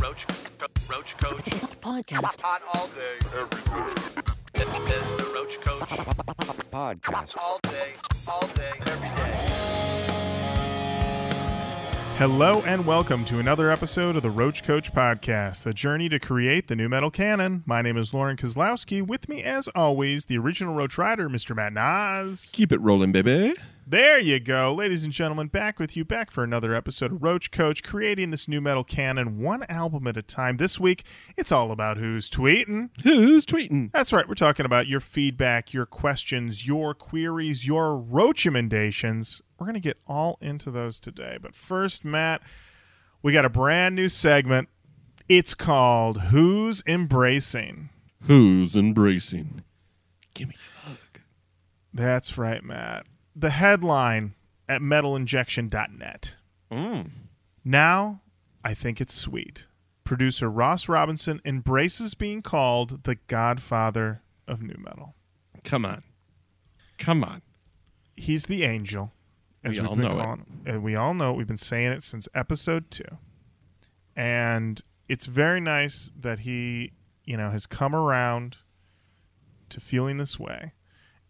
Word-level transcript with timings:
Roach, 0.00 0.24
Roach 0.88 1.14
Koach. 1.18 1.44
Podcast. 1.82 2.40
Hot 2.40 2.62
all 2.72 2.86
day, 2.88 3.18
every 3.38 3.60
day. 3.64 3.92
It's 4.54 5.14
the 5.16 5.30
Roach 5.34 5.60
Koach. 5.60 5.88
Podcast. 6.70 7.36
All 7.36 7.60
day, 7.64 7.92
all 8.26 8.46
day, 8.54 8.70
every 8.86 9.08
day. 9.10 9.50
Hello 12.16 12.62
and 12.62 12.86
welcome 12.86 13.26
to 13.26 13.40
another 13.40 13.70
episode 13.70 14.16
of 14.16 14.22
the 14.22 14.30
Roach 14.30 14.64
Koach 14.64 14.90
Podcast, 14.94 15.64
the 15.64 15.74
journey 15.74 16.08
to 16.08 16.18
create 16.18 16.68
the 16.68 16.76
new 16.76 16.88
metal 16.88 17.10
canon. 17.10 17.62
My 17.66 17.82
name 17.82 17.98
is 17.98 18.14
Lauren 18.14 18.38
Kozlowski. 18.38 19.06
With 19.06 19.28
me, 19.28 19.42
as 19.42 19.68
always, 19.74 20.24
the 20.24 20.38
original 20.38 20.74
Roach 20.74 20.96
Rider, 20.96 21.28
Mr. 21.28 21.54
Matt 21.54 21.74
Nas. 21.74 22.48
Keep 22.54 22.72
it 22.72 22.80
rolling, 22.80 23.12
baby. 23.12 23.54
There 23.90 24.20
you 24.20 24.38
go, 24.38 24.72
ladies 24.72 25.02
and 25.02 25.12
gentlemen, 25.12 25.48
back 25.48 25.80
with 25.80 25.96
you, 25.96 26.04
back 26.04 26.30
for 26.30 26.44
another 26.44 26.76
episode 26.76 27.10
of 27.10 27.24
Roach 27.24 27.50
Koach, 27.50 27.82
creating 27.82 28.30
this 28.30 28.46
new 28.46 28.60
metal 28.60 28.84
canon 28.84 29.40
one 29.40 29.64
album 29.64 30.06
at 30.06 30.16
a 30.16 30.22
time. 30.22 30.58
This 30.58 30.78
week, 30.78 31.02
it's 31.36 31.50
all 31.50 31.72
about 31.72 31.96
who's 31.96 32.30
tweeting. 32.30 32.90
Who's 33.02 33.44
tweeting? 33.44 33.90
That's 33.90 34.12
right, 34.12 34.28
we're 34.28 34.36
talking 34.36 34.64
about 34.64 34.86
your 34.86 35.00
feedback, 35.00 35.74
your 35.74 35.86
questions, 35.86 36.68
your 36.68 36.94
queries, 36.94 37.66
your 37.66 38.00
Roachamendations. 38.00 39.40
We're 39.58 39.66
going 39.66 39.74
to 39.74 39.80
get 39.80 39.98
all 40.06 40.38
into 40.40 40.70
those 40.70 41.00
today. 41.00 41.38
But 41.42 41.56
first, 41.56 42.04
Matt, 42.04 42.42
we 43.22 43.32
got 43.32 43.44
a 43.44 43.50
brand 43.50 43.96
new 43.96 44.08
segment. 44.08 44.68
It's 45.28 45.52
called 45.52 46.20
Who's 46.28 46.84
Embracing. 46.86 47.88
Who's 48.22 48.76
embracing? 48.76 49.64
Give 50.34 50.48
me 50.48 50.54
a 50.54 50.90
hug. 50.90 50.98
That's 51.92 52.38
right, 52.38 52.62
Matt. 52.62 53.06
The 53.34 53.50
headline 53.50 54.34
at 54.68 54.80
metalinjection.net. 54.80 56.36
Mm. 56.70 57.10
Now, 57.64 58.20
I 58.64 58.74
think 58.74 59.00
it's 59.00 59.14
sweet. 59.14 59.66
Producer 60.04 60.50
Ross 60.50 60.88
Robinson 60.88 61.40
embraces 61.44 62.14
being 62.14 62.42
called 62.42 63.04
the 63.04 63.16
godfather 63.26 64.22
of 64.48 64.62
new 64.62 64.76
metal. 64.78 65.14
Come 65.64 65.84
on. 65.84 66.02
Come 66.98 67.24
on. 67.24 67.42
He's 68.16 68.46
the 68.46 68.64
angel, 68.64 69.12
as 69.64 69.76
We 69.76 69.80
we've 69.80 69.90
all 69.90 69.96
been 69.96 70.04
know 70.04 70.16
calling 70.16 70.38
him. 70.40 70.62
And 70.66 70.82
we 70.82 70.96
all 70.96 71.14
know 71.14 71.32
it. 71.32 71.36
We've 71.36 71.46
been 71.46 71.56
saying 71.56 71.92
it 71.92 72.02
since 72.02 72.28
episode 72.34 72.90
two. 72.90 73.18
And 74.16 74.80
it's 75.08 75.26
very 75.26 75.60
nice 75.60 76.10
that 76.18 76.40
he, 76.40 76.92
you 77.24 77.36
know, 77.36 77.50
has 77.50 77.66
come 77.66 77.94
around 77.94 78.56
to 79.70 79.80
feeling 79.80 80.18
this 80.18 80.38
way. 80.38 80.72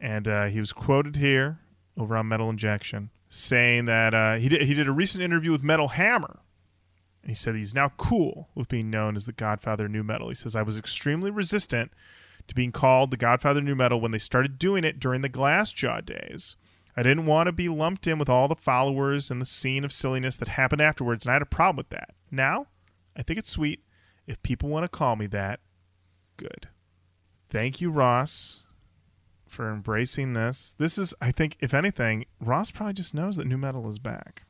And 0.00 0.26
uh, 0.26 0.46
he 0.46 0.58
was 0.58 0.72
quoted 0.72 1.16
here 1.16 1.60
over 2.00 2.16
on 2.16 2.28
Metal 2.28 2.50
Injection 2.50 3.10
saying 3.28 3.84
that 3.84 4.12
uh, 4.12 4.34
he 4.36 4.48
did 4.48 4.62
he 4.62 4.74
did 4.74 4.88
a 4.88 4.92
recent 4.92 5.22
interview 5.22 5.52
with 5.52 5.62
Metal 5.62 5.88
Hammer. 5.88 6.40
And 7.22 7.30
he 7.30 7.34
said 7.34 7.54
he's 7.54 7.74
now 7.74 7.92
cool 7.96 8.48
with 8.54 8.68
being 8.68 8.90
known 8.90 9.14
as 9.14 9.26
the 9.26 9.32
Godfather 9.32 9.84
of 9.84 9.90
New 9.90 10.02
Metal. 10.02 10.28
He 10.28 10.34
says 10.34 10.56
I 10.56 10.62
was 10.62 10.78
extremely 10.78 11.30
resistant 11.30 11.92
to 12.48 12.54
being 12.54 12.72
called 12.72 13.10
the 13.10 13.16
Godfather 13.16 13.60
of 13.60 13.66
New 13.66 13.74
Metal 13.74 14.00
when 14.00 14.10
they 14.10 14.18
started 14.18 14.58
doing 14.58 14.84
it 14.84 14.98
during 14.98 15.20
the 15.20 15.28
Glassjaw 15.28 16.04
days. 16.04 16.56
I 16.96 17.02
didn't 17.02 17.26
want 17.26 17.46
to 17.46 17.52
be 17.52 17.68
lumped 17.68 18.06
in 18.06 18.18
with 18.18 18.28
all 18.28 18.48
the 18.48 18.56
followers 18.56 19.30
and 19.30 19.40
the 19.40 19.46
scene 19.46 19.84
of 19.84 19.92
silliness 19.92 20.36
that 20.38 20.48
happened 20.48 20.82
afterwards, 20.82 21.24
and 21.24 21.30
I 21.30 21.34
had 21.34 21.42
a 21.42 21.46
problem 21.46 21.76
with 21.76 21.90
that. 21.90 22.10
Now, 22.30 22.66
I 23.16 23.22
think 23.22 23.38
it's 23.38 23.50
sweet. 23.50 23.84
If 24.26 24.42
people 24.42 24.68
want 24.68 24.84
to 24.84 24.88
call 24.88 25.14
me 25.16 25.26
that, 25.28 25.60
good. 26.36 26.68
Thank 27.48 27.80
you, 27.80 27.90
Ross, 27.90 28.64
for 29.50 29.70
embracing 29.70 30.32
this. 30.32 30.74
This 30.78 30.96
is, 30.96 31.12
I 31.20 31.32
think, 31.32 31.56
if 31.60 31.74
anything, 31.74 32.24
Ross 32.40 32.70
probably 32.70 32.94
just 32.94 33.12
knows 33.14 33.36
that 33.36 33.46
new 33.46 33.58
metal 33.58 33.88
is 33.88 33.98
back. 33.98 34.44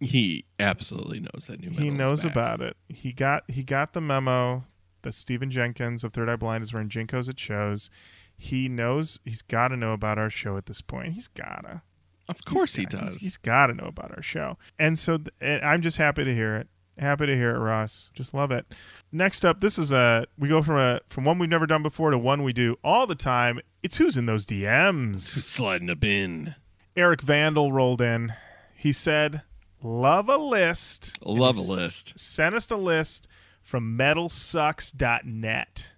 He 0.00 0.44
absolutely 0.58 1.20
knows 1.20 1.46
that 1.48 1.60
new 1.60 1.70
metal 1.70 1.84
he 1.84 1.90
knows 1.90 2.24
about 2.24 2.60
it. 2.60 2.76
He 2.88 3.12
got 3.12 3.44
he 3.48 3.62
got 3.62 3.92
the 3.94 4.00
memo 4.00 4.64
that 5.02 5.14
Stephen 5.14 5.50
Jenkins 5.50 6.04
of 6.04 6.12
Third 6.12 6.28
Eye 6.28 6.36
Blind 6.36 6.62
is 6.64 6.72
wearing 6.72 6.88
JNCOs 6.88 7.28
at 7.28 7.38
shows. 7.38 7.88
He 8.36 8.68
knows 8.68 9.18
he's 9.24 9.40
got 9.40 9.68
to 9.68 9.76
know 9.76 9.92
about 9.92 10.18
our 10.18 10.28
show 10.28 10.56
at 10.58 10.66
this 10.66 10.80
point. 10.82 11.14
He's 11.14 11.28
gotta. 11.28 11.82
Of 12.28 12.44
course 12.44 12.74
he 12.74 12.82
He's 12.82 12.88
got- 12.90 13.00
does. 13.02 13.10
he's- 13.10 13.22
he's 13.22 13.36
got 13.36 13.68
to 13.68 13.74
know 13.74 13.86
about 13.86 14.10
our 14.14 14.22
show. 14.22 14.58
And 14.78 14.98
so 14.98 15.16
th- 15.16 15.28
and 15.40 15.64
I'm 15.64 15.80
just 15.80 15.96
happy 15.96 16.24
to 16.24 16.34
hear 16.34 16.56
it. 16.56 16.68
Happy 16.98 17.26
to 17.26 17.34
hear 17.36 17.54
it, 17.54 17.58
Ross. 17.58 18.10
Just 18.14 18.32
love 18.32 18.50
it. 18.50 18.66
Next 19.12 19.44
up, 19.44 19.60
this 19.60 19.78
is 19.78 19.92
a 19.92 20.26
we 20.38 20.48
go 20.48 20.62
from 20.62 20.78
a 20.78 21.00
from 21.06 21.24
one 21.24 21.38
we've 21.38 21.48
never 21.50 21.66
done 21.66 21.82
before 21.82 22.10
to 22.10 22.18
one 22.18 22.42
we 22.42 22.52
do 22.52 22.76
all 22.82 23.06
the 23.06 23.14
time. 23.14 23.60
It's 23.82 23.96
who's 23.96 24.16
in 24.16 24.26
those 24.26 24.46
DMs. 24.46 25.18
Sliding 25.18 25.90
a 25.90 25.96
bin. 25.96 26.54
Eric 26.96 27.20
Vandal 27.20 27.70
rolled 27.72 28.00
in. 28.00 28.32
He 28.74 28.92
said, 28.92 29.42
"Love 29.82 30.30
a 30.30 30.38
list. 30.38 31.18
Love 31.22 31.58
a 31.58 31.62
list. 31.62 32.18
Sent 32.18 32.54
us 32.54 32.70
a 32.70 32.76
list 32.76 33.28
from 33.62 33.98
metalsucks.net. 33.98 35.92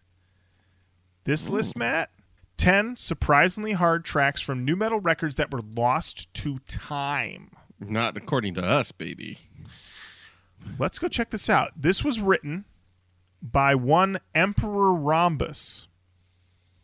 This 1.25 1.49
list, 1.49 1.77
Matt, 1.77 2.11
10 2.57 2.97
surprisingly 2.97 3.73
hard 3.73 4.05
tracks 4.05 4.41
from 4.41 4.65
new 4.65 4.75
metal 4.75 4.99
records 5.01 5.37
that 5.37 5.51
were 5.53 5.61
lost 5.77 6.33
to 6.35 6.59
time. 6.67 7.51
Not 7.79 8.17
according 8.17 8.55
to 8.55 8.65
us, 8.65 8.91
baby. 8.91 9.39
Let's 10.79 10.99
go 10.99 11.09
check 11.09 11.31
this 11.31 11.49
out. 11.51 11.73
This 11.77 12.05
was 12.05 12.21
written 12.21 12.65
by 13.43 13.75
one 13.75 14.19
Emperor 14.35 14.93
Rhombus. 14.93 15.87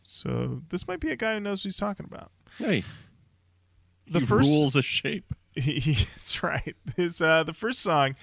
So 0.02 0.62
this 0.68 0.86
might 0.86 1.00
be 1.00 1.10
a 1.10 1.16
guy 1.16 1.34
who 1.34 1.40
knows 1.40 1.60
what 1.60 1.64
he's 1.64 1.76
talking 1.76 2.06
about. 2.10 2.30
Hey, 2.58 2.84
The 4.06 4.20
he 4.20 4.26
first 4.26 4.48
rules 4.48 4.76
a 4.76 4.82
shape. 4.82 5.32
That's 5.56 6.42
right. 6.42 6.76
His 6.96 7.20
uh, 7.20 7.44
the 7.44 7.54
first 7.54 7.80
song 7.80 8.16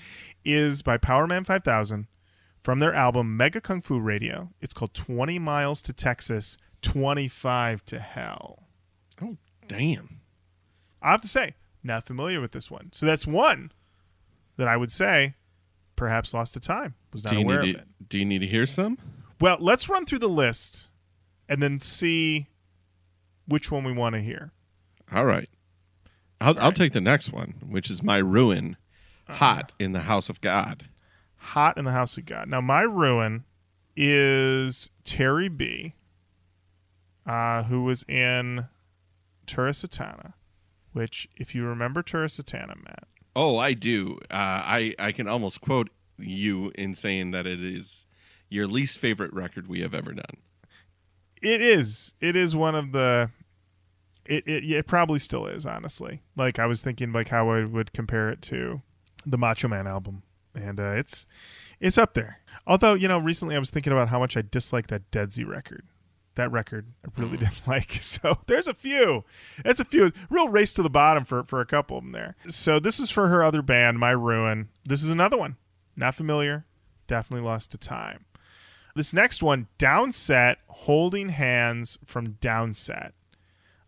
is 0.44 0.82
by 0.82 0.98
Powerman 0.98 1.46
5000 1.46 2.08
from 2.64 2.80
their 2.80 2.94
album 2.94 3.36
Mega 3.38 3.62
Kung 3.62 3.82
Fu 3.82 4.00
Radio. 4.00 4.50
It's 4.62 4.74
called 4.74 4.94
20 4.94 5.40
Miles 5.40 5.82
to 5.84 5.94
Texas, 5.94 6.58
25 6.82 7.86
to 7.86 8.00
Hell. 8.00 8.64
Oh, 9.22 9.38
damn. 9.68 10.20
I 11.02 11.12
have 11.12 11.22
to 11.22 11.28
say, 11.28 11.56
not 11.84 12.06
familiar 12.06 12.42
with 12.42 12.52
this 12.52 12.70
one. 12.70 12.90
So 12.92 13.06
that's 13.06 13.26
one 13.26 13.72
that 14.58 14.68
I 14.68 14.78
would 14.78 14.92
say 14.92 15.34
perhaps 16.02 16.34
lost 16.34 16.56
to 16.56 16.60
time. 16.60 16.96
Was 17.14 17.24
not 17.24 17.30
Do 17.30 17.38
you, 17.38 17.44
aware 17.46 17.60
of 17.60 17.66
need 17.66 17.76
it. 17.76 17.78
to, 17.78 17.86
do 18.10 18.18
you 18.18 18.26
need 18.26 18.40
to 18.40 18.48
hear 18.48 18.66
some? 18.66 18.98
Well, 19.40 19.58
let's 19.60 19.88
run 19.88 20.04
through 20.08 20.18
the 20.18 20.28
list 20.28 20.88
and 21.48 21.62
then 21.62 21.80
see 21.80 22.48
which 23.48 23.70
one 23.70 23.84
we 23.84 23.92
want 23.94 24.16
to 24.16 24.20
hear. 24.22 24.52
All 25.12 25.26
right. 25.26 25.48
I'll, 26.40 26.58
I'll 26.60 26.72
take 26.72 26.94
the 26.94 27.02
next 27.02 27.32
one, 27.32 27.54
which 27.70 27.92
is 27.92 28.02
My 28.02 28.18
Ruin, 28.18 28.78
Uh-huh. 29.28 29.36
Hot 29.38 29.74
in 29.78 29.92
the 29.92 30.00
House 30.00 30.28
of 30.28 30.42
God. 30.42 30.88
Hot 31.36 31.78
in 31.78 31.86
the 31.86 31.92
House 31.92 32.18
of 32.18 32.26
God. 32.26 32.48
Now, 32.48 32.62
my 32.62 32.82
ruin 32.82 33.44
is 33.96 34.90
Tairrie 35.06 35.56
B, 35.56 35.94
uh, 37.28 37.62
who 37.64 37.84
was 37.84 38.02
in 38.10 38.66
Tura 39.46 39.70
Satana, 39.72 40.34
which, 40.94 41.28
if 41.38 41.54
you 41.54 41.64
remember 41.64 42.02
Tura 42.02 42.26
Satana, 42.26 42.76
Matt, 42.84 43.08
Oh, 43.36 43.58
I 43.58 43.74
do. 43.74 44.18
Uh, 44.30 44.34
I 44.34 44.96
I 45.00 45.12
can 45.12 45.28
almost 45.28 45.62
quote 45.62 45.90
you 46.18 46.72
in 46.76 46.96
saying 46.96 47.32
that 47.32 47.46
it 47.48 47.64
is 47.64 48.06
your 48.50 48.68
least 48.68 48.98
favorite 48.98 49.34
record 49.34 49.68
we 49.68 49.82
have 49.82 49.94
ever 49.94 50.14
done. 50.14 50.38
it 51.42 51.62
is. 51.62 52.14
It 52.20 52.36
is 52.36 52.56
one 52.56 52.76
of 52.76 52.92
the. 52.92 53.30
It, 54.26 54.48
it 54.48 54.64
it 54.70 54.88
probably 54.88 55.20
still 55.20 55.48
is 55.48 55.66
honestly. 55.66 56.22
Like 56.36 56.60
I 56.60 56.66
was 56.66 56.84
thinking, 56.84 57.12
like 57.12 57.30
how 57.30 57.50
I 57.50 57.66
would 57.66 57.94
compare 57.94 58.30
it 58.30 58.42
to 58.44 58.82
the 59.26 59.38
Macho 59.38 59.68
Man 59.68 59.88
album, 59.88 60.24
and 60.54 60.80
uh, 60.80 60.92
it's 60.92 61.26
it's 61.80 61.98
up 61.98 62.14
there. 62.14 62.40
Although 62.68 62.94
you 62.94 63.08
know, 63.08 63.18
recently 63.18 63.56
I 63.56 63.60
was 63.60 63.72
thinking 63.72 63.94
about 63.94 64.10
how 64.10 64.20
much 64.20 64.38
I 64.38 64.44
dislike 64.44 64.88
that 64.88 65.10
Dead 65.12 65.36
record. 65.46 65.86
That 66.36 66.52
record 66.52 66.88
I 67.06 67.10
really 67.20 67.38
mm. 67.38 67.42
didn't 67.42 67.62
like. 67.68 67.92
So 68.02 68.40
there's 68.48 68.68
a 68.68 68.74
few. 68.74 69.24
It's 69.66 69.80
a 69.80 69.86
few. 69.86 70.12
Real 70.30 70.50
race 70.50 70.74
to 70.74 70.84
the 70.84 70.90
bottom 70.90 71.26
for 71.26 71.44
for 71.44 71.62
a 71.62 71.66
couple 71.66 71.98
of 71.98 72.04
them 72.04 72.14
there. 72.14 72.36
So 72.48 72.80
this 72.80 73.00
is 73.00 73.10
for 73.10 73.28
her 73.28 73.44
other 73.44 73.62
band, 73.62 74.00
My 74.00 74.12
Ruin. 74.12 74.70
This 74.86 75.04
is 75.04 75.10
another 75.10 75.38
one. 75.38 75.58
Not 75.96 76.16
familiar. 76.16 76.66
Definitely 77.08 77.46
lost 77.46 77.72
to 77.72 77.78
time. 77.78 78.26
This 78.96 79.14
next 79.14 79.42
one, 79.42 79.68
Downset, 79.80 80.58
Holding 80.68 81.30
Hands 81.30 81.98
from 82.06 82.34
Downset. 82.42 83.12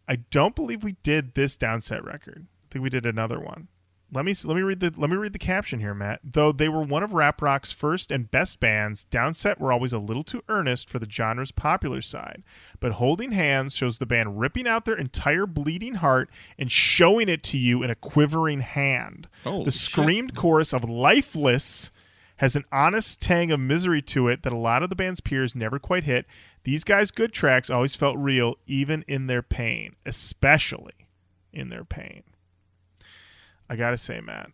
I 0.07 0.17
don't 0.17 0.55
believe 0.55 0.83
we 0.83 0.97
did 1.03 1.33
this 1.33 1.57
Downset 1.57 2.03
record. 2.03 2.47
I 2.47 2.65
think 2.71 2.83
we 2.83 2.89
did 2.89 3.05
another 3.05 3.39
one. 3.39 3.67
Let 4.13 4.25
me 4.25 4.33
let 4.43 4.55
me 4.55 4.61
read 4.61 4.79
the 4.79 4.93
let 4.95 5.09
me 5.09 5.15
read 5.15 5.33
the 5.33 5.39
caption 5.39 5.79
here, 5.79 5.95
Matt. 5.95 6.19
Though 6.23 6.51
they 6.51 6.69
were 6.69 6.83
one 6.83 7.01
of 7.01 7.13
rap 7.13 7.41
rock's 7.41 7.71
first 7.71 8.11
and 8.11 8.29
best 8.29 8.59
bands, 8.59 9.05
Downset 9.09 9.59
were 9.59 9.71
always 9.71 9.91
a 9.91 9.97
little 9.97 10.23
too 10.23 10.43
earnest 10.47 10.87
for 10.87 10.99
the 10.99 11.09
genre's 11.09 11.51
popular 11.51 12.01
side. 12.01 12.43
But 12.79 12.93
Holding 12.93 13.31
Hands 13.31 13.73
shows 13.73 13.97
the 13.97 14.05
band 14.05 14.39
ripping 14.39 14.67
out 14.67 14.85
their 14.85 14.97
entire 14.97 15.47
bleeding 15.47 15.95
heart 15.95 16.29
and 16.59 16.71
showing 16.71 17.27
it 17.27 17.41
to 17.43 17.57
you 17.57 17.81
in 17.81 17.89
a 17.89 17.95
quivering 17.95 18.59
hand. 18.59 19.27
Holy 19.43 19.65
the 19.65 19.71
shit. 19.71 19.81
screamed 19.81 20.35
chorus 20.35 20.73
of 20.73 20.83
"Lifeless" 20.87 21.89
has 22.37 22.55
an 22.55 22.65
honest 22.71 23.19
tang 23.21 23.51
of 23.51 23.59
misery 23.59 24.01
to 24.01 24.27
it 24.27 24.43
that 24.43 24.53
a 24.53 24.57
lot 24.57 24.83
of 24.83 24.89
the 24.89 24.95
band's 24.95 25.21
peers 25.21 25.55
never 25.55 25.79
quite 25.79 26.03
hit. 26.03 26.25
These 26.65 26.83
guys' 26.83 27.09
good 27.09 27.33
tracks 27.33 27.69
always 27.69 27.95
felt 27.95 28.17
real, 28.17 28.55
even 28.67 29.03
in 29.07 29.27
their 29.27 29.41
pain, 29.41 29.95
especially 30.05 31.07
in 31.51 31.69
their 31.69 31.83
pain. 31.83 32.23
I 33.69 33.75
gotta 33.75 33.97
say, 33.97 34.21
Matt, 34.21 34.51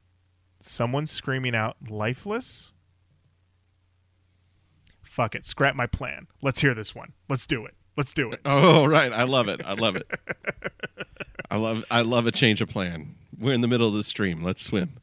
someone 0.61 1.05
screaming 1.05 1.55
out 1.55 1.77
"lifeless." 1.89 2.71
fuck 5.19 5.35
it, 5.35 5.43
scrap 5.43 5.75
my 5.75 5.85
plan. 5.85 6.27
Let's 6.41 6.61
hear 6.61 6.73
this 6.73 6.95
one. 6.95 7.11
Let's 7.27 7.45
do 7.45 7.65
it. 7.65 7.73
Let's 7.97 8.13
do 8.13 8.31
it. 8.31 8.39
Oh, 8.45 8.85
right. 8.87 9.11
I 9.11 9.23
love 9.23 9.49
it. 9.49 9.61
I 9.65 9.73
love 9.73 9.97
it. 9.97 10.09
I 11.51 11.57
love 11.57 11.83
I 11.91 12.01
love 12.03 12.25
a 12.25 12.31
change 12.31 12.61
of 12.61 12.69
plan. 12.69 13.15
We're 13.37 13.53
in 13.53 13.59
the 13.59 13.67
middle 13.67 13.89
of 13.89 13.95
the 13.95 14.03
stream. 14.05 14.43
Let's 14.43 14.63
swim. 14.63 14.99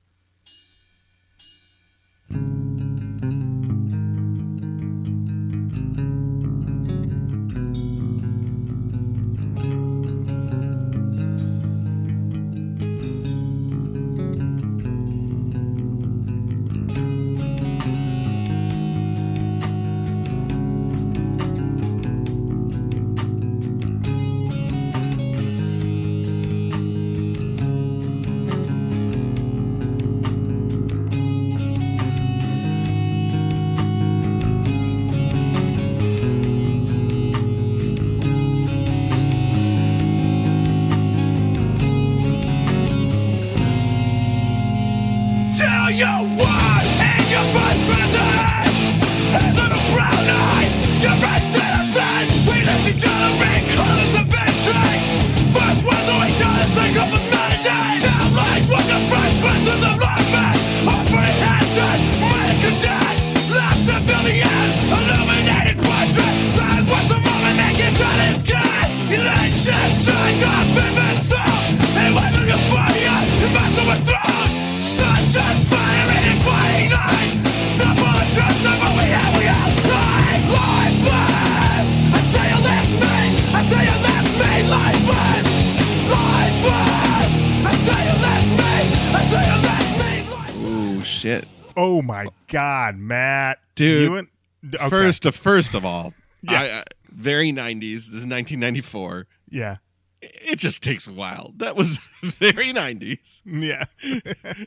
Okay. 94.86 94.96
First, 94.96 95.24
first 95.34 95.74
of 95.74 95.84
all, 95.84 96.14
Yes. 96.42 96.70
I, 96.72 96.78
I, 96.78 96.84
very 97.10 97.50
90s. 97.50 97.80
This 97.80 98.06
is 98.06 98.26
1994. 98.26 99.26
Yeah. 99.48 99.76
It 100.22 100.56
just 100.58 100.82
takes 100.82 101.06
a 101.06 101.12
while. 101.12 101.52
That 101.56 101.76
was 101.76 101.98
very 102.22 102.72
90s. 102.72 103.42
Yeah. 103.44 103.84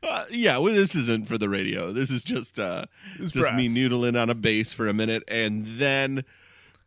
Uh, 0.00 0.24
yeah, 0.30 0.56
well, 0.58 0.72
this 0.72 0.94
isn't 0.94 1.26
for 1.26 1.36
the 1.38 1.48
radio. 1.48 1.92
This 1.92 2.08
is 2.08 2.22
just 2.22 2.56
uh, 2.56 2.84
It's 3.18 3.32
just 3.32 3.52
me 3.54 3.68
noodling 3.68 4.20
on 4.20 4.30
a 4.30 4.34
bass 4.34 4.72
for 4.72 4.86
a 4.86 4.94
minute, 4.94 5.24
and 5.26 5.80
then 5.80 6.22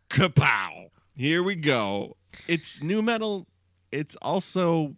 kapow! 0.10 0.92
Here 1.18 1.44
we 1.44 1.56
go. 1.56 2.16
It's 2.48 2.82
new 2.82 3.02
metal. 3.02 3.48
It's 3.92 4.16
also, 4.22 4.96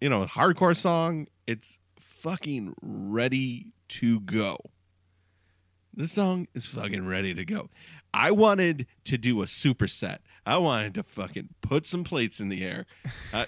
you 0.00 0.08
know, 0.08 0.22
a 0.22 0.26
hardcore 0.26 0.76
song. 0.76 1.28
It's 1.46 1.78
fucking 2.00 2.74
ready 2.82 3.72
to 3.90 4.18
go. 4.20 4.58
This 5.96 6.12
song 6.12 6.46
is 6.54 6.66
fucking 6.66 7.06
ready 7.06 7.32
to 7.34 7.44
go. 7.44 7.70
I 8.12 8.30
wanted 8.30 8.86
to 9.04 9.16
do 9.18 9.42
a 9.42 9.46
superset. 9.46 10.18
I 10.44 10.58
wanted 10.58 10.94
to 10.94 11.02
fucking 11.02 11.48
put 11.62 11.86
some 11.86 12.04
plates 12.04 12.38
in 12.38 12.48
the 12.50 12.62
air. 12.64 12.86
I, 13.32 13.46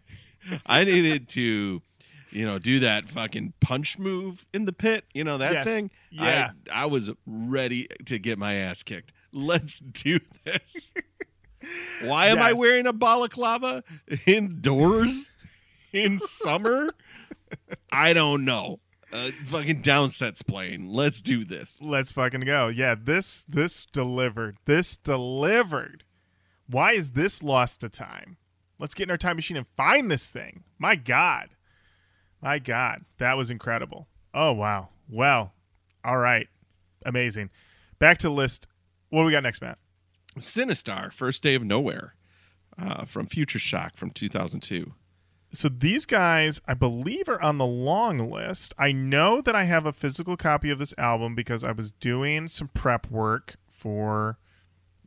I 0.66 0.84
needed 0.84 1.28
to, 1.30 1.82
you 2.30 2.44
know, 2.46 2.58
do 2.58 2.80
that 2.80 3.08
fucking 3.10 3.52
punch 3.60 3.98
move 3.98 4.46
in 4.54 4.64
the 4.64 4.72
pit. 4.72 5.04
You 5.12 5.24
know 5.24 5.38
that 5.38 5.52
Yes. 5.52 5.66
thing. 5.66 5.90
Yeah. 6.10 6.50
I, 6.72 6.82
I 6.82 6.86
was 6.86 7.10
ready 7.26 7.88
to 8.06 8.18
get 8.18 8.38
my 8.38 8.54
ass 8.54 8.82
kicked. 8.82 9.12
Let's 9.32 9.78
do 9.80 10.20
this. 10.44 10.92
Why 12.04 12.26
am 12.26 12.38
I 12.38 12.52
wearing 12.52 12.86
a 12.86 12.92
balaclava 12.92 13.82
indoors 14.26 15.28
in 15.92 16.18
summer? 16.20 16.90
I 17.92 18.12
don't 18.12 18.44
know. 18.44 18.80
Uh, 19.12 19.30
fucking 19.46 19.82
downset's 19.82 20.42
playing. 20.42 20.88
Let's 20.88 21.20
do 21.20 21.44
this. 21.44 21.78
Let's 21.82 22.10
fucking 22.12 22.40
go. 22.40 22.68
Yeah, 22.68 22.94
this 22.98 23.44
this 23.48 23.86
delivered. 23.86 24.56
This 24.64 24.96
delivered. 24.96 26.04
Why 26.66 26.92
is 26.92 27.10
this 27.10 27.42
lost 27.42 27.80
to 27.82 27.88
time? 27.88 28.38
Let's 28.78 28.94
get 28.94 29.04
in 29.04 29.10
our 29.10 29.18
time 29.18 29.36
machine 29.36 29.56
and 29.58 29.66
find 29.76 30.10
this 30.10 30.30
thing. 30.30 30.64
My 30.78 30.96
God. 30.96 31.50
My 32.40 32.58
God. 32.58 33.04
That 33.18 33.36
was 33.36 33.50
incredible. 33.50 34.08
Oh 34.32 34.52
wow. 34.52 34.88
Well, 35.08 35.52
all 36.04 36.18
right. 36.18 36.48
Amazing. 37.04 37.50
Back 37.98 38.18
to 38.18 38.28
the 38.28 38.32
list. 38.34 38.66
What 39.10 39.20
do 39.20 39.26
we 39.26 39.32
got 39.32 39.42
next, 39.42 39.60
Matt? 39.60 39.78
Sinisstar, 40.38 41.12
First 41.12 41.42
Day 41.42 41.54
of 41.54 41.62
Nowhere, 41.62 42.14
uh, 42.78 43.04
from 43.04 43.26
Future 43.26 43.58
Shock 43.58 43.96
from 43.96 44.10
2002. 44.10 44.94
So 45.52 45.68
these 45.68 46.06
guys 46.06 46.60
i 46.66 46.74
believe 46.74 47.28
are 47.28 47.40
on 47.42 47.58
the 47.58 47.66
long 47.66 48.30
list. 48.30 48.74
I 48.78 48.92
know 48.92 49.40
that 49.40 49.54
i 49.54 49.64
have 49.64 49.86
a 49.86 49.92
physical 49.92 50.36
copy 50.36 50.70
of 50.70 50.78
this 50.78 50.94
album 50.98 51.34
because 51.34 51.62
i 51.62 51.72
was 51.72 51.92
doing 51.92 52.48
some 52.48 52.68
prep 52.68 53.10
work 53.10 53.56
for 53.68 54.38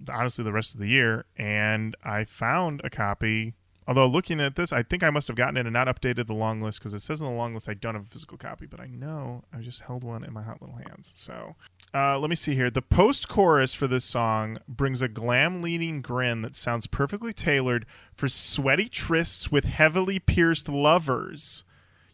honestly 0.10 0.44
the 0.44 0.54
rest 0.54 0.74
of 0.74 0.80
the 0.80 0.88
year 0.88 1.26
and 1.38 1.96
i 2.04 2.24
found 2.24 2.82
a 2.84 2.90
copy 2.90 3.54
although 3.88 4.08
looking 4.08 4.40
at 4.42 4.56
this 4.56 4.74
i 4.74 4.82
think 4.82 5.04
i 5.04 5.10
must 5.10 5.28
have 5.28 5.38
gotten 5.38 5.58
it 5.58 5.66
and 5.66 5.74
not 5.74 5.88
updated 5.88 6.28
the 6.28 6.34
long 6.34 6.60
list 6.62 6.80
because 6.80 6.94
it 6.94 7.00
says 7.02 7.22
in 7.22 7.28
the 7.28 7.32
long 7.34 7.54
list 7.54 7.70
i 7.70 7.74
don't 7.74 7.94
have 7.96 8.06
a 8.06 8.10
physical 8.10 8.38
copy 8.38 8.66
but 8.66 8.80
i 8.80 8.88
know 8.88 9.44
i 9.54 9.60
just 9.60 9.82
held 9.82 10.04
one 10.04 10.24
in 10.24 10.34
my 10.34 10.42
hot 10.42 10.62
little 10.62 10.78
hands. 10.78 11.12
So 11.14 11.56
uh, 11.94 12.20
let 12.20 12.30
me 12.30 12.36
see 12.36 12.56
here. 12.56 12.70
The 12.70 12.82
post 12.82 13.30
chorus 13.30 13.74
for 13.74 13.88
this 13.88 14.04
song 14.04 14.58
brings 14.68 15.02
a 15.02 15.08
glam 15.08 15.62
leading 15.62 16.02
grin 16.02 16.42
that 16.42 16.56
sounds 16.56 16.88
perfectly 16.88 17.32
tailored 17.32 17.86
for 18.14 18.28
sweaty 18.28 18.90
trysts 18.90 19.50
with 19.50 19.64
heavily 19.66 20.20
pierced 20.20 20.68
lovers. 20.68 21.64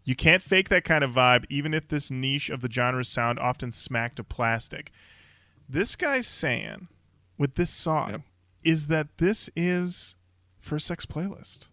You 0.04 0.16
can't 0.16 0.42
fake 0.44 0.70
that 0.70 0.84
kind 0.84 1.04
of 1.04 1.12
vibe 1.12 1.46
even 1.50 1.74
if 1.74 1.88
this 1.88 2.12
niche 2.12 2.50
of 2.52 2.62
the 2.62 2.70
genre's 2.72 3.10
sound 3.10 3.40
often 3.40 3.72
smacked 3.72 4.20
of 4.20 4.30
plastic. 4.30 4.92
This 5.68 5.96
guy's 5.96 6.28
saying 6.28 6.88
with 7.40 7.56
this 7.56 7.72
song 7.72 8.12
Yep. 8.12 8.22
is 8.64 8.88
that 8.88 9.18
this 9.18 9.50
is 9.56 10.16
for 10.62 10.76
a 10.76 10.80
sex 10.80 11.06
playlist. 11.06 11.68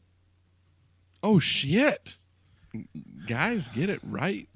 Oh, 1.22 1.38
shit. 1.38 2.18
Guys, 3.26 3.68
get 3.68 3.88
it 3.90 4.00
right. 4.02 4.48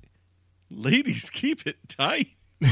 Ladies, 0.71 1.31
keep 1.31 1.67
it 1.67 1.77
tight. 1.89 2.29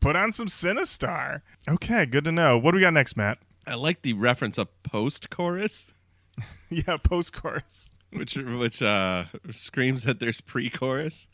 Put 0.00 0.16
on 0.16 0.32
some 0.32 0.46
Sinisstar. 0.48 1.42
Okay, 1.68 2.06
good 2.06 2.24
to 2.24 2.32
know. 2.32 2.56
What 2.58 2.70
do 2.72 2.76
we 2.76 2.82
got 2.82 2.92
next, 2.92 3.16
Matt? 3.16 3.38
I 3.66 3.74
like 3.74 4.02
the 4.02 4.12
reference 4.12 4.58
of 4.58 4.68
post 4.82 5.30
chorus, 5.30 5.88
Yeah, 6.70 6.96
post 6.96 7.32
chorus. 7.32 7.90
which 8.12 8.36
which 8.36 8.82
uh, 8.82 9.24
screams 9.52 10.04
that 10.04 10.20
there's 10.20 10.40
pre 10.40 10.70
chorus 10.70 11.26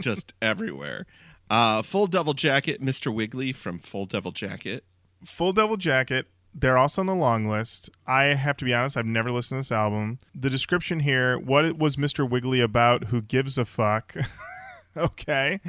just 0.00 0.32
everywhere. 0.42 1.06
Uh, 1.50 1.82
Full 1.82 2.06
Devil 2.06 2.34
Jacket, 2.34 2.82
Mr. 2.82 3.12
Wiggly 3.14 3.52
from 3.52 3.78
Full 3.78 4.06
Devil 4.06 4.32
Jacket. 4.32 4.84
Full 5.24 5.52
Devil 5.52 5.76
Jacket. 5.76 6.26
They're 6.54 6.78
also 6.78 7.02
on 7.02 7.06
the 7.06 7.14
long 7.14 7.48
list. 7.48 7.90
I 8.06 8.24
have 8.24 8.56
to 8.58 8.64
be 8.64 8.74
honest, 8.74 8.96
I've 8.96 9.06
never 9.06 9.30
listened 9.30 9.58
to 9.58 9.60
this 9.60 9.72
album. 9.72 10.18
The 10.34 10.50
description 10.50 11.00
here, 11.00 11.38
what 11.38 11.64
it 11.64 11.78
was 11.78 11.96
Mr. 11.96 12.28
Wiggly 12.28 12.60
about? 12.60 13.04
Who 13.04 13.20
gives 13.20 13.58
a 13.58 13.64
fuck? 13.64 14.14
okay. 14.96 15.60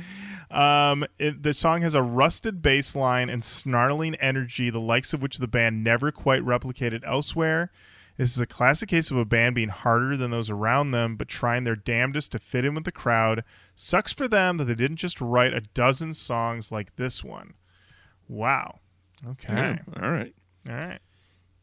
Um, 0.50 1.06
it, 1.20 1.44
the 1.44 1.54
song 1.54 1.82
has 1.84 1.94
a 1.94 2.02
rusted 2.02 2.62
bass 2.62 2.96
line 2.96 3.30
and 3.30 3.44
snarling 3.44 4.16
energy, 4.16 4.70
the 4.70 4.80
likes 4.80 5.14
of 5.14 5.22
which 5.22 5.38
the 5.38 5.48
band 5.48 5.84
never 5.84 6.12
quite 6.12 6.44
replicated 6.44 7.02
elsewhere. 7.06 7.72
This 8.18 8.34
is 8.34 8.40
a 8.40 8.46
classic 8.46 8.90
case 8.90 9.12
of 9.12 9.18
a 9.18 9.24
band 9.24 9.56
being 9.56 9.70
harder 9.70 10.18
than 10.18 10.30
those 10.30 10.50
around 10.50 10.92
them, 10.92 11.16
but 11.16 11.30
trying 11.30 11.64
their 11.64 11.78
damnedest 11.78 12.34
to 12.34 12.40
fit 12.40 12.66
in 12.66 12.74
with 12.74 12.84
the 12.84 12.92
crowd. 12.92 13.46
Sucks 13.78 14.12
for 14.12 14.28
them 14.28 14.58
that 14.58 14.66
they 14.66 14.76
didn't 14.76 14.98
just 14.98 15.22
write 15.22 15.54
a 15.54 15.62
dozen 15.62 16.14
songs 16.14 16.70
like 16.70 16.98
this 16.98 17.24
one. 17.24 17.54
Wow. 18.28 18.80
Okay. 19.26 19.54
Yeah, 19.54 19.78
all 20.02 20.12
right. 20.12 20.34
All 20.68 20.76
right. 20.76 21.00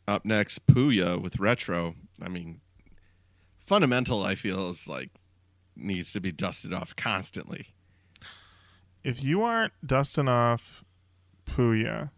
Up 0.08 0.24
next, 0.24 0.66
Puya 0.66 1.20
with 1.20 1.38
Retro. 1.38 1.94
I 2.22 2.28
mean, 2.28 2.60
fundamental, 3.58 4.22
I 4.22 4.36
feel, 4.36 4.68
is 4.70 4.86
like 4.86 5.10
needs 5.74 6.12
to 6.12 6.20
be 6.20 6.32
dusted 6.32 6.72
off 6.72 6.94
constantly. 6.96 7.74
If 9.02 9.22
you 9.22 9.42
aren't 9.42 9.72
dusting 9.84 10.28
off 10.28 10.84
Puya 11.46 12.10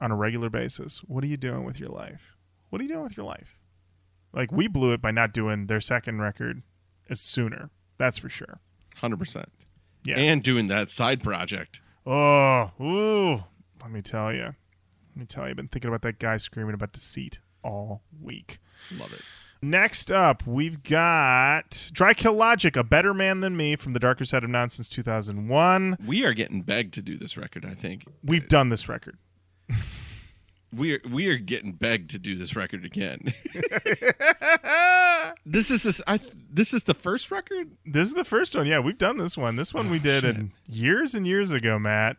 on 0.00 0.10
a 0.10 0.16
regular 0.16 0.50
basis, 0.50 0.98
what 1.06 1.22
are 1.22 1.28
you 1.28 1.36
doing 1.36 1.64
with 1.64 1.78
your 1.78 1.90
life? 1.90 2.36
What 2.70 2.80
are 2.80 2.84
you 2.84 2.90
doing 2.90 3.04
with 3.04 3.16
your 3.16 3.26
life? 3.26 3.58
Like 4.32 4.50
we 4.50 4.66
blew 4.66 4.92
it 4.92 5.00
by 5.00 5.10
not 5.10 5.32
doing 5.32 5.66
their 5.66 5.80
second 5.80 6.20
record 6.20 6.62
as 7.08 7.20
sooner. 7.20 7.70
That's 7.98 8.18
for 8.18 8.28
sure. 8.28 8.60
Hundred 8.96 9.18
percent. 9.18 9.50
Yeah. 10.04 10.18
And 10.18 10.42
doing 10.42 10.68
that 10.68 10.90
side 10.90 11.22
project. 11.22 11.80
Oh, 12.06 12.70
ooh. 12.80 13.44
Let 13.80 13.90
me 13.90 14.02
tell 14.02 14.32
you. 14.32 14.54
Let 15.14 15.20
me 15.20 15.26
tell 15.26 15.44
you. 15.44 15.50
I've 15.50 15.56
been 15.56 15.68
thinking 15.68 15.88
about 15.88 16.02
that 16.02 16.18
guy 16.18 16.36
screaming 16.38 16.74
about 16.74 16.92
deceit 16.92 17.38
all 17.62 18.02
week. 18.20 18.58
Love 18.98 19.12
it. 19.12 19.20
Next 19.62 20.10
up, 20.10 20.46
we've 20.46 20.82
got 20.82 21.88
Dry 21.94 22.12
Kill 22.12 22.34
Logic, 22.34 22.76
A 22.76 22.84
Better 22.84 23.14
Man 23.14 23.40
Than 23.40 23.56
Me 23.56 23.76
from 23.76 23.92
The 23.94 23.98
Darker 24.00 24.24
Side 24.26 24.44
of 24.44 24.50
Nonsense 24.50 24.88
2001. 24.90 25.96
We 26.06 26.24
are 26.26 26.34
getting 26.34 26.60
begged 26.62 26.92
to 26.94 27.02
do 27.02 27.16
this 27.16 27.36
record. 27.38 27.64
I 27.64 27.74
think 27.74 28.04
We've 28.22 28.46
done 28.46 28.68
this 28.68 28.88
record. 28.90 29.16
we 30.72 30.94
are 30.96 31.00
we 31.10 31.28
are 31.30 31.38
getting 31.38 31.72
begged 31.72 32.10
to 32.10 32.18
do 32.18 32.36
this 32.36 32.54
record 32.56 32.84
again. 32.84 33.32
this 35.46 35.70
is 35.70 35.82
this. 35.82 36.00
I 36.06 36.20
this 36.50 36.74
is 36.74 36.84
the 36.84 36.94
first 36.94 37.30
record. 37.30 37.70
This 37.86 38.08
is 38.08 38.14
the 38.14 38.24
first 38.24 38.54
one. 38.54 38.66
Yeah, 38.66 38.80
we've 38.80 38.98
done 38.98 39.16
this 39.16 39.36
one. 39.36 39.56
This 39.56 39.72
one 39.72 39.90
we 39.90 39.96
Oh, 39.98 40.02
did 40.02 40.24
shit. 40.24 40.36
in 40.36 40.52
years 40.66 41.14
and 41.14 41.26
years 41.26 41.52
ago, 41.52 41.78
Matt. 41.78 42.16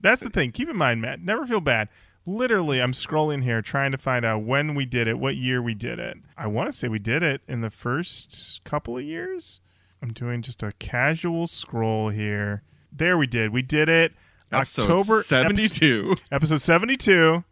That's 0.00 0.22
the 0.22 0.30
thing. 0.30 0.52
Keep 0.52 0.68
in 0.68 0.76
mind, 0.76 1.00
Matt, 1.00 1.20
never 1.22 1.46
feel 1.46 1.60
bad. 1.60 1.88
Literally, 2.26 2.80
I'm 2.80 2.92
scrolling 2.92 3.42
here 3.42 3.60
trying 3.60 3.92
to 3.92 3.98
find 3.98 4.24
out 4.24 4.44
when 4.44 4.74
we 4.74 4.86
did 4.86 5.06
it, 5.08 5.18
what 5.18 5.36
year 5.36 5.60
we 5.60 5.74
did 5.74 5.98
it. 5.98 6.16
I 6.38 6.46
want 6.46 6.68
to 6.68 6.72
say 6.72 6.88
we 6.88 6.98
did 6.98 7.22
it 7.22 7.42
in 7.46 7.60
the 7.60 7.70
first 7.70 8.62
couple 8.64 8.96
of 8.96 9.04
years. 9.04 9.60
I'm 10.02 10.12
doing 10.12 10.40
just 10.42 10.62
a 10.62 10.72
casual 10.78 11.46
scroll 11.46 12.08
here. 12.08 12.62
There 12.90 13.18
we 13.18 13.26
did. 13.26 13.52
We 13.52 13.62
did 13.62 13.88
it 13.88 14.12
Episode 14.52 14.82
October 14.90 15.22
seventy 15.22 15.68
two. 15.68 16.14
episode 16.30 16.60
72, 16.60 17.42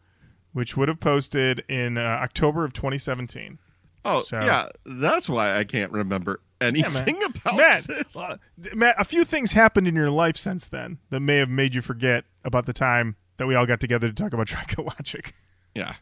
which 0.53 0.77
would 0.77 0.89
have 0.89 1.01
posted 1.01 1.65
in 1.69 1.99
uh, 1.99 2.01
October 2.01 2.65
of 2.65 2.73
2017. 2.73 3.59
Oh 4.05 4.21
So- 4.21 4.39
yeah, 4.41 4.69
that's 4.87 5.29
why 5.29 5.57
I 5.59 5.65
can't 5.65 5.93
remember 5.93 6.41
anything 6.61 7.19
man. 7.19 7.33
about 7.45 7.57
Matt, 7.57 7.87
this. 7.89 8.17
uh, 8.17 8.37
Matt, 8.75 8.95
a 8.99 9.05
few 9.05 9.25
things 9.25 9.53
happened 9.53 9.89
in 9.89 9.95
your 9.97 10.11
life 10.11 10.37
since 10.37 10.67
then 10.67 10.99
that 11.11 11.21
may 11.21 11.37
have 11.39 11.49
made 11.49 11.75
you 11.75 11.83
forget 11.83 12.25
about 12.45 12.67
the 12.67 12.73
time 12.73 13.17
that 13.37 13.47
we 13.47 13.55
all 13.55 13.67
got 13.67 13.81
together 13.81 14.09
to 14.09 14.15
talk 14.15 14.33
about 14.33 14.53
Logic. 14.79 15.35
Yeah. 15.75 15.95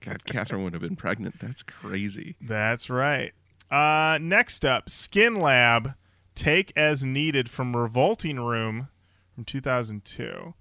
God, 0.00 0.24
Catherine 0.24 0.64
would 0.64 0.72
have 0.72 0.82
been 0.82 0.96
pregnant. 0.96 1.38
That's 1.40 1.62
crazy. 1.62 2.36
That's 2.40 2.90
right. 2.90 3.32
Uh, 3.70 4.18
next 4.20 4.64
up, 4.64 4.88
Skinlab, 4.88 5.94
Take 6.34 6.72
as 6.76 7.04
Needed 7.04 7.48
from 7.48 7.76
Revolting 7.76 8.40
Room 8.40 8.88
from 9.34 9.44
2002. 9.44 10.54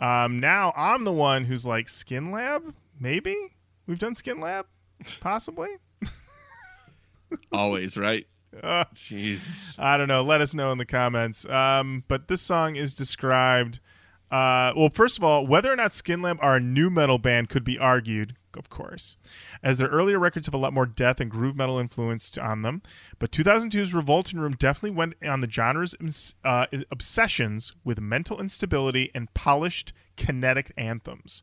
Um, 0.00 0.38
now 0.38 0.72
I'm 0.76 1.04
the 1.04 1.12
one 1.12 1.44
who's 1.44 1.66
like, 1.66 1.86
Skinlab? 1.86 2.74
Maybe? 3.00 3.34
We've 3.86 3.98
done 3.98 4.14
Skinlab? 4.14 4.64
Possibly? 5.20 5.70
Always, 7.52 7.96
right? 7.96 8.26
Uh, 8.62 8.84
Jesus. 8.94 9.74
I 9.78 9.98
don't 9.98 10.08
know. 10.08 10.22
Let 10.22 10.40
us 10.40 10.54
know 10.54 10.72
in 10.72 10.78
the 10.78 10.86
comments. 10.86 11.44
Um, 11.44 12.02
but 12.08 12.28
this 12.28 12.40
song 12.40 12.76
is 12.76 12.94
described. 12.94 13.78
Uh, 14.30 14.72
well, 14.76 14.90
first 14.90 15.16
of 15.16 15.24
all, 15.24 15.46
whether 15.46 15.72
or 15.72 15.76
not 15.76 15.90
Skinlab 15.90 16.38
are 16.40 16.56
a 16.56 16.60
new 16.60 16.90
metal 16.90 17.18
band 17.18 17.48
could 17.48 17.64
be 17.64 17.78
argued, 17.78 18.36
of 18.56 18.68
course, 18.68 19.16
as 19.62 19.78
their 19.78 19.88
earlier 19.88 20.18
records 20.18 20.46
have 20.46 20.54
a 20.54 20.58
lot 20.58 20.74
more 20.74 20.84
death 20.84 21.18
and 21.20 21.30
groove 21.30 21.56
metal 21.56 21.78
influence 21.78 22.36
on 22.36 22.62
them. 22.62 22.82
But 23.18 23.30
2002's 23.30 23.94
Revolting 23.94 24.38
Room 24.38 24.54
definitely 24.58 24.96
went 24.96 25.14
on 25.26 25.40
the 25.40 25.50
genre's 25.50 26.34
uh, 26.44 26.66
obsessions 26.90 27.72
with 27.84 28.00
mental 28.00 28.38
instability 28.38 29.10
and 29.14 29.32
polished 29.32 29.92
kinetic 30.16 30.72
anthems. 30.76 31.42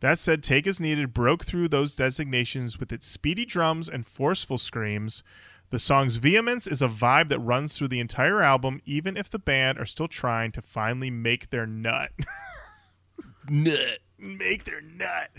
That 0.00 0.18
said, 0.18 0.42
Take 0.42 0.66
As 0.66 0.80
Needed 0.80 1.12
broke 1.12 1.44
through 1.44 1.68
those 1.68 1.96
designations 1.96 2.78
with 2.78 2.92
its 2.92 3.06
speedy 3.06 3.44
drums 3.44 3.88
and 3.88 4.06
forceful 4.06 4.56
screams. 4.56 5.22
The 5.70 5.78
song's 5.78 6.16
vehemence 6.16 6.66
is 6.66 6.82
a 6.82 6.88
vibe 6.88 7.28
that 7.28 7.38
runs 7.38 7.74
through 7.74 7.88
the 7.88 8.00
entire 8.00 8.42
album, 8.42 8.82
even 8.84 9.16
if 9.16 9.30
the 9.30 9.38
band 9.38 9.78
are 9.78 9.86
still 9.86 10.08
trying 10.08 10.50
to 10.52 10.62
finally 10.62 11.10
make 11.10 11.50
their 11.50 11.66
nut. 11.66 12.10
Nut. 13.48 13.98
make 14.16 14.64
their 14.64 14.80
nut. 14.80 15.30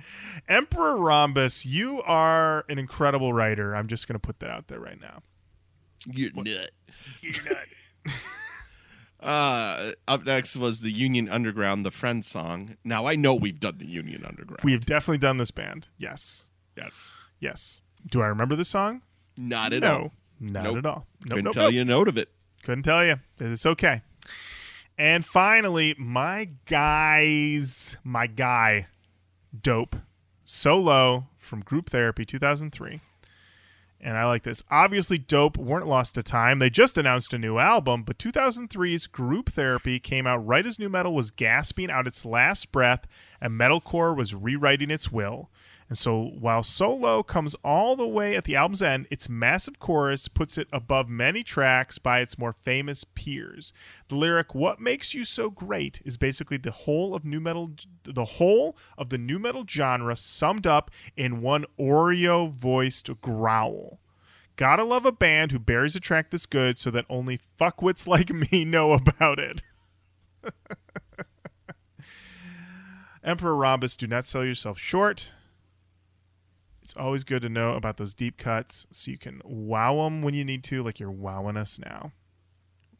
Emperor 0.50 0.98
Rhombus, 0.98 1.66
you 1.66 2.02
are 2.02 2.66
an 2.68 2.78
incredible 2.78 3.32
writer. 3.32 3.74
I'm 3.74 3.88
just 3.88 4.06
going 4.06 4.16
to 4.16 4.20
put 4.20 4.40
that 4.40 4.50
out 4.50 4.68
there 4.68 4.80
right 4.80 5.00
now. 5.00 5.22
You're 6.06 6.32
nut. 6.34 6.72
Your 7.22 7.44
nut. 7.46 7.68
Uh, 9.22 9.92
up 10.08 10.26
next 10.26 10.56
was 10.56 10.80
the 10.80 10.92
Union 10.92 11.30
Underground, 11.30 11.86
the 11.86 11.92
Friends 11.92 12.26
song. 12.26 12.76
Now 12.84 13.06
I 13.06 13.16
know 13.16 13.36
we've 13.36 13.60
done 13.60 13.78
the 13.78 13.86
Union 13.86 14.26
Underground. 14.26 14.62
We 14.64 14.72
have 14.72 14.84
definitely 14.84 15.20
done 15.20 15.38
this 15.38 15.52
band. 15.52 15.90
Yes. 16.00 16.46
yes. 16.76 17.14
Yes. 17.40 17.82
Do 18.10 18.24
I 18.24 18.26
remember 18.26 18.56
the 18.56 18.66
song? 18.66 19.04
Not 19.38 19.74
at 19.74 19.82
no. 19.84 19.94
all. 19.94 20.12
Not 20.42 20.64
Nope. 20.64 20.78
at 20.78 20.86
all. 20.88 21.08
Nope, 21.22 21.30
Couldn't 21.30 21.44
nope, 21.46 21.54
tell 21.54 21.64
nope. 21.66 21.74
you 21.74 21.82
a 21.82 21.86
note 21.86 22.08
of 22.08 22.18
it. 22.18 22.30
Couldn't 22.64 22.84
tell 22.84 23.06
you. 23.06 23.16
It's 23.40 23.66
okay. 23.66 24.02
And 24.98 25.24
finally, 25.26 25.96
my 25.98 26.50
guys, 26.66 27.96
my 28.04 28.28
guy, 28.28 28.88
Dope, 29.60 29.96
Solo 30.46 31.28
from 31.38 31.62
Group 31.62 31.90
Therapy 31.90 32.26
2003. 32.26 33.00
And 34.04 34.18
I 34.18 34.26
like 34.26 34.42
this. 34.44 34.64
Obviously, 34.72 35.20
Dope 35.20 35.58
weren't 35.58 35.86
lost 35.88 36.16
to 36.16 36.24
time. 36.24 36.58
They 36.58 36.72
just 36.72 36.98
announced 36.98 37.34
a 37.34 37.38
new 37.38 37.60
album, 37.60 38.02
but 38.04 38.18
2003's 38.18 39.06
Group 39.06 39.52
Therapy 39.52 40.00
came 40.00 40.26
out 40.26 40.46
right 40.46 40.66
as 40.66 40.80
new 40.80 40.90
metal 40.90 41.14
was 41.14 41.30
gasping 41.30 41.92
out 41.92 42.08
its 42.08 42.26
last 42.26 42.72
breath 42.72 43.06
and 43.40 43.54
metalcore 43.60 44.16
was 44.18 44.34
rewriting 44.34 44.90
its 44.90 45.12
will. 45.12 45.50
And 45.92 45.98
so 45.98 46.32
while 46.40 46.64
Solo 46.64 47.22
comes 47.22 47.54
all 47.66 47.98
the 47.98 48.08
way 48.08 48.38
at 48.38 48.46
the 48.46 48.56
album's 48.56 48.82
end, 48.82 49.08
its 49.12 49.28
massive 49.28 49.78
chorus 49.78 50.30
puts 50.30 50.58
it 50.58 50.70
above 50.72 51.10
many 51.10 51.44
tracks 51.44 51.98
by 51.98 52.22
its 52.22 52.38
more 52.38 52.54
famous 52.54 53.04
peers. 53.04 53.74
The 54.08 54.16
lyric 54.16 54.56
"What 54.56 54.80
makes 54.80 55.14
you 55.14 55.26
so 55.26 55.50
great" 55.50 56.02
is 56.06 56.16
basically 56.16 56.56
the 56.56 56.72
whole 56.72 57.14
of 57.14 57.26
new 57.26 57.42
metal 57.42 57.72
the 58.06 58.24
whole 58.24 58.78
of 58.98 59.10
the 59.10 59.18
new 59.18 59.38
metal 59.38 59.66
genre 59.68 60.16
summed 60.16 60.66
up 60.66 60.92
in 61.18 61.42
one 61.42 61.66
Oreo 61.78 62.50
voiced 62.50 63.10
growl. 63.20 64.00
Gotta 64.56 64.86
love 64.86 65.06
a 65.06 65.12
band 65.12 65.52
who 65.52 65.60
buries 65.60 65.98
a 65.98 66.00
track 66.00 66.30
this 66.30 66.46
good 66.46 66.80
so 66.80 66.90
that 66.92 67.04
only 67.10 67.42
fuckwits 67.60 68.08
like 68.08 68.30
me 68.52 68.64
know 68.64 68.94
about 68.94 69.40
it. 69.40 69.62
Emperor 73.26 73.58
Rhombus, 73.58 73.98
do 73.98 74.08
not 74.08 74.26
sell 74.26 74.46
yourself 74.46 74.80
short. 74.80 75.32
It's 76.92 76.98
always 76.98 77.24
good 77.24 77.42
to 77.44 77.48
know 77.48 77.76
about 77.76 77.96
those 77.96 78.14
deep 78.14 78.36
cuts 78.36 78.86
so 78.92 79.12
you 79.12 79.18
can 79.18 79.42
wow 79.46 80.04
them 80.04 80.22
when 80.22 80.34
you 80.34 80.44
need 80.44 80.62
to, 80.66 80.84
like 80.84 81.00
you're 81.00 81.10
wowing 81.10 81.56
us 81.56 81.80
now. 81.80 82.12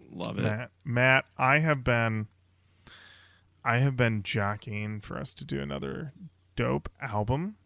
Love 0.10 0.40
it. 0.40 0.44
Matt, 0.44 0.72
Matt, 0.86 1.26
I 1.38 1.60
have 1.60 1.84
been, 1.84 2.28
I 3.66 3.80
have 3.80 3.98
been 3.98 4.24
jockeying 4.24 5.02
for 5.02 5.18
us 5.18 5.34
to 5.34 5.44
do 5.44 5.60
another 5.60 6.14
dope 6.56 6.88
album, 7.02 7.58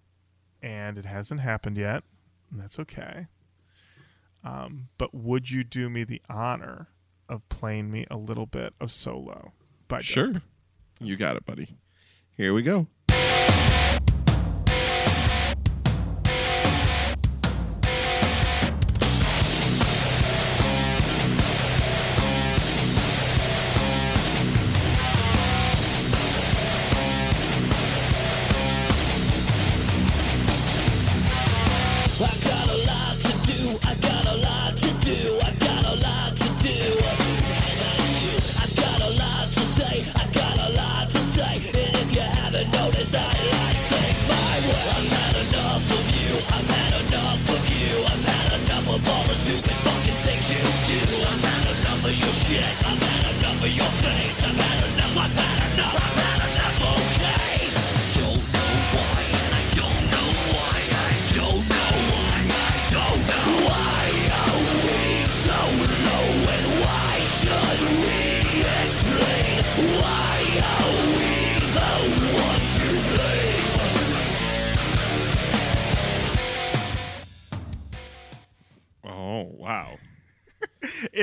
and 0.63 0.97
it 0.97 1.05
hasn't 1.05 1.41
happened 1.41 1.77
yet. 1.77 2.01
And 2.49 2.59
that's 2.59 2.79
okay. 2.79 3.27
Um, 4.43 4.89
but 4.97 5.13
would 5.13 5.51
you 5.51 5.63
do 5.63 5.91
me 5.91 6.03
the 6.05 6.23
honor 6.27 6.87
of 7.29 7.47
playing 7.49 7.91
me 7.91 8.07
a 8.09 8.17
little 8.17 8.47
bit 8.47 8.73
of 8.81 8.91
solo? 8.91 9.53
By 9.87 9.97
Dope? 9.97 10.05
Sure. 10.05 10.33
You 10.99 11.17
got 11.17 11.35
it, 11.35 11.45
buddy. 11.45 11.77
Here 12.35 12.51
we 12.51 12.63
go. 12.63 12.87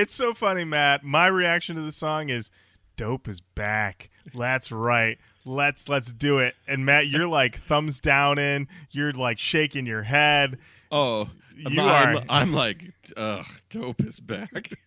It's 0.03 0.13
so 0.13 0.33
funny, 0.33 0.65
Matt. 0.65 1.05
My 1.05 1.27
reaction 1.27 1.77
to 1.77 1.81
the 1.81 1.93
song 1.93 2.27
is 2.27 2.51
dope 2.97 3.29
is 3.29 3.39
back. 3.39 4.09
That's 4.35 4.69
right. 4.69 5.17
Let's 5.45 5.87
let's 5.87 6.11
do 6.11 6.39
it. 6.39 6.55
And 6.67 6.85
Matt, 6.85 7.07
you're 7.07 7.25
like 7.25 7.57
thumbs 7.63 8.01
down 8.01 8.37
in, 8.37 8.67
you're 8.91 9.13
like 9.13 9.39
shaking 9.39 9.85
your 9.85 10.03
head. 10.03 10.57
Oh, 10.91 11.29
You 11.55 11.79
I'm, 11.81 12.17
are- 12.17 12.23
I'm 12.27 12.51
like, 12.51 12.83
ugh, 13.15 13.45
dope 13.69 14.01
is 14.03 14.19
back. 14.19 14.73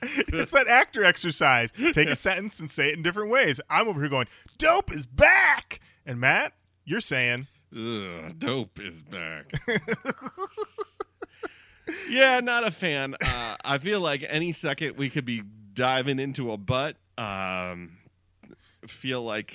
It's 0.00 0.52
that 0.52 0.68
actor 0.68 1.02
exercise. 1.02 1.72
Take 1.92 2.08
a 2.08 2.14
sentence 2.28 2.60
and 2.60 2.70
say 2.70 2.90
it 2.90 2.94
in 2.94 3.02
different 3.02 3.30
ways. 3.30 3.58
I'm 3.68 3.88
over 3.88 3.98
here 4.00 4.08
going, 4.08 4.28
dope 4.56 4.92
is 4.92 5.06
back. 5.06 5.80
And 6.06 6.20
Matt, 6.20 6.52
you're 6.84 7.00
saying, 7.00 7.48
Ugh, 7.74 8.38
dope 8.38 8.78
is 8.78 9.02
back. 9.02 9.50
yeah, 12.08 12.40
not 12.40 12.64
a 12.66 12.70
fan. 12.70 13.14
Uh, 13.20 13.56
I 13.64 13.78
feel 13.78 14.00
like 14.00 14.24
any 14.28 14.52
second 14.52 14.96
we 14.96 15.10
could 15.10 15.24
be 15.24 15.42
diving 15.74 16.18
into 16.18 16.52
a 16.52 16.56
butt. 16.56 16.96
Um, 17.16 17.98
feel 18.86 19.22
like 19.22 19.54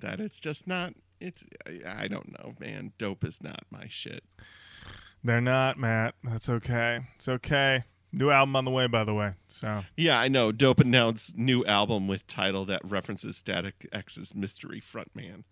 that 0.00 0.20
it's 0.20 0.40
just 0.40 0.66
not. 0.66 0.94
It's 1.20 1.44
I, 1.66 2.04
I 2.04 2.08
don't 2.08 2.30
know, 2.38 2.54
man. 2.60 2.92
Dope 2.98 3.24
is 3.24 3.42
not 3.42 3.60
my 3.70 3.86
shit. 3.88 4.22
they're 5.24 5.40
not, 5.40 5.78
Matt. 5.78 6.14
That's 6.24 6.48
okay. 6.48 7.00
It's 7.16 7.28
okay. 7.28 7.82
New 8.12 8.30
album 8.30 8.56
on 8.56 8.64
the 8.64 8.70
way, 8.70 8.86
by 8.86 9.04
the 9.04 9.14
way. 9.14 9.32
So 9.48 9.82
Yeah, 9.96 10.18
I 10.18 10.28
know. 10.28 10.52
Dope 10.52 10.80
announced 10.80 11.36
new 11.36 11.64
album 11.64 12.08
with 12.08 12.26
title 12.26 12.64
that 12.66 12.80
references 12.84 13.36
Static 13.36 13.88
X's 13.92 14.34
mystery 14.34 14.80
frontman. 14.80 15.44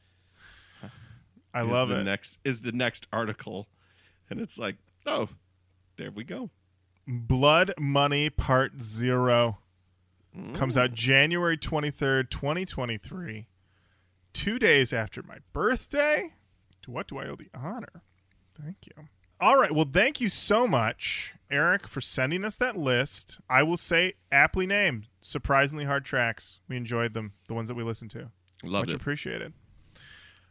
I 1.52 1.62
is 1.62 1.68
love 1.70 1.88
the 1.88 2.00
it. 2.00 2.04
Next 2.04 2.38
is 2.44 2.60
the 2.62 2.72
next 2.72 3.06
article, 3.12 3.68
and 4.28 4.40
it's 4.40 4.58
like, 4.58 4.76
oh, 5.06 5.28
there 5.96 6.10
we 6.10 6.24
go. 6.24 6.50
Blood 7.06 7.74
Money 7.78 8.30
Part 8.30 8.82
Zero 8.82 9.58
comes 10.54 10.76
out 10.76 10.90
mm. 10.90 10.94
January 10.94 11.56
23rd, 11.56 12.30
2023. 12.30 13.48
Two 14.32 14.58
days 14.58 14.92
after 14.92 15.22
my 15.22 15.38
birthday. 15.52 16.32
To 16.82 16.90
what 16.90 17.06
do 17.06 17.18
I 17.18 17.26
owe 17.26 17.36
the 17.36 17.48
honor? 17.54 18.02
Thank 18.60 18.76
you. 18.86 19.04
All 19.40 19.58
right. 19.58 19.72
Well, 19.72 19.88
thank 19.90 20.20
you 20.20 20.28
so 20.28 20.66
much, 20.66 21.34
Eric, 21.50 21.86
for 21.86 22.00
sending 22.00 22.44
us 22.44 22.56
that 22.56 22.76
list. 22.76 23.40
I 23.48 23.62
will 23.62 23.76
say, 23.76 24.14
aptly 24.30 24.66
named, 24.66 25.08
surprisingly 25.20 25.84
hard 25.84 26.04
tracks. 26.04 26.60
We 26.68 26.76
enjoyed 26.76 27.14
them, 27.14 27.32
the 27.48 27.54
ones 27.54 27.68
that 27.68 27.74
we 27.74 27.82
listened 27.82 28.10
to. 28.12 28.30
Loved 28.62 28.88
Much 28.88 28.94
it. 28.94 29.00
appreciated. 29.00 29.52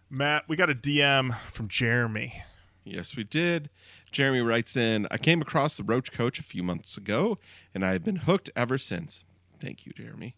Matt, 0.10 0.44
we 0.48 0.56
got 0.56 0.70
a 0.70 0.76
DM 0.76 1.36
from 1.52 1.68
Jeremy. 1.68 2.44
Yes, 2.84 3.16
we 3.16 3.24
did. 3.24 3.70
Jeremy 4.14 4.42
writes 4.42 4.78
in 4.78 5.08
I 5.10 5.18
came 5.18 5.42
across 5.42 5.76
the 5.76 5.84
Roach 5.84 6.12
Koach 6.12 6.40
a 6.40 6.44
few 6.44 6.62
months 6.62 6.98
ago, 6.98 7.40
and 7.74 7.84
I 7.84 7.94
have 7.94 8.04
been 8.04 8.18
hooked 8.18 8.52
ever 8.56 8.78
since. 8.78 9.26
Thank 9.60 9.88
you, 9.88 9.92
Jeremy. 9.92 10.36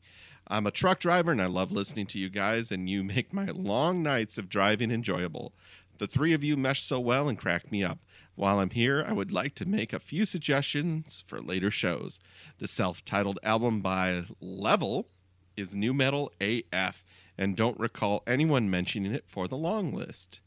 I'm 0.47 0.65
a 0.65 0.71
truck 0.71 0.99
driver, 0.99 1.33
and 1.33 1.41
I 1.41 1.47
love 1.47 1.73
listening 1.73 2.05
to 2.07 2.19
you 2.19 2.29
guys, 2.29 2.71
and 2.71 2.89
you 2.89 3.03
make 3.15 3.33
my 3.33 3.47
long 3.47 4.01
nights 4.01 4.37
of 4.37 4.47
driving 4.47 4.91
enjoyable. 4.91 5.51
The 5.97 6.07
three 6.07 6.31
of 6.31 6.41
you 6.41 6.55
mesh 6.55 6.83
so 6.83 7.01
well 7.01 7.27
and 7.27 7.37
crack 7.37 7.69
me 7.69 7.83
up. 7.83 7.99
While 8.35 8.59
I'm 8.59 8.69
here, 8.69 9.03
I 9.05 9.11
would 9.11 9.33
like 9.33 9.55
to 9.55 9.65
make 9.65 9.91
a 9.91 9.99
few 9.99 10.25
suggestions 10.25 11.21
for 11.27 11.41
later 11.41 11.69
shows. 11.69 12.17
The 12.59 12.69
self 12.69 13.03
titled 13.03 13.39
album 13.43 13.81
by 13.81 14.23
Level 14.39 15.09
is 15.57 15.75
new 15.75 15.93
metal 15.93 16.31
AF, 16.39 17.03
and 17.37 17.57
don't 17.57 17.77
recall 17.77 18.23
anyone 18.25 18.69
mentioning 18.69 19.13
it 19.13 19.25
for 19.27 19.49
the 19.49 19.57
long 19.57 19.93
list. 19.93 20.39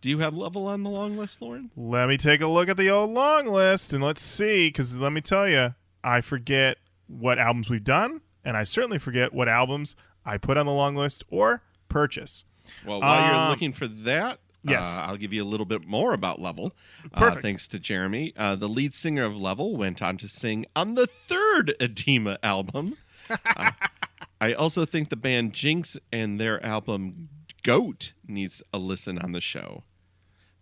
Do 0.00 0.08
you 0.10 0.18
have 0.20 0.34
Level 0.36 0.66
on 0.66 0.82
the 0.84 0.90
long 0.90 1.16
list, 1.16 1.42
Lauren? 1.42 1.70
Let 1.76 2.08
me 2.08 2.16
take 2.16 2.40
a 2.40 2.46
look 2.46 2.68
at 2.68 2.76
the 2.76 2.88
old 2.90 3.10
long 3.10 3.46
list 3.46 3.92
and 3.92 4.02
let's 4.02 4.22
see. 4.22 4.68
Because 4.68 4.96
let 4.96 5.12
me 5.12 5.20
tell 5.20 5.48
you, 5.48 5.74
I 6.04 6.20
forget 6.20 6.78
what 7.08 7.38
albums 7.38 7.68
we've 7.68 7.82
done, 7.82 8.20
and 8.44 8.56
I 8.56 8.62
certainly 8.62 8.98
forget 8.98 9.32
what 9.32 9.48
albums 9.48 9.96
I 10.24 10.38
put 10.38 10.56
on 10.56 10.66
the 10.66 10.72
long 10.72 10.94
list 10.94 11.24
or 11.30 11.62
purchase. 11.88 12.44
Well, 12.86 13.00
while 13.00 13.24
Um, 13.24 13.30
you're 13.40 13.48
looking 13.48 13.72
for 13.72 13.88
that, 13.88 14.38
yes. 14.62 14.98
uh, 14.98 15.02
I'll 15.02 15.16
give 15.16 15.32
you 15.32 15.42
a 15.42 15.46
little 15.46 15.66
bit 15.66 15.86
more 15.86 16.12
about 16.12 16.40
Level. 16.40 16.76
Uh, 17.12 17.18
Perfect. 17.18 17.42
thanks 17.42 17.66
to 17.68 17.78
Jeremy. 17.80 18.32
Uh, 18.36 18.54
the 18.54 18.68
lead 18.68 18.94
singer 18.94 19.24
of 19.24 19.34
Level 19.36 19.76
went 19.76 20.00
on 20.02 20.16
to 20.18 20.28
sing 20.28 20.66
on 20.76 20.94
the 20.94 21.06
third 21.06 21.74
Adema 21.80 22.36
album. 22.42 22.96
Uh, 23.30 23.70
I 24.40 24.52
also 24.52 24.84
think 24.84 25.08
the 25.08 25.16
band 25.16 25.52
Jynx 25.54 25.96
and 26.12 26.38
their 26.38 26.64
album 26.64 27.30
Goat 27.68 28.14
needs 28.26 28.62
a 28.72 28.78
listen 28.78 29.18
on 29.18 29.32
the 29.32 29.42
show. 29.42 29.82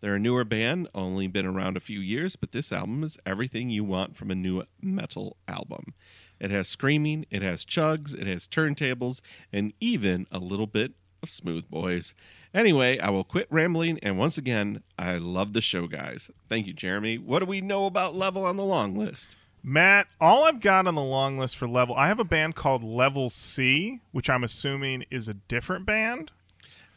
They're 0.01 0.17
a 0.17 0.19
newer 0.19 0.43
band, 0.43 0.89
only 0.93 1.29
been 1.29 1.47
around 1.47 1.77
a 1.77 1.81
few 1.81 2.01
years, 2.01 2.35
but 2.35 2.51
this 2.51 2.73
album 2.73 3.05
is 3.05 3.17
everything 3.25 3.71
you 3.71 3.85
want 3.85 4.17
from 4.17 4.29
a 4.29 4.35
new 4.35 4.65
metal 4.83 5.37
album. 5.47 5.95
It 6.41 6.51
has 6.51 6.67
screaming, 6.67 7.25
it 7.31 7.43
has 7.43 7.65
chugs, 7.65 8.13
it 8.13 8.27
has 8.27 8.49
turntables, 8.49 9.21
and 9.53 9.73
even 9.79 10.27
a 10.33 10.41
little 10.41 10.67
bit 10.67 10.95
of 11.23 11.31
Smooth 11.31 11.71
Boys. 11.71 12.13
Anyway, 12.53 12.99
I 12.99 13.11
will 13.11 13.23
quit 13.23 13.47
rambling, 13.51 14.01
and 14.03 14.19
once 14.19 14.37
again, 14.37 14.83
I 14.99 15.19
love 15.19 15.53
the 15.53 15.61
show, 15.61 15.87
guys. 15.87 16.29
Thank 16.49 16.67
you, 16.67 16.73
Jeremy. 16.73 17.19
What 17.19 17.39
do 17.39 17.47
we 17.47 17.61
know 17.61 17.87
about 17.87 18.17
Level 18.17 18.45
on 18.45 18.57
the 18.57 18.65
long 18.65 18.97
list? 18.97 19.37
Matt, 19.63 20.09
all 20.21 20.43
I've 20.43 20.59
got 20.59 20.89
on 20.89 20.97
the 20.97 21.03
long 21.03 21.39
list 21.39 21.57
for 21.57 21.69
Level, 21.69 21.95
I 21.95 22.09
have 22.09 22.19
a 22.19 22.25
band 22.25 22.57
called 22.57 22.83
Level 22.83 23.29
C, 23.29 24.01
which 24.11 24.29
I'm 24.29 24.43
assuming 24.43 25.05
is 25.09 25.29
a 25.29 25.35
different 25.35 25.87
band. 25.87 26.33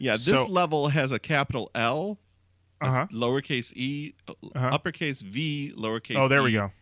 Yeah, 0.00 0.12
this 0.12 0.24
So- 0.24 0.46
level 0.46 0.88
has 0.88 1.12
a 1.12 1.18
capital 1.20 1.70
L, 1.74 2.18
Uh 2.80 2.90
huh. 2.90 3.06
lowercase 3.12 3.70
e, 3.76 4.14
uh, 4.26 4.32
Uh-huh. 4.54 4.66
uppercase 4.68 5.20
V, 5.20 5.72
lowercase 5.76 6.16
Oh, 6.16 6.26
there 6.26 6.42
we 6.42 6.50
e, 6.50 6.54
go. 6.54 6.72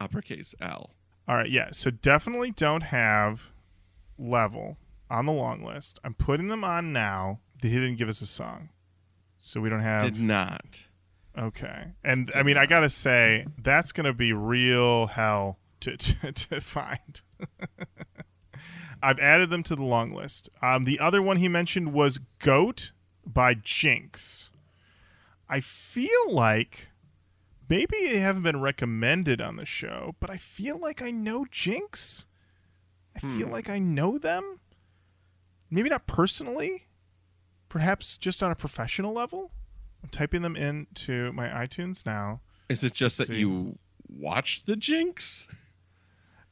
uppercase 0.00 0.54
L. 0.60 0.90
All 1.28 1.36
right, 1.36 1.50
yeah. 1.50 1.68
So 1.72 1.90
definitely 1.90 2.52
don't 2.52 2.84
have 2.84 3.50
level 4.18 4.78
on 5.10 5.26
the 5.26 5.32
long 5.32 5.64
list. 5.64 5.98
I'm 6.04 6.14
putting 6.14 6.48
them 6.48 6.62
on 6.64 6.92
now. 6.92 7.40
They 7.60 7.68
didn't 7.70 7.96
give 7.96 8.08
us 8.08 8.20
a 8.20 8.26
song, 8.26 8.68
so 9.38 9.60
we 9.60 9.68
don't 9.68 9.80
have. 9.80 10.02
Did 10.02 10.20
not. 10.20 10.86
Okay, 11.36 11.92
and 12.04 12.30
I 12.36 12.44
mean, 12.44 12.56
I 12.56 12.66
gotta 12.66 12.88
say 12.88 13.46
that's 13.60 13.90
gonna 13.90 14.12
be 14.12 14.32
real 14.32 15.08
hell 15.08 15.58
to 15.80 15.96
to, 15.96 16.30
to 16.32 16.60
find. 16.60 17.20
I've 19.04 19.18
added 19.18 19.50
them 19.50 19.62
to 19.64 19.76
the 19.76 19.84
long 19.84 20.14
list. 20.14 20.48
Um, 20.62 20.84
the 20.84 20.98
other 20.98 21.20
one 21.20 21.36
he 21.36 21.46
mentioned 21.46 21.92
was 21.92 22.18
Goat 22.38 22.92
by 23.26 23.52
Jynx. 23.54 24.50
I 25.46 25.60
feel 25.60 26.32
like 26.32 26.88
maybe 27.68 28.08
they 28.08 28.18
haven't 28.18 28.44
been 28.44 28.60
recommended 28.60 29.42
on 29.42 29.56
the 29.56 29.66
show, 29.66 30.16
but 30.20 30.30
I 30.30 30.38
feel 30.38 30.78
like 30.78 31.02
I 31.02 31.10
know 31.10 31.44
Jynx. 31.50 32.24
I 33.14 33.20
feel 33.20 33.48
like 33.48 33.68
I 33.68 33.78
know 33.78 34.18
them. 34.18 34.60
Maybe 35.70 35.88
not 35.88 36.06
personally, 36.06 36.86
perhaps 37.68 38.16
just 38.16 38.42
on 38.42 38.50
a 38.50 38.56
professional 38.56 39.12
level. 39.12 39.52
I'm 40.02 40.08
typing 40.08 40.42
them 40.42 40.56
into 40.56 41.30
my 41.32 41.48
iTunes 41.48 42.04
now. 42.04 42.40
Is 42.68 42.82
it 42.82 42.94
just 42.94 43.18
that 43.18 43.28
see. 43.28 43.36
you 43.36 43.78
watched 44.08 44.66
the 44.66 44.76
Jinx? 44.76 45.46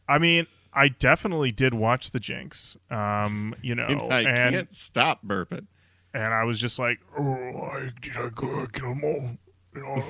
I 0.08 0.18
mean, 0.18 0.46
I 0.72 0.88
definitely 0.88 1.52
did 1.52 1.74
watch 1.74 2.11
the 2.11 2.20
Jinx. 2.20 2.76
Um, 2.90 3.54
you 3.62 3.74
know, 3.74 4.08
I 4.11 4.20
and 4.20 4.54
can't 4.54 4.76
stop 4.76 5.24
burping. 5.24 5.66
and 6.14 6.35
I 6.35 6.44
was 6.44 6.58
just 6.61 6.78
like, 6.78 7.00
oh, 7.18 7.22
I, 7.24 7.90
did 8.00 8.16
I 8.16 8.28
go 8.35 8.66
kill 8.72 8.88
them 8.90 9.04
all? 9.04 9.30
You 9.74 9.82
know, 9.82 10.04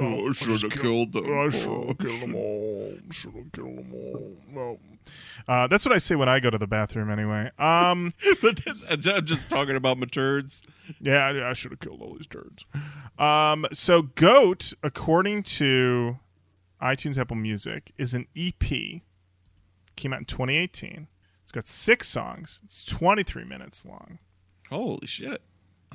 Oh, 0.00 0.28
I 0.28 0.32
should 0.32 0.62
have 0.62 0.70
killed 0.72 1.12
them. 1.12 1.26
I 1.26 1.48
should 1.48 1.88
have 1.88 1.98
killed 1.98 2.20
them 2.20 2.34
all. 2.36 2.94
Should 3.10 3.34
have 3.34 3.50
killed 3.52 3.78
them 3.78 3.92
all. 3.92 4.36
No. 4.48 4.78
Uh, 5.48 5.66
that's 5.66 5.84
what 5.84 5.92
I 5.92 5.98
say 5.98 6.14
when 6.14 6.28
I 6.28 6.38
go 6.38 6.50
to 6.50 6.58
the 6.58 6.68
bathroom, 6.68 7.10
anyway. 7.10 7.50
Um, 7.58 8.14
but 8.42 8.60
I'm 8.90 9.26
just 9.26 9.48
talking 9.48 9.74
about 9.74 9.98
my 9.98 10.06
turds. 10.06 10.62
yeah, 11.00 11.26
I, 11.26 11.50
I 11.50 11.52
should 11.52 11.72
have 11.72 11.80
killed 11.80 12.00
all 12.00 12.14
these 12.14 12.28
turds. 12.28 12.64
Um, 13.18 13.66
so 13.72 14.02
Goat, 14.02 14.72
according 14.84 15.42
to 15.44 16.18
iTunes 16.80 17.18
Apple 17.18 17.36
Music, 17.36 17.92
is 17.98 18.14
an 18.14 18.26
EP. 18.36 19.02
Came 19.98 20.12
out 20.12 20.20
in 20.20 20.24
2018. 20.26 21.08
It's 21.42 21.50
got 21.50 21.66
six 21.66 22.08
songs. 22.08 22.60
It's 22.62 22.84
23 22.86 23.42
minutes 23.44 23.84
long. 23.84 24.20
Holy 24.70 25.08
shit. 25.08 25.42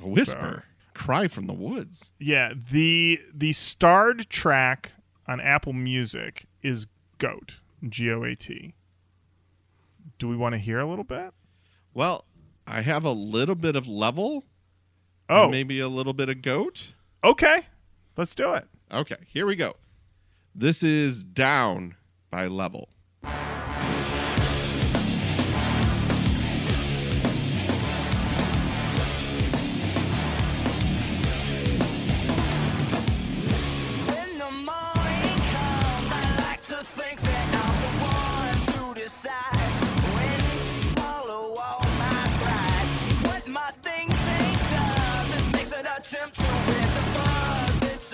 A 0.02 0.06
whisper. 0.06 0.64
Cry 0.92 1.26
from 1.26 1.46
the 1.46 1.54
woods. 1.54 2.10
Yeah, 2.18 2.52
the 2.70 3.18
the 3.32 3.54
starred 3.54 4.28
track 4.28 4.92
on 5.26 5.40
Apple 5.40 5.72
Music 5.72 6.44
is 6.62 6.86
Goat, 7.16 7.60
G 7.88 8.10
O 8.10 8.22
A 8.24 8.34
T. 8.36 8.74
Do 10.18 10.28
we 10.28 10.36
want 10.36 10.52
to 10.52 10.58
hear 10.58 10.80
a 10.80 10.86
little 10.86 11.04
bit? 11.04 11.32
Well, 11.94 12.26
I 12.66 12.82
have 12.82 13.04
a 13.06 13.12
little 13.12 13.54
bit 13.54 13.74
of 13.74 13.88
level. 13.88 14.44
Oh, 15.30 15.48
maybe 15.48 15.80
a 15.80 15.88
little 15.88 16.12
bit 16.12 16.28
of 16.28 16.42
goat. 16.42 16.92
okay. 17.24 17.62
Let's 18.18 18.34
do 18.34 18.52
it. 18.52 18.68
Okay, 18.92 19.16
here 19.26 19.46
we 19.46 19.56
go. 19.56 19.76
This 20.54 20.82
is 20.82 21.24
Down 21.24 21.96
by 22.30 22.46
Level. 22.48 22.90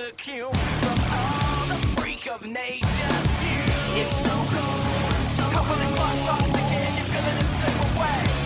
It's 0.00 0.50
from 0.80 0.98
all 1.12 1.66
the 1.68 1.86
freak 1.94 2.26
of 2.30 2.46
nature's 2.46 3.30
view. 3.40 4.00
It's 4.00 4.16
so 4.24 4.30
cool, 4.30 5.24
so 5.24 5.42
cool. 5.52 5.76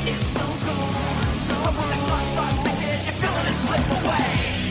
It's 0.06 0.22
so 0.22 0.40
cool, 0.64 0.92
so 1.32 1.54
cool. 1.54 1.94
you're 3.04 3.18
feeling 3.22 3.46
it 3.46 3.54
slip 3.54 3.88
away. 4.02 4.63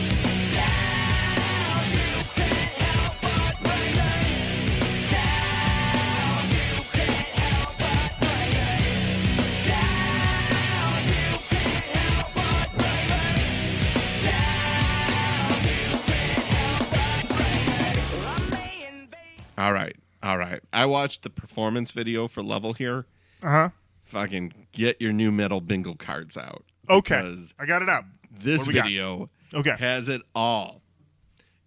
All 19.64 19.72
right. 19.72 19.96
All 20.22 20.36
right. 20.36 20.60
I 20.74 20.84
watched 20.86 21.22
the 21.22 21.30
performance 21.30 21.90
video 21.90 22.28
for 22.28 22.42
Level 22.42 22.74
here. 22.74 23.06
Uh 23.42 23.48
huh. 23.50 23.68
Fucking 24.04 24.52
get 24.72 25.00
your 25.00 25.12
new 25.12 25.32
metal 25.32 25.60
bingo 25.62 25.94
cards 25.94 26.36
out. 26.36 26.64
Okay. 26.90 27.36
I 27.58 27.64
got 27.64 27.80
it 27.80 27.88
out. 27.88 28.04
this 28.30 28.66
got? 28.66 28.84
video 28.84 29.30
Okay. 29.54 29.74
has 29.78 30.08
it 30.08 30.20
all. 30.34 30.82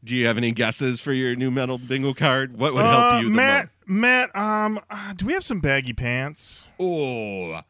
Do 0.03 0.15
you 0.15 0.27
have 0.27 0.37
any 0.37 0.51
guesses 0.51 1.01
for 1.01 1.11
your 1.11 1.35
new 1.35 1.49
metal 1.49 1.79
bingo 1.79 2.13
card? 2.13 2.55
What 2.57 2.75
would 2.75 2.85
help 2.85 3.13
Uh, 3.15 3.19
you 3.21 3.29
the 3.29 3.35
Matt, 3.35 3.69
Matt, 3.87 4.35
um, 4.35 4.79
uh, 4.91 5.13
do 5.13 5.25
we 5.25 5.33
have 5.33 5.43
some 5.43 5.59
baggy 5.59 5.93
pants? 5.93 6.65
most? 6.79 6.87
Oh, 6.87 7.61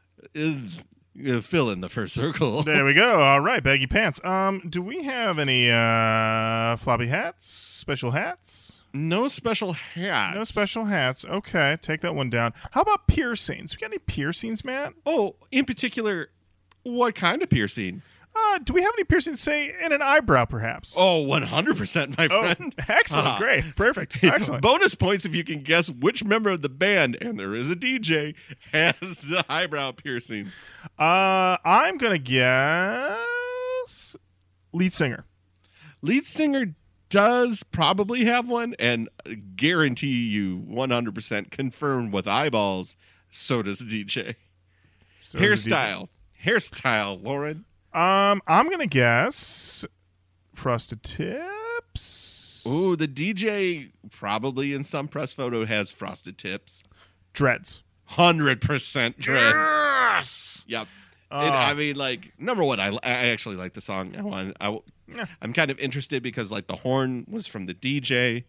uh, 1.26 1.42
fill 1.42 1.70
in 1.70 1.82
the 1.82 1.90
first 1.90 2.14
circle. 2.14 2.64
There 2.68 2.86
we 2.86 2.94
go. 2.94 3.20
All 3.20 3.40
right, 3.40 3.64
baggy 3.64 3.88
pants. 3.88 4.20
Um, 4.24 4.62
do 4.70 4.82
we 4.82 5.04
have 5.04 5.40
any 5.40 5.70
uh 5.72 6.76
floppy 6.78 7.08
hats? 7.08 7.46
Special 7.48 8.12
hats? 8.12 8.82
no 8.94 9.28
special 9.28 9.74
hats. 9.74 10.36
No 10.36 10.44
special 10.44 10.86
hats. 10.86 11.24
Okay, 11.24 11.78
take 11.82 12.02
that 12.02 12.16
one 12.16 12.30
down. 12.30 12.54
How 12.72 12.82
about 12.82 13.08
piercings? 13.08 13.76
We 13.76 13.80
got 13.80 13.92
any 13.92 14.00
piercings, 14.00 14.66
Matt? 14.66 14.94
Oh, 15.06 15.36
in 15.52 15.66
particular, 15.66 16.30
what 16.84 17.14
kind 17.16 17.42
of 17.44 17.50
piercing? 17.50 18.02
Uh, 18.36 18.60
do 18.60 18.72
we 18.74 18.82
have 18.84 18.94
any 18.96 19.04
piercings, 19.04 19.40
say, 19.40 19.74
in 19.84 19.92
an 19.92 20.02
eyebrow, 20.02 20.46
perhaps? 20.46 20.94
Oh, 20.96 21.26
100%, 21.26 22.18
my 22.18 22.28
Oh, 22.30 22.42
friend. 22.54 22.74
excellent. 22.88 23.28
Uh-huh. 23.28 23.40
Great. 23.40 23.76
Perfect. 23.76 24.18
Excellent. 24.24 24.62
Bonus 24.62 24.94
points 24.96 25.26
if 25.26 25.34
you 25.34 25.44
can 25.44 25.62
guess 25.64 25.90
which 25.90 26.24
member 26.24 26.52
of 26.52 26.62
the 26.62 26.70
band, 26.70 27.18
and 27.20 27.40
there 27.40 27.56
is 27.56 27.72
a 27.72 27.76
DJ, 27.76 28.36
has 28.72 29.22
the 29.22 29.44
eyebrow 29.50 29.92
piercings. 29.92 30.52
Uh, 31.00 31.58
I'm 31.66 31.98
going 31.98 32.14
to 32.14 32.20
guess 32.20 34.16
lead 34.72 34.94
singer. 34.94 35.26
Lead 36.04 36.24
singer 36.26 36.76
does 37.10 37.64
probably 37.64 38.26
have 38.26 38.48
one, 38.50 38.76
and 38.78 39.10
guarantee 39.56 40.28
you 40.28 40.60
100% 40.70 41.50
confirmed 41.52 42.14
with 42.14 42.28
eyeballs, 42.28 42.96
so 43.32 43.64
does 43.64 43.80
the 43.80 44.04
DJ. 44.06 44.36
So 45.20 45.40
Hairstyle. 45.40 46.10
Hairstyle, 46.46 47.24
Lauren. 47.24 47.66
Um, 47.94 48.42
I'm 48.48 48.66
going 48.68 48.80
to 48.80 48.88
guess 48.88 49.86
frosted 50.54 51.04
tips. 51.04 52.66
Ooh, 52.68 52.96
the 52.96 53.08
DJ 53.08 53.92
probably 54.12 54.74
in 54.74 54.84
some 54.84 55.08
press 55.08 55.32
photo 55.32 55.66
has 55.66 55.92
frosted 55.92 56.38
tips. 56.38 56.84
Dreads. 57.34 57.84
100% 58.12 59.18
dreads. 59.18 59.56
Yes. 59.56 60.64
Yep. 60.68 60.88
And, 61.30 61.54
I 61.54 61.74
mean, 61.74 61.96
like 61.96 62.32
number 62.40 62.64
one, 62.64 62.80
I, 62.80 62.88
I 62.90 63.00
actually 63.04 63.58
like 63.58 63.74
the 63.74 63.82
song. 63.82 64.16
I 64.18 64.22
want, 64.22 64.58
I, 64.62 64.80
Yeah. 65.08 65.26
I'm 65.42 65.52
kind 65.54 65.70
of 65.70 65.78
interested 65.80 66.24
because 66.24 66.52
like 66.52 66.68
the 66.68 66.76
horn 66.78 67.26
was 67.30 67.48
from 67.48 67.66
the 67.66 67.74
DJ, 67.74 68.46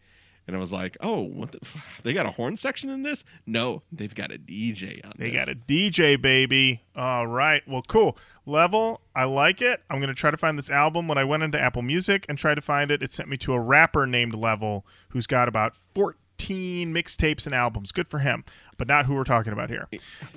and 0.49 0.57
I 0.57 0.59
was 0.59 0.73
like, 0.73 0.97
oh, 1.01 1.21
what 1.23 1.53
the? 1.53 1.59
F- 1.63 1.77
they 2.03 2.13
got 2.15 2.27
a 2.27 2.31
horn 2.31 2.57
section 2.57 2.89
in 2.89 3.03
this? 3.03 3.23
No, 3.47 3.83
they've 3.93 4.15
got 4.15 4.33
a 4.33 4.39
DJ 4.39 5.05
on. 5.05 5.13
This. 5.17 5.19
They 5.19 5.31
this. 5.31 5.45
got 5.45 5.49
a 5.49 5.55
DJ, 5.55 6.21
baby. 6.21 6.83
All 6.97 7.27
right. 7.27 7.63
Well, 7.69 7.83
cool. 7.87 8.17
Level, 8.47 9.03
I 9.15 9.25
like 9.25 9.61
it. 9.61 9.83
I'm 9.91 9.99
going 9.99 10.09
to 10.09 10.15
try 10.15 10.31
to 10.31 10.39
find 10.39 10.59
this 10.59 10.71
album. 10.71 11.07
When 11.07 11.19
I 11.19 11.25
went 11.25 11.43
into 11.43 11.61
Apple 11.61 11.83
Music 11.83 12.25
and 12.31 12.39
tried 12.39 12.55
to 12.55 12.63
find 12.63 12.91
it, 12.91 13.03
it 13.03 13.13
sent 13.13 13.29
me 13.29 13.37
to 13.37 13.53
a 13.53 13.61
rapper 13.61 14.07
named 14.07 14.35
Level 14.35 14.87
who's 15.11 15.27
got 15.27 15.49
about 15.49 15.75
14 15.95 16.95
mixtapes 16.95 17.45
and 17.45 17.55
albums. 17.55 17.93
Good 17.93 18.09
for 18.09 18.21
him, 18.21 18.45
but 18.79 18.89
not 18.89 19.05
who 19.05 19.15
we're 19.15 19.25
talking 19.25 19.53
about 19.53 19.69
here. 19.69 19.87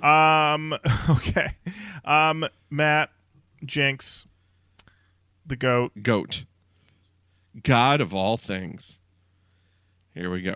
Um, 0.04 0.74
okay. 1.10 1.56
Um, 2.04 2.46
Matt, 2.70 3.12
Jynx, 3.64 4.26
the 5.46 5.56
GOAT. 5.56 6.04
goat, 6.04 6.44
God 7.64 8.02
of 8.02 8.14
all 8.14 8.36
things. 8.36 9.00
Here 10.14 10.30
we 10.30 10.42
go. 10.42 10.54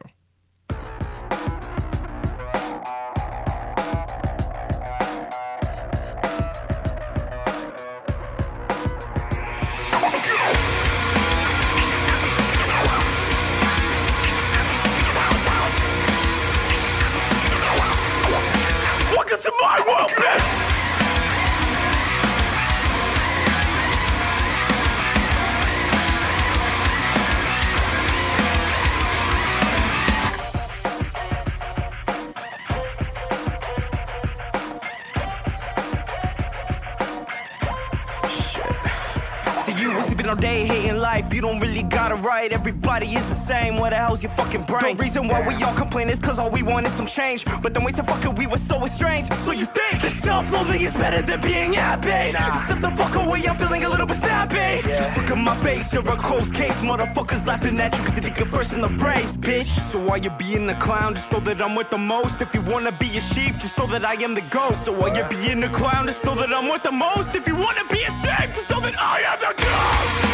What 43.85 43.91
the 43.91 43.97
hell's 43.97 44.23
your 44.23 44.31
fucking 44.31 44.63
brain? 44.63 44.97
The 44.97 45.03
reason 45.03 45.27
why 45.27 45.47
we 45.47 45.53
all 45.63 45.75
complain 45.75 46.09
is 46.09 46.17
cause 46.17 46.39
all 46.39 46.49
we 46.49 46.63
want 46.63 46.87
is 46.87 46.93
some 46.93 47.05
change. 47.05 47.45
But 47.61 47.75
then 47.75 47.83
we 47.83 47.91
said 47.91 48.07
fuck 48.07 48.25
it, 48.25 48.35
we 48.35 48.47
were 48.47 48.57
so 48.57 48.83
estranged. 48.83 49.31
So 49.45 49.51
you 49.51 49.67
think 49.67 50.01
that 50.01 50.11
self-loathing 50.23 50.81
is 50.81 50.93
better 50.93 51.21
than 51.21 51.39
being 51.39 51.71
happy? 51.71 52.35
Step 52.65 52.79
the 52.79 52.89
fuck 52.89 53.13
away, 53.13 53.45
I'm 53.45 53.55
feeling 53.57 53.83
a 53.83 53.89
little 53.89 54.07
bit 54.07 54.17
snappy. 54.17 54.81
Just 54.87 55.15
look 55.15 55.29
at 55.29 55.37
my 55.37 55.55
face, 55.57 55.93
you're 55.93 56.01
a 56.01 56.17
closed 56.17 56.55
case. 56.55 56.81
Motherfuckers 56.81 57.45
laughing 57.45 57.79
at 57.79 57.95
you 57.95 58.03
cause 58.03 58.15
they 58.15 58.21
think 58.21 58.39
you're 58.39 58.47
first 58.47 58.73
in 58.73 58.81
the 58.81 58.87
race, 58.87 59.37
bitch. 59.37 59.79
So 59.79 59.99
while 59.99 60.17
you're 60.17 60.33
being 60.33 60.67
a 60.67 60.75
clown, 60.79 61.13
just 61.13 61.31
know 61.31 61.39
that 61.41 61.61
I'm 61.61 61.75
with 61.75 61.91
the 61.91 61.99
most. 61.99 62.41
If 62.41 62.55
you 62.55 62.61
wanna 62.61 62.91
be 62.91 63.15
a 63.19 63.21
sheep, 63.21 63.59
just 63.59 63.77
know 63.77 63.85
that 63.85 64.03
I 64.03 64.15
am 64.23 64.33
the 64.33 64.47
ghost. 64.49 64.85
So 64.85 64.93
while 64.93 65.15
you're 65.15 65.29
being 65.29 65.61
a 65.61 65.69
clown, 65.69 66.07
just 66.07 66.25
know 66.25 66.33
that 66.33 66.51
I'm 66.51 66.69
with 66.69 66.81
the 66.81 66.91
most. 66.91 67.35
If 67.35 67.47
you 67.47 67.55
wanna 67.55 67.85
be 67.91 68.01
a 68.01 68.11
sheep, 68.23 68.49
just 68.55 68.67
know 68.67 68.79
that 68.79 68.95
I 68.99 69.19
am 69.31 69.39
the 69.45 69.53
ghost. 69.61 70.25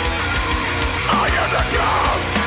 I 1.11 1.27
am 1.41 1.49
the 1.51 1.63
ghost. 1.75 2.40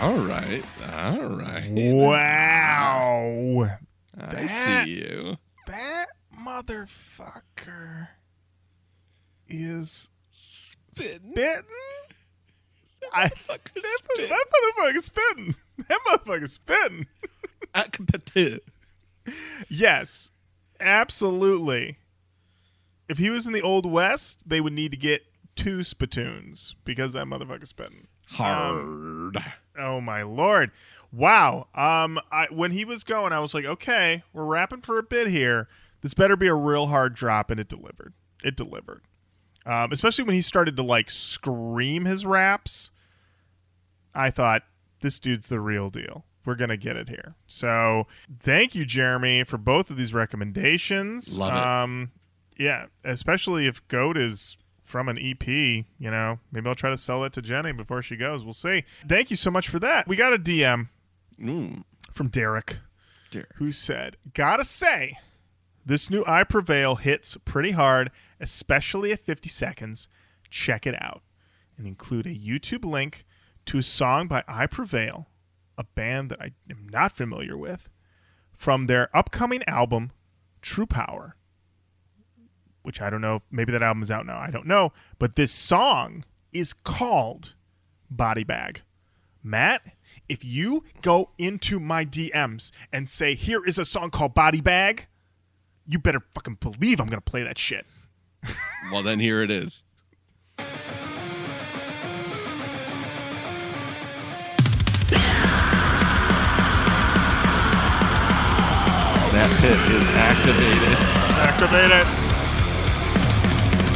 All 0.00 0.14
right, 0.18 0.62
all 0.92 1.18
right. 1.30 1.70
Wow. 1.72 3.68
I 4.16 4.26
That- 4.32 4.84
see 4.84 4.90
you. 4.92 5.36
That 5.66 6.06
motherfucker 6.40 8.08
is 9.48 10.08
Spitting. 10.30 11.32
spitting. 11.32 11.64
I, 13.12 13.28
that, 13.48 13.60
that 13.74 14.44
motherfucker's 14.78 15.04
spitting. 15.06 15.56
That 15.88 15.98
motherfucker's 16.06 16.52
spitting. 16.52 17.06
Acapella. 17.74 18.60
Yes, 19.68 20.30
absolutely. 20.80 21.98
If 23.08 23.18
he 23.18 23.30
was 23.30 23.46
in 23.46 23.52
the 23.52 23.62
Old 23.62 23.86
West, 23.86 24.48
they 24.48 24.60
would 24.60 24.72
need 24.72 24.90
to 24.90 24.96
get 24.96 25.22
two 25.56 25.82
spittoons 25.82 26.74
because 26.84 27.12
that 27.12 27.26
motherfucker's 27.26 27.70
spitting. 27.70 28.06
Hard. 28.28 29.36
Oh 29.78 30.00
my 30.00 30.22
lord! 30.22 30.70
Wow. 31.12 31.68
Um, 31.74 32.20
I, 32.30 32.46
when 32.50 32.72
he 32.72 32.84
was 32.84 33.04
going, 33.04 33.32
I 33.32 33.40
was 33.40 33.54
like, 33.54 33.64
okay, 33.64 34.22
we're 34.32 34.44
rapping 34.44 34.82
for 34.82 34.98
a 34.98 35.02
bit 35.02 35.28
here. 35.28 35.68
This 36.02 36.14
better 36.14 36.36
be 36.36 36.46
a 36.46 36.54
real 36.54 36.88
hard 36.88 37.14
drop, 37.14 37.50
and 37.50 37.58
it 37.58 37.68
delivered. 37.68 38.12
It 38.44 38.56
delivered. 38.56 39.02
Um, 39.66 39.92
especially 39.92 40.24
when 40.24 40.34
he 40.34 40.42
started 40.42 40.76
to 40.76 40.82
like 40.82 41.10
scream 41.10 42.04
his 42.04 42.24
raps. 42.24 42.90
I 44.14 44.30
thought 44.30 44.62
this 45.00 45.18
dude's 45.18 45.48
the 45.48 45.60
real 45.60 45.90
deal. 45.90 46.24
We're 46.44 46.54
gonna 46.54 46.76
get 46.76 46.96
it 46.96 47.08
here. 47.08 47.34
So 47.46 48.06
thank 48.40 48.74
you, 48.74 48.84
Jeremy, 48.84 49.44
for 49.44 49.58
both 49.58 49.90
of 49.90 49.96
these 49.96 50.14
recommendations. 50.14 51.38
Love 51.38 51.52
it. 51.52 51.56
Um, 51.56 52.10
yeah, 52.56 52.86
especially 53.04 53.66
if 53.66 53.86
Goat 53.88 54.16
is 54.16 54.56
from 54.82 55.08
an 55.08 55.18
EP, 55.18 55.46
you 55.46 55.84
know, 55.98 56.38
maybe 56.50 56.66
I'll 56.68 56.74
try 56.74 56.88
to 56.90 56.96
sell 56.96 57.22
it 57.24 57.32
to 57.34 57.42
Jenny 57.42 57.72
before 57.72 58.00
she 58.02 58.16
goes. 58.16 58.42
We'll 58.42 58.54
see. 58.54 58.84
Thank 59.06 59.30
you 59.30 59.36
so 59.36 59.50
much 59.50 59.68
for 59.68 59.78
that. 59.80 60.08
We 60.08 60.16
got 60.16 60.32
a 60.32 60.38
DM. 60.38 60.88
Mm, 61.38 61.84
from 62.12 62.28
Derek, 62.28 62.78
Derek. 63.30 63.52
who 63.56 63.70
said, 63.70 64.16
Gotta 64.34 64.64
say, 64.64 65.18
this 65.84 66.10
new 66.10 66.24
I 66.26 66.42
Prevail 66.44 66.96
hits 66.96 67.36
pretty 67.44 67.72
hard, 67.72 68.10
especially 68.40 69.12
at 69.12 69.24
50 69.24 69.48
seconds. 69.48 70.08
Check 70.50 70.86
it 70.86 71.00
out. 71.00 71.22
And 71.76 71.86
include 71.86 72.26
a 72.26 72.34
YouTube 72.34 72.84
link 72.84 73.24
to 73.66 73.78
a 73.78 73.82
song 73.82 74.26
by 74.26 74.42
I 74.48 74.66
Prevail, 74.66 75.28
a 75.78 75.84
band 75.84 76.30
that 76.30 76.40
I 76.42 76.50
am 76.68 76.88
not 76.90 77.16
familiar 77.16 77.56
with, 77.56 77.88
from 78.52 78.86
their 78.86 79.08
upcoming 79.16 79.62
album, 79.66 80.10
True 80.60 80.86
Power. 80.86 81.36
Which 82.82 83.00
I 83.00 83.08
don't 83.08 83.20
know. 83.20 83.42
Maybe 83.50 83.72
that 83.72 83.82
album 83.82 84.02
is 84.02 84.10
out 84.10 84.26
now. 84.26 84.38
I 84.38 84.50
don't 84.50 84.66
know. 84.66 84.92
But 85.18 85.36
this 85.36 85.52
song 85.52 86.24
is 86.52 86.72
called 86.72 87.54
Body 88.10 88.44
Bag. 88.44 88.82
Matt, 89.42 89.82
if 90.28 90.44
you 90.44 90.84
go 91.00 91.30
into 91.38 91.78
my 91.78 92.04
DMs 92.04 92.72
and 92.92 93.08
say, 93.08 93.34
here 93.34 93.64
is 93.64 93.78
a 93.78 93.84
song 93.84 94.10
called 94.10 94.34
Body 94.34 94.60
Bag, 94.60 95.06
you 95.86 95.98
better 95.98 96.22
fucking 96.34 96.58
believe 96.60 97.00
I'm 97.00 97.06
going 97.06 97.20
to 97.22 97.30
play 97.30 97.42
that 97.44 97.58
shit. 97.58 97.86
Well, 98.90 99.02
then 99.02 99.20
here 99.20 99.42
it 99.42 99.50
is. 99.50 99.82
That 109.38 109.54
pit 109.62 109.70
is 109.70 110.02
activated. 110.18 110.98
Activate 111.38 111.94
it. 111.94 112.06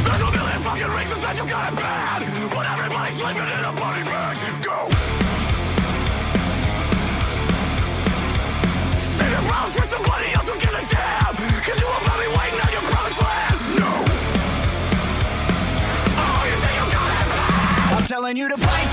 There's 0.07 0.23
a 0.23 0.31
million 0.31 0.63
fucking 0.63 0.87
reasons 0.87 1.19
that 1.19 1.35
you 1.35 1.43
got 1.43 1.67
it 1.67 1.75
bad 1.75 2.23
But 2.47 2.63
everybody's 2.63 3.19
living 3.19 3.43
in 3.43 3.63
a 3.67 3.75
body 3.75 4.07
bag 4.07 4.39
Go! 4.63 4.87
Save 8.95 9.35
your 9.35 9.43
problems 9.43 9.75
for 9.75 9.83
somebody 9.83 10.31
else 10.31 10.47
who 10.47 10.55
gives 10.55 10.79
a 10.79 10.83
damn 10.87 11.35
Cause 11.35 11.75
you 11.75 11.91
will 11.91 12.03
find 12.07 12.23
me 12.23 12.29
waiting 12.39 12.63
on 12.63 12.71
your 12.71 12.85
promised 12.87 13.19
land 13.19 13.59
No! 13.83 13.91
Oh, 16.23 16.39
you 16.47 16.55
say 16.55 16.71
you 16.71 16.87
got 16.87 17.03
it 17.19 17.27
bad 17.35 17.99
I'm 17.99 18.07
telling 18.07 18.39
you 18.39 18.47
to 18.47 18.55
bite 18.55 18.92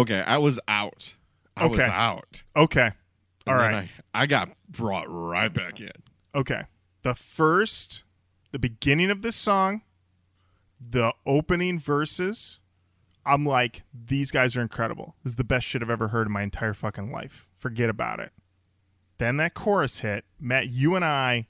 Okay, 0.00 0.20
I 0.20 0.38
was 0.38 0.58
out. 0.68 1.14
I 1.56 1.66
was 1.66 1.78
Okay. 1.78 1.90
out. 1.90 2.42
Okay. 2.56 2.90
All 3.46 3.54
And 3.54 3.74
right. 3.74 3.88
I, 4.14 4.22
I 4.22 4.26
got 4.26 4.50
brought 4.68 5.06
right 5.08 5.52
back 5.52 5.80
in. 5.80 5.90
Okay. 6.34 6.62
The 7.02 7.14
first, 7.14 8.04
the 8.52 8.58
beginning 8.58 9.10
of 9.10 9.22
this 9.22 9.36
song, 9.36 9.82
the 10.80 11.12
opening 11.26 11.78
verses, 11.78 12.58
I'm 13.26 13.44
like, 13.44 13.82
these 13.92 14.30
guys 14.30 14.56
are 14.56 14.62
incredible. 14.62 15.14
This 15.22 15.32
is 15.32 15.36
the 15.36 15.44
best 15.44 15.66
shit 15.66 15.82
I've 15.82 15.90
ever 15.90 16.08
heard 16.08 16.26
in 16.26 16.32
my 16.32 16.42
entire 16.42 16.74
fucking 16.74 17.10
life. 17.10 17.46
Forget 17.58 17.90
about 17.90 18.20
it. 18.20 18.32
Then 19.18 19.36
that 19.38 19.54
chorus 19.54 19.98
hit. 20.00 20.24
Matt, 20.38 20.68
you 20.68 20.94
and 20.96 21.04
I 21.04 21.46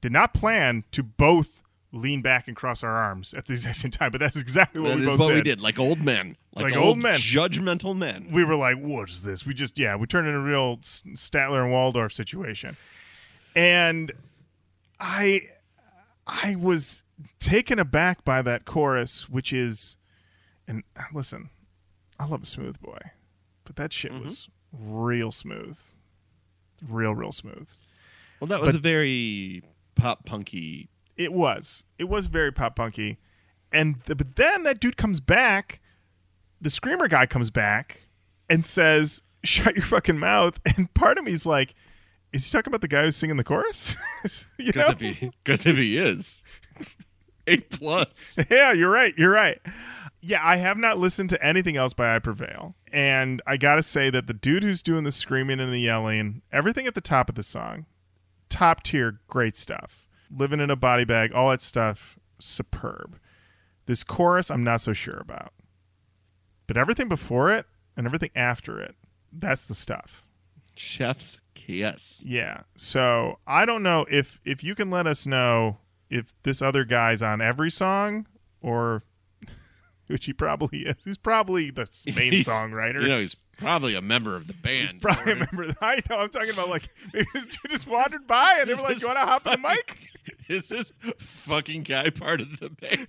did 0.00 0.12
not 0.12 0.32
plan 0.32 0.84
to 0.92 1.02
both 1.02 1.62
lean 1.92 2.22
back 2.22 2.46
and 2.46 2.56
cross 2.56 2.82
our 2.84 2.96
arms 2.96 3.34
at 3.34 3.46
the 3.46 3.52
exact 3.54 3.76
same 3.76 3.90
time, 3.90 4.10
but 4.12 4.20
that's 4.20 4.36
exactly 4.36 4.80
what 4.80 4.90
That 4.90 4.98
we 4.98 5.06
both 5.06 5.18
what 5.18 5.28
did. 5.28 5.34
we 5.36 5.42
did, 5.42 5.60
like 5.60 5.78
old 5.78 6.00
men, 6.02 6.36
like, 6.54 6.66
Like 6.66 6.76
old 6.76 6.86
old, 6.86 6.98
men. 6.98 7.16
judgmental 7.16 7.96
men. 7.96 8.28
we 8.30 8.44
were 8.44 8.56
like, 8.56 8.76
"What 8.78 9.10
is 9.10 9.22
this?" 9.22 9.44
We 9.44 9.54
just, 9.54 9.78
yeah, 9.78 9.96
we 9.96 10.06
turned 10.06 10.26
into 10.26 10.38
a 10.38 10.42
real 10.42 10.76
Statler 10.78 11.62
and 11.62 11.72
Waldorf 11.72 12.12
situation, 12.12 12.76
and 13.56 14.12
I, 14.98 15.48
I 16.26 16.54
was 16.56 17.02
taken 17.38 17.78
aback 17.78 18.24
by 18.24 18.42
that 18.42 18.64
chorus, 18.64 19.28
which 19.28 19.52
is, 19.52 19.96
and 20.68 20.82
listen, 21.12 21.50
I 22.18 22.26
love 22.26 22.42
a 22.42 22.46
smooth 22.46 22.80
boy, 22.80 22.98
but 23.64 23.76
that 23.76 23.92
shit 23.92 24.12
mm-hmm. 24.12 24.24
was 24.24 24.48
real 24.72 25.32
smooth, 25.32 25.78
real, 26.88 27.14
real 27.14 27.32
smooth. 27.32 27.68
Well, 28.38 28.48
that 28.48 28.60
was 28.60 28.68
But- 28.70 28.76
a 28.76 28.78
very 28.78 29.62
pop 29.96 30.24
punky. 30.24 30.88
It 31.20 31.34
was, 31.34 31.84
it 31.98 32.04
was 32.04 32.28
very 32.28 32.50
pop 32.50 32.76
punky, 32.76 33.18
and 33.70 34.02
th- 34.06 34.16
but 34.16 34.36
then 34.36 34.62
that 34.62 34.80
dude 34.80 34.96
comes 34.96 35.20
back, 35.20 35.80
the 36.62 36.70
screamer 36.70 37.08
guy 37.08 37.26
comes 37.26 37.50
back 37.50 38.08
and 38.48 38.64
says, 38.64 39.20
"Shut 39.44 39.76
your 39.76 39.84
fucking 39.84 40.18
mouth." 40.18 40.58
And 40.76 40.92
part 40.94 41.18
of 41.18 41.24
me's 41.24 41.44
like, 41.44 41.74
"Is 42.32 42.46
he 42.46 42.50
talking 42.50 42.70
about 42.70 42.80
the 42.80 42.88
guy 42.88 43.02
who's 43.02 43.16
singing 43.16 43.36
the 43.36 43.44
chorus?" 43.44 43.96
Because 44.56 44.92
if 44.92 45.00
he, 45.00 45.30
because 45.44 45.66
if 45.66 45.76
he 45.76 45.98
is, 45.98 46.42
A 47.46 47.58
plus. 47.58 48.38
yeah, 48.50 48.72
you're 48.72 48.90
right. 48.90 49.12
You're 49.18 49.30
right. 49.30 49.60
Yeah, 50.22 50.40
I 50.42 50.56
have 50.56 50.76
not 50.78 50.98
listened 50.98 51.28
to 51.30 51.44
anything 51.44 51.76
else 51.76 51.92
by 51.94 52.14
I 52.14 52.18
Prevail. 52.18 52.74
And 52.92 53.40
I 53.46 53.56
got 53.56 53.76
to 53.76 53.82
say 53.82 54.08
that 54.10 54.26
the 54.26 54.34
dude 54.34 54.62
who's 54.62 54.82
doing 54.82 55.04
the 55.04 55.12
screaming 55.12 55.60
and 55.60 55.72
the 55.72 55.80
yelling, 55.80 56.42
everything 56.52 56.86
at 56.86 56.94
the 56.94 57.00
top 57.00 57.28
of 57.28 57.34
the 57.36 57.42
song, 57.42 57.86
top 58.50 58.82
tier, 58.82 59.20
great 59.28 59.56
stuff. 59.56 60.06
Living 60.34 60.60
in 60.60 60.70
a 60.70 60.76
body 60.76 61.04
bag, 61.04 61.32
all 61.32 61.50
that 61.50 61.60
stuff, 61.60 62.18
superb. 62.38 63.18
This 63.86 64.04
chorus, 64.04 64.50
I'm 64.50 64.64
not 64.64 64.80
so 64.80 64.92
sure 64.92 65.18
about. 65.18 65.52
But 66.66 66.76
everything 66.76 67.08
before 67.08 67.52
it 67.52 67.66
and 67.96 68.06
everything 68.06 68.30
after 68.36 68.80
it, 68.80 68.94
that's 69.32 69.64
the 69.64 69.74
stuff. 69.74 70.24
Chef's 70.76 71.38
kiss. 71.54 72.22
Yeah. 72.24 72.62
So 72.76 73.38
I 73.46 73.64
don't 73.66 73.82
know 73.82 74.06
if 74.10 74.40
if 74.44 74.62
you 74.62 74.74
can 74.74 74.90
let 74.90 75.06
us 75.06 75.26
know 75.26 75.78
if 76.08 76.34
this 76.42 76.62
other 76.62 76.84
guy's 76.84 77.22
on 77.22 77.40
every 77.40 77.70
song 77.70 78.26
or 78.60 79.04
which 80.12 80.26
he 80.26 80.32
probably 80.32 80.80
is. 80.82 80.96
He's 81.04 81.16
probably 81.18 81.70
the 81.70 81.86
main 82.16 82.32
He's- 82.32 82.46
songwriter. 82.48 83.02
You 83.02 83.08
know, 83.08 83.20
he's 83.20 83.42
probably 83.58 83.94
a 83.94 84.02
member 84.02 84.36
of 84.36 84.46
the 84.46 84.54
band. 84.54 84.78
He's 84.80 84.92
probably 84.94 85.32
a 85.32 85.36
member. 85.36 85.62
Of 85.62 85.68
the, 85.68 85.76
I 85.84 86.00
know. 86.08 86.16
I'm 86.16 86.30
talking 86.30 86.50
about 86.50 86.68
like 86.68 86.88
maybe 87.12 87.26
this 87.34 87.46
dude 87.46 87.70
just 87.70 87.86
wandered 87.86 88.26
by 88.26 88.56
and 88.60 88.68
they 88.68 88.74
were 88.74 88.82
like, 88.82 89.00
"You 89.00 89.06
want 89.06 89.18
to 89.18 89.24
hop 89.26 89.46
on 89.46 89.60
the 89.62 89.68
mic?" 89.68 89.98
Is 90.48 90.68
this 90.68 90.92
fucking 91.18 91.82
guy 91.84 92.10
part 92.10 92.40
of 92.40 92.58
the 92.60 92.70
band? 92.70 93.06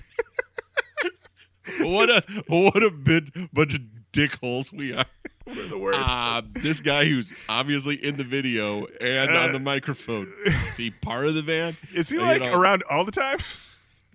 what 1.81 2.09
a 2.09 2.21
what 2.47 2.83
a 2.83 2.91
bit 2.91 3.25
bunch 3.53 3.73
of 3.73 3.81
dickholes 4.13 4.71
we 4.71 4.93
are. 4.93 5.05
We're 5.45 5.67
the 5.67 5.77
worst. 5.77 5.99
Uh, 6.01 6.41
this 6.53 6.79
guy 6.79 7.05
who's 7.05 7.33
obviously 7.49 7.95
in 8.03 8.17
the 8.17 8.23
video 8.23 8.85
and 8.99 9.31
on 9.31 9.53
the 9.53 9.59
microphone. 9.59 10.31
Is 10.45 10.75
he 10.75 10.91
part 10.91 11.25
of 11.27 11.33
the 11.35 11.43
band? 11.43 11.77
is 11.93 12.09
he 12.09 12.15
you 12.15 12.21
like 12.21 12.43
know- 12.43 12.53
around 12.53 12.83
all 12.89 13.03
the 13.05 13.11
time? 13.11 13.39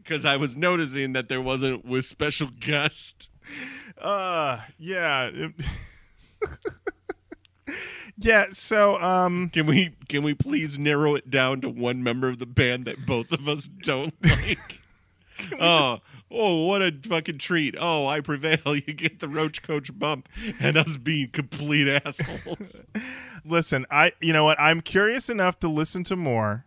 Because 0.06 0.24
I 0.24 0.36
was 0.36 0.56
noticing 0.56 1.14
that 1.14 1.28
there 1.28 1.42
wasn't 1.42 1.84
with 1.84 2.04
special 2.04 2.48
guest. 2.60 3.28
Uh, 4.00 4.60
yeah. 4.78 5.30
yeah. 8.18 8.46
So, 8.50 9.00
um, 9.00 9.48
Can 9.50 9.66
we 9.66 9.96
can 10.08 10.22
we 10.22 10.34
please 10.34 10.78
narrow 10.78 11.14
it 11.16 11.28
down 11.30 11.60
to 11.62 11.68
one 11.68 12.02
member 12.04 12.28
of 12.28 12.38
the 12.38 12.46
band 12.46 12.84
that 12.84 13.04
both 13.04 13.32
of 13.32 13.48
us 13.48 13.68
don't 13.82 14.14
like? 14.22 14.78
oh, 15.60 15.98
oh, 16.30 16.64
what 16.66 16.82
a 16.82 16.92
fucking 17.08 17.38
treat! 17.38 17.74
Oh, 17.78 18.06
I 18.06 18.20
prevail. 18.20 18.58
You 18.66 18.94
get 18.94 19.18
the 19.20 19.28
Roach 19.28 19.62
Koach 19.62 19.96
bump, 19.98 20.28
and 20.60 20.76
us 20.76 20.96
being 20.96 21.28
complete 21.30 21.88
assholes. 21.88 22.80
listen, 23.44 23.86
I 23.90 24.12
you 24.20 24.32
know 24.32 24.44
what? 24.44 24.60
I'm 24.60 24.80
curious 24.82 25.28
enough 25.28 25.58
to 25.60 25.68
listen 25.68 26.04
to 26.04 26.14
more 26.16 26.64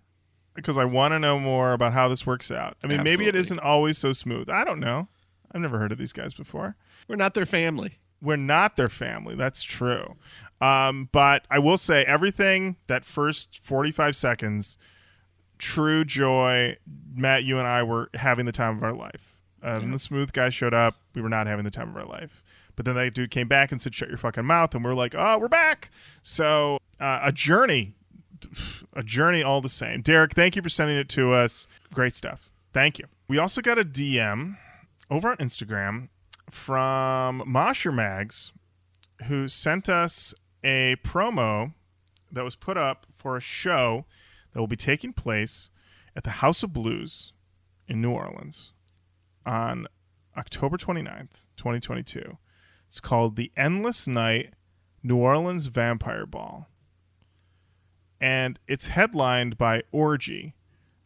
because 0.62 0.78
I 0.78 0.86
want 0.86 1.14
to 1.14 1.20
know 1.20 1.40
more 1.40 1.74
about 1.74 1.94
how 1.94 2.08
this 2.08 2.26
works 2.26 2.52
out. 2.52 2.78
I 2.84 2.88
mean, 2.88 2.98
maybe 3.04 3.26
it 3.26 3.30
Absolutely. 3.30 3.40
isn't 3.42 3.60
always 3.60 3.98
so 3.98 4.12
smooth. 4.12 4.50
I 4.50 4.64
don't 4.64 4.80
know. 4.80 5.08
I've 5.52 5.62
never 5.62 5.80
heard 5.80 5.92
of 5.92 5.98
these 5.98 6.14
guys 6.14 6.34
before. 6.34 6.76
We're 7.08 7.16
not 7.16 7.34
their 7.34 7.46
family. 7.46 7.98
We're 8.22 8.36
not 8.36 8.76
their 8.78 8.90
family. 8.90 9.36
That's 9.36 9.64
true. 9.64 10.16
Um, 10.62 11.10
but 11.12 11.46
I 11.50 11.58
will 11.60 11.78
say 11.78 12.04
everything 12.04 12.76
that 12.88 13.06
first 13.06 13.60
45 13.64 14.16
seconds, 14.16 14.78
true 15.58 16.04
joy. 16.06 16.78
Matt, 17.16 17.44
you 17.44 17.58
and 17.60 17.68
I 17.68 17.84
were 17.84 18.10
having 18.14 18.46
the 18.46 18.52
time 18.52 18.78
of 18.78 18.84
our 18.84 18.94
life. 18.94 19.36
Um, 19.64 19.92
The 19.92 20.00
smooth 20.00 20.32
guy 20.34 20.50
showed 20.50 20.74
up. 20.74 20.96
We 21.16 21.22
were 21.22 21.30
not 21.30 21.48
having 21.48 21.66
the 21.66 21.72
time 21.72 21.90
of 21.90 21.98
our 21.98 22.06
life. 22.06 22.44
But 22.76 22.86
then 22.86 22.96
that 22.96 23.14
dude 23.14 23.32
came 23.32 23.48
back 23.50 23.72
and 23.74 23.82
said, 23.82 23.94
"Shut 23.94 24.08
your 24.08 24.18
fucking 24.18 24.46
mouth," 24.46 24.74
and 24.74 24.86
we're 24.86 24.94
like, 24.94 25.14
"Oh, 25.18 25.38
we're 25.38 25.50
back." 25.50 25.90
So 26.22 26.78
uh, 27.00 27.20
a 27.24 27.32
journey, 27.34 27.94
a 28.94 29.04
journey 29.04 29.44
all 29.44 29.62
the 29.62 29.70
same. 29.70 30.02
Derek, 30.02 30.34
thank 30.34 30.56
you 30.56 30.62
for 30.62 30.70
sending 30.70 30.98
it 30.98 31.10
to 31.10 31.34
us. 31.34 31.68
Great 31.94 32.14
stuff. 32.14 32.50
Thank 32.74 33.00
you. 33.00 33.06
We 33.28 33.38
also 33.38 33.62
got 33.62 33.78
a 33.78 33.86
DM 33.86 34.58
over 35.10 35.30
on 35.30 35.38
Instagram 35.38 36.10
from 36.50 37.44
Mosher 37.46 37.92
Mags, 37.92 38.52
who 39.28 39.48
sent 39.48 39.90
us 39.90 40.34
a 40.64 40.96
promo 41.04 41.74
that 42.32 42.44
was 42.44 42.56
put 42.56 42.78
up 42.78 43.06
for 43.18 43.36
a 43.36 43.42
show 43.42 44.06
that 44.54 44.60
will 44.60 44.68
be 44.68 44.76
taking 44.76 45.14
place 45.14 45.70
at 46.16 46.24
the 46.24 46.30
House 46.32 46.64
of 46.64 46.74
Blues 46.74 47.34
in 47.88 48.02
New 48.02 48.12
Orleans 48.12 48.72
on 49.46 49.88
October 50.38 50.78
29th, 50.78 51.46
2022. 51.58 52.38
It's 52.88 53.00
called 53.00 53.36
the 53.36 53.52
Endless 53.58 54.08
Night 54.08 54.54
New 55.04 55.18
Orleans 55.18 55.68
Vampire 55.68 56.26
Ball. 56.26 56.69
And 58.22 58.60
it's 58.68 58.88
headlined 58.88 59.58
by 59.58 59.84
Orgy, 59.92 60.56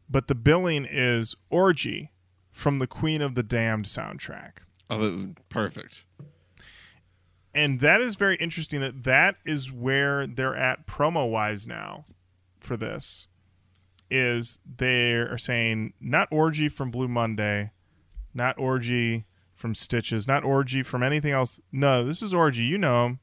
but 0.09 0.27
the 0.27 0.35
billing 0.35 0.85
is 0.89 1.35
Orgy 1.49 2.11
from 2.51 2.79
the 2.79 2.87
Queen 2.87 3.21
of 3.21 3.35
the 3.35 3.43
Damned 3.43 3.85
soundtrack. 3.85 4.59
Oh, 4.89 5.03
it, 5.03 5.49
perfect. 5.49 6.05
And 7.53 7.79
that 7.81 8.01
is 8.01 8.15
very 8.15 8.35
interesting 8.37 8.81
that 8.81 9.03
that 9.03 9.35
is 9.45 9.71
where 9.71 10.25
they're 10.25 10.55
at 10.55 10.87
promo 10.87 11.29
wise 11.29 11.67
now 11.67 12.05
for 12.59 12.77
this 12.77 13.27
is 14.09 14.59
they 14.77 15.13
are 15.13 15.37
saying 15.37 15.93
not 15.99 16.27
orgy 16.31 16.69
from 16.69 16.91
Blue 16.91 17.07
Monday, 17.07 17.71
not 18.33 18.57
orgy 18.57 19.25
from 19.55 19.73
Stitches, 19.73 20.27
not 20.27 20.43
orgy 20.43 20.83
from 20.83 21.03
anything 21.03 21.31
else. 21.31 21.59
No, 21.71 22.03
this 22.03 22.21
is 22.21 22.33
orgy. 22.33 22.63
You 22.63 22.77
know 22.77 23.05
him 23.05 23.19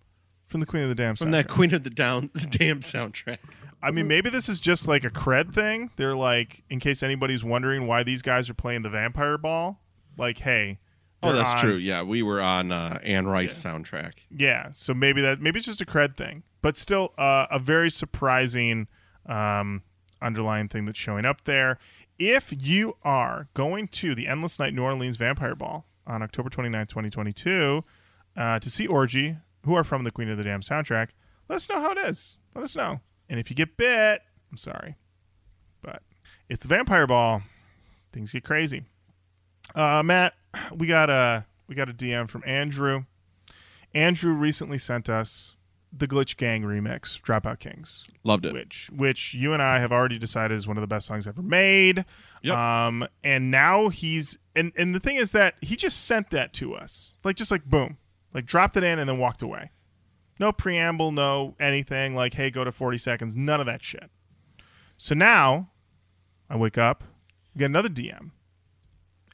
from 0.46 0.60
the 0.60 0.66
Queen 0.66 0.82
of 0.82 0.88
the 0.88 0.94
Damn. 0.94 1.16
From 1.16 1.30
that. 1.32 1.48
Queen 1.48 1.72
of 1.74 1.84
the 1.84 1.90
Down 1.90 2.30
the 2.34 2.46
Damn 2.46 2.80
soundtrack. 2.80 3.38
I 3.82 3.90
mean, 3.90 4.06
maybe 4.08 4.28
this 4.30 4.48
is 4.48 4.60
just 4.60 4.86
like 4.86 5.04
a 5.04 5.10
cred 5.10 5.52
thing. 5.52 5.90
They're 5.96 6.14
like, 6.16 6.62
in 6.68 6.80
case 6.80 7.02
anybody's 7.02 7.42
wondering 7.44 7.86
why 7.86 8.02
these 8.02 8.20
guys 8.22 8.50
are 8.50 8.54
playing 8.54 8.82
the 8.82 8.90
Vampire 8.90 9.38
Ball. 9.38 9.80
Like, 10.18 10.40
hey, 10.40 10.78
Oh, 11.22 11.32
that's 11.34 11.50
on- 11.50 11.58
true. 11.58 11.76
Yeah, 11.76 12.02
we 12.02 12.22
were 12.22 12.40
on 12.40 12.72
uh, 12.72 12.98
Anne 13.02 13.26
Rice 13.26 13.62
soundtrack. 13.62 14.12
Yeah, 14.30 14.68
so 14.72 14.94
maybe 14.94 15.20
that 15.20 15.38
maybe 15.40 15.58
it's 15.58 15.66
just 15.66 15.82
a 15.82 15.86
cred 15.86 16.16
thing, 16.16 16.44
but 16.62 16.78
still 16.78 17.12
uh, 17.18 17.46
a 17.50 17.58
very 17.58 17.90
surprising 17.90 18.88
um, 19.26 19.82
underlying 20.22 20.68
thing 20.68 20.86
that's 20.86 20.98
showing 20.98 21.26
up 21.26 21.44
there. 21.44 21.78
If 22.18 22.54
you 22.58 22.96
are 23.02 23.48
going 23.54 23.88
to 23.88 24.14
the 24.14 24.26
Endless 24.28 24.58
Night 24.58 24.72
New 24.74 24.82
Orleans 24.82 25.16
Vampire 25.16 25.54
Ball 25.54 25.84
on 26.06 26.22
October 26.22 26.48
29, 26.48 26.86
2022, 26.86 27.84
uh, 28.36 28.58
to 28.58 28.70
see 28.70 28.86
Orgy, 28.86 29.36
who 29.64 29.74
are 29.74 29.84
from 29.84 30.04
the 30.04 30.10
Queen 30.10 30.28
of 30.30 30.38
the 30.38 30.44
Damned 30.44 30.62
soundtrack, 30.64 31.08
let 31.50 31.56
us 31.56 31.68
know 31.68 31.80
how 31.80 31.92
it 31.92 31.98
is. 31.98 32.36
Let 32.54 32.64
us 32.64 32.74
know. 32.76 33.00
And 33.30 33.38
if 33.40 33.48
you 33.48 33.56
get 33.56 33.76
bit, 33.78 34.20
I'm 34.50 34.56
sorry, 34.58 34.96
but 35.80 36.02
it's 36.48 36.64
the 36.64 36.68
Vampire 36.68 37.06
Ball. 37.06 37.42
Things 38.12 38.32
get 38.32 38.44
crazy. 38.44 38.82
Uh, 39.74 40.02
Matt, 40.02 40.34
we 40.74 40.86
got 40.88 41.08
a 41.08 41.46
we 41.68 41.74
got 41.76 41.88
a 41.88 41.92
DM 41.94 42.28
from 42.28 42.42
Andrew. 42.44 43.04
Andrew 43.94 44.32
recently 44.32 44.78
sent 44.78 45.08
us 45.08 45.54
the 45.92 46.06
Glitch 46.06 46.36
Gang 46.36 46.62
remix, 46.62 47.20
Dropout 47.20 47.58
Kings, 47.58 48.04
Loved 48.24 48.44
it. 48.46 48.52
which 48.52 48.90
which 48.92 49.32
you 49.34 49.52
and 49.52 49.62
I 49.62 49.78
have 49.78 49.92
already 49.92 50.18
decided 50.18 50.56
is 50.56 50.66
one 50.66 50.76
of 50.76 50.80
the 50.80 50.86
best 50.88 51.06
songs 51.06 51.26
ever 51.28 51.42
made. 51.42 52.04
Yep. 52.42 52.56
Um, 52.56 53.06
and 53.22 53.50
now 53.52 53.88
he's 53.90 54.38
and 54.56 54.72
and 54.76 54.92
the 54.92 55.00
thing 55.00 55.16
is 55.16 55.30
that 55.32 55.54
he 55.60 55.76
just 55.76 56.04
sent 56.04 56.30
that 56.30 56.52
to 56.54 56.74
us, 56.74 57.14
like 57.22 57.36
just 57.36 57.52
like 57.52 57.64
boom, 57.64 57.96
like 58.34 58.44
dropped 58.46 58.76
it 58.76 58.82
in 58.82 58.98
and 58.98 59.08
then 59.08 59.18
walked 59.18 59.40
away. 59.42 59.70
No 60.40 60.52
preamble, 60.52 61.12
no 61.12 61.54
anything 61.60 62.14
like 62.14 62.32
hey, 62.32 62.50
go 62.50 62.64
to 62.64 62.72
forty 62.72 62.96
seconds, 62.96 63.36
none 63.36 63.60
of 63.60 63.66
that 63.66 63.82
shit. 63.82 64.10
So 64.96 65.14
now, 65.14 65.70
I 66.48 66.56
wake 66.56 66.78
up, 66.78 67.04
get 67.56 67.66
another 67.66 67.90
DM, 67.90 68.30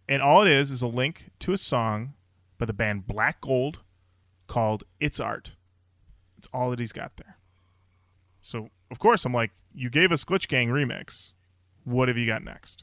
and 0.09 0.21
all 0.21 0.42
it 0.42 0.49
is 0.49 0.73
is 0.73 0.83
a 0.83 0.88
link 0.88 1.31
to 1.38 1.53
a 1.53 1.59
song 1.59 2.14
by 2.59 2.66
the 2.66 2.73
band 2.73 3.07
Black 3.07 3.40
Gold 3.40 3.79
called 4.49 4.83
"It's 4.99 5.21
Art." 5.21 5.53
It's 6.37 6.49
all 6.53 6.71
that 6.71 6.81
he's 6.81 6.92
got 6.92 7.16
there. 7.16 7.38
So 8.42 8.71
of 8.90 8.99
course 8.99 9.25
I'm 9.25 9.33
like, 9.33 9.53
you 9.73 9.88
gave 9.88 10.11
us 10.11 10.25
Glitch 10.25 10.49
Gang 10.49 10.71
remix. 10.71 11.31
What 11.85 12.09
have 12.09 12.19
you 12.19 12.27
got 12.27 12.42
next? 12.42 12.83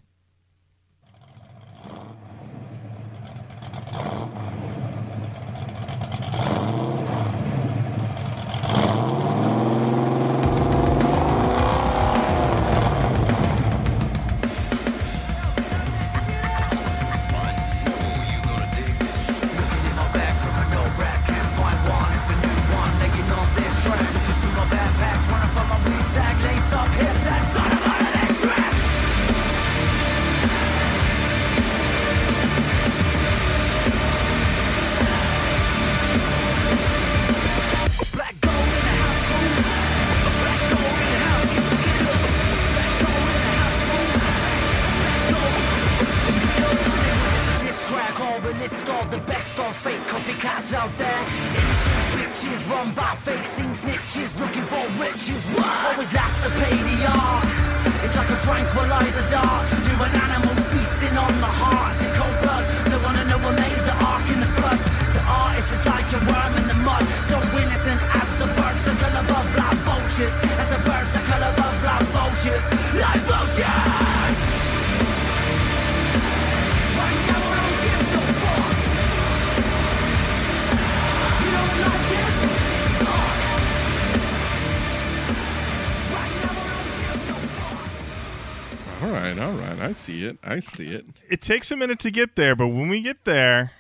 See 90.04 90.26
it. 90.26 90.38
I 90.44 90.60
see 90.60 90.94
it. 90.94 91.06
It 91.30 91.42
takes 91.42 91.72
a 91.72 91.78
minute 91.78 92.00
to 92.00 92.12
get 92.12 92.36
there, 92.36 92.56
but 92.56 92.68
when 92.68 92.90
we 92.90 93.02
get 93.02 93.26
there, 93.26 93.72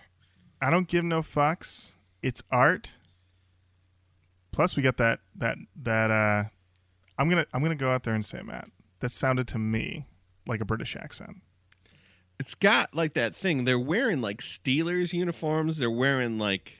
I 0.61 0.69
don't 0.69 0.87
give 0.87 1.03
no 1.03 1.21
fucks. 1.21 1.93
It's 2.21 2.41
art. 2.51 2.91
Plus, 4.51 4.75
we 4.75 4.83
got 4.83 4.97
that 4.97 5.19
that 5.35 5.57
that. 5.75 6.11
uh 6.11 6.43
I'm 7.17 7.29
gonna 7.29 7.45
I'm 7.53 7.61
gonna 7.61 7.75
go 7.75 7.91
out 7.91 8.03
there 8.03 8.13
and 8.13 8.25
say, 8.25 8.41
Matt, 8.41 8.69
that 8.99 9.11
sounded 9.11 9.47
to 9.49 9.59
me 9.59 10.05
like 10.47 10.61
a 10.61 10.65
British 10.65 10.95
accent. 10.95 11.37
It's 12.39 12.55
got 12.55 12.93
like 12.95 13.13
that 13.13 13.35
thing. 13.35 13.65
They're 13.65 13.79
wearing 13.79 14.21
like 14.21 14.41
Steelers 14.41 15.13
uniforms. 15.13 15.77
They're 15.77 15.91
wearing 15.91 16.37
like 16.39 16.71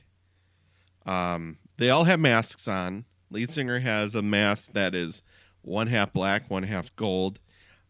um 1.06 1.58
they 1.76 1.90
all 1.90 2.04
have 2.04 2.20
masks 2.20 2.66
on. 2.68 3.04
Lead 3.30 3.50
singer 3.50 3.80
has 3.80 4.14
a 4.14 4.22
mask 4.22 4.72
that 4.72 4.94
is 4.94 5.22
one 5.62 5.86
half 5.86 6.12
black, 6.12 6.50
one 6.50 6.62
half 6.64 6.94
gold. 6.96 7.38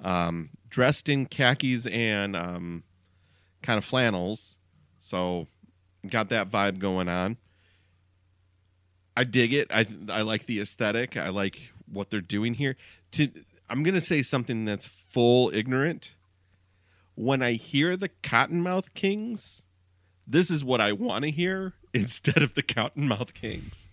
Um 0.03 0.51
dressed 0.75 1.09
in 1.09 1.25
khakis 1.25 1.87
and 1.87 2.35
um 2.35 2.83
kind 3.63 3.79
of 3.79 3.85
flannels. 3.85 4.59
So 4.99 5.47
got 6.09 6.31
that 6.31 6.51
vibe 6.51 6.81
going 6.81 7.09
on. 7.09 7.37
I 9.17 9.23
dig 9.23 9.55
it. 9.55 9.69
I 9.71 9.87
I 10.09 10.23
like 10.23 10.47
the 10.47 10.61
aesthetic. 10.61 11.17
I 11.17 11.29
like 11.29 11.61
what 11.87 12.11
they're 12.11 12.21
doing 12.21 12.55
here. 12.55 12.77
To 13.13 13.31
I'm 13.71 13.85
gonna 13.85 14.01
say 14.01 14.21
something 14.23 14.65
that's 14.65 14.85
full 14.85 15.55
ignorant. 15.55 16.15
When 17.15 17.41
I 17.41 17.53
hear 17.53 17.97
the 17.97 18.09
Cottonmouth 18.25 18.95
Kings, 18.95 19.63
this 20.27 20.51
is 20.51 20.65
what 20.65 20.81
I 20.81 20.91
want 20.91 21.25
to 21.25 21.31
hear 21.31 21.75
instead 21.95 22.43
of 22.43 22.57
the 22.57 22.65
Cottonmouth 22.65 23.33
Kings. 23.33 23.87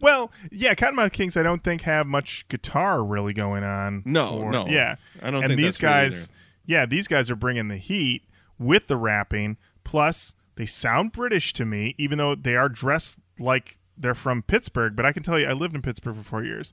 Well, 0.00 0.32
yeah, 0.50 0.74
Cottonmouth 0.74 1.12
Kings, 1.12 1.36
I 1.36 1.42
don't 1.42 1.62
think 1.62 1.82
have 1.82 2.06
much 2.06 2.46
guitar 2.48 3.04
really 3.04 3.32
going 3.32 3.64
on. 3.64 4.02
No, 4.04 4.38
Or- 4.40 4.50
no. 4.50 4.66
yeah, 4.66 4.96
I 5.22 5.30
don't 5.30 5.42
and 5.42 5.50
think 5.50 5.58
these 5.58 5.66
that's 5.66 5.76
true 5.78 5.88
either. 5.88 6.08
guys, 6.10 6.28
yeah, 6.66 6.86
these 6.86 7.08
guys 7.08 7.30
are 7.30 7.36
bringing 7.36 7.68
the 7.68 7.76
heat 7.76 8.22
with 8.58 8.86
the 8.86 8.96
rapping. 8.96 9.56
Plus, 9.84 10.34
they 10.56 10.66
sound 10.66 11.12
British 11.12 11.52
to 11.54 11.64
me, 11.64 11.94
even 11.98 12.18
though 12.18 12.34
they 12.34 12.56
are 12.56 12.68
dressed 12.68 13.18
like 13.38 13.78
they're 13.96 14.14
from 14.14 14.42
Pittsburgh. 14.42 14.94
But 14.96 15.06
I 15.06 15.12
can 15.12 15.22
tell 15.22 15.38
you, 15.38 15.46
I 15.46 15.52
lived 15.52 15.74
in 15.74 15.82
Pittsburgh 15.82 16.16
for 16.16 16.22
four 16.22 16.44
years. 16.44 16.72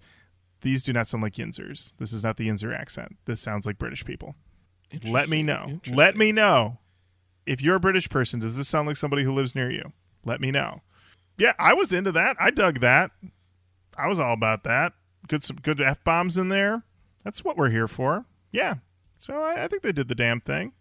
These 0.62 0.84
do 0.84 0.92
not 0.94 1.08
sound 1.08 1.24
like 1.24 1.34
Yinzers. 1.36 1.94
This 1.98 2.12
is 2.14 2.24
not 2.24 2.38
the 2.38 2.48
Yinzer 2.48 2.76
accent. 2.78 3.18
This 3.26 3.40
sounds 3.40 3.66
like 3.66 3.78
British 3.78 4.04
people. 4.06 4.36
Let 5.04 5.30
me 5.30 5.44
know. 5.44 5.80
Let 5.88 6.16
me 6.18 6.32
know. 6.32 6.80
If 7.46 7.62
you're 7.62 7.76
a 7.76 7.80
British 7.80 8.10
person, 8.10 8.40
does 8.40 8.58
this 8.58 8.68
sound 8.68 8.88
like 8.88 8.96
somebody 8.98 9.24
who 9.24 9.32
lives 9.34 9.54
near 9.56 9.70
you? 9.70 9.94
Let 10.26 10.42
me 10.42 10.50
know. 10.52 10.82
Yeah, 11.38 11.54
I 11.60 11.74
was 11.74 11.94
into 11.94 12.12
that. 12.14 12.36
I 12.40 12.52
dug 12.52 12.80
that. 12.80 13.12
I 13.98 14.08
was 14.08 14.20
all 14.20 14.34
about 14.34 14.64
that. 14.64 14.94
Good 15.28 15.44
some 15.44 15.58
good 15.58 15.82
f 15.82 16.04
bombs 16.04 16.38
in 16.38 16.50
there. 16.50 16.84
That's 17.24 17.44
what 17.44 17.58
we're 17.58 17.70
here 17.70 17.88
for. 17.88 18.26
Yeah. 18.52 18.76
So 19.20 19.42
I, 19.42 19.66
I 19.66 19.68
think 19.68 19.82
they 19.84 19.92
did 19.92 20.08
the 20.08 20.16
damn 20.16 20.40
thing. 20.40 20.74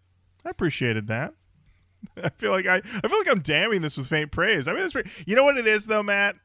I 0.45 0.49
appreciated 0.49 1.07
that. 1.07 1.33
I 2.23 2.29
feel 2.29 2.51
like 2.51 2.65
I, 2.67 2.77
I 2.77 3.07
feel 3.07 3.17
like 3.17 3.29
I'm 3.29 3.41
damning 3.41 3.81
this 3.81 3.97
with 3.97 4.07
faint 4.07 4.31
praise. 4.31 4.67
I 4.67 4.73
mean, 4.73 4.89
pretty, 4.89 5.09
you 5.25 5.35
know 5.35 5.43
what 5.43 5.57
it 5.57 5.67
is 5.67 5.85
though, 5.87 6.03
Matt? 6.03 6.35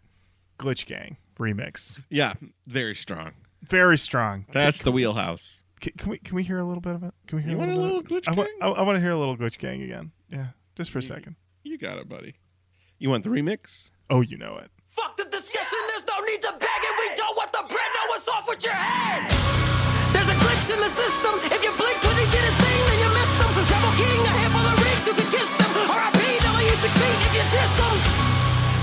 Glitch 0.58 0.86
Gang 0.86 1.16
remix, 1.38 1.98
Yeah, 2.10 2.34
very 2.66 2.94
strong. 2.94 3.32
very 3.62 3.98
strong. 3.98 4.46
That's 4.52 4.78
the 4.78 4.92
wheelhouse. 4.92 5.62
Can, 5.80 5.92
can 5.96 6.10
we 6.10 6.18
can 6.18 6.36
we 6.36 6.42
hear 6.44 6.58
a 6.58 6.64
little 6.64 6.80
bit 6.80 6.94
of 6.94 7.02
it? 7.02 7.14
Can 7.26 7.36
we 7.38 7.42
hear 7.42 7.52
You 7.52 7.56
a 7.56 7.60
want 7.60 7.70
a 7.72 7.74
little, 7.74 7.96
little 7.96 8.02
bit? 8.02 8.24
Glitch 8.24 8.28
I 8.28 8.34
want, 8.34 8.50
Gang? 8.60 8.68
I, 8.72 8.74
I 8.74 8.82
want 8.82 8.96
to 8.96 9.00
hear 9.00 9.10
a 9.10 9.16
little 9.16 9.36
Glitch 9.36 9.58
Gang 9.58 9.82
again. 9.82 10.12
Yeah, 10.30 10.48
just 10.76 10.90
for 10.90 10.98
a 10.98 11.02
second. 11.02 11.36
You 11.64 11.78
got 11.78 11.98
it, 11.98 12.08
buddy. 12.08 12.34
You 12.98 13.10
want 13.10 13.24
the 13.24 13.30
remix? 13.30 13.90
Oh, 14.12 14.20
you 14.20 14.36
know 14.36 14.60
it. 14.60 14.68
Fuck 14.92 15.16
the 15.16 15.24
discussion, 15.24 15.80
there's 15.88 16.04
no 16.04 16.20
need 16.28 16.44
to 16.44 16.52
beg 16.60 16.80
it. 16.84 16.94
We 17.00 17.16
don't 17.16 17.32
want 17.32 17.48
the 17.48 17.64
bread, 17.64 17.90
now 17.96 18.12
what's 18.12 18.28
off 18.28 18.44
with 18.44 18.60
your 18.60 18.76
head? 18.76 19.24
There's 20.12 20.28
a 20.28 20.36
glitch 20.36 20.68
in 20.68 20.84
the 20.84 20.92
system. 20.92 21.32
If 21.48 21.64
you 21.64 21.72
blinked 21.80 22.04
when 22.04 22.20
he 22.20 22.28
did 22.28 22.44
his 22.44 22.52
thing, 22.60 22.80
then 22.92 22.98
you 23.00 23.08
missed 23.08 23.40
him. 23.40 23.50
Double 23.72 23.94
king, 23.96 24.20
a 24.20 24.32
handful 24.36 24.68
of 24.68 24.76
rigs, 24.84 25.08
you 25.08 25.16
can 25.16 25.28
kiss 25.32 25.48
them. 25.56 25.72
RIP, 25.88 26.20
W 26.44 26.74
succeed 26.84 27.18
if 27.24 27.32
you 27.40 27.44
diss 27.56 27.72
him. 27.80 27.94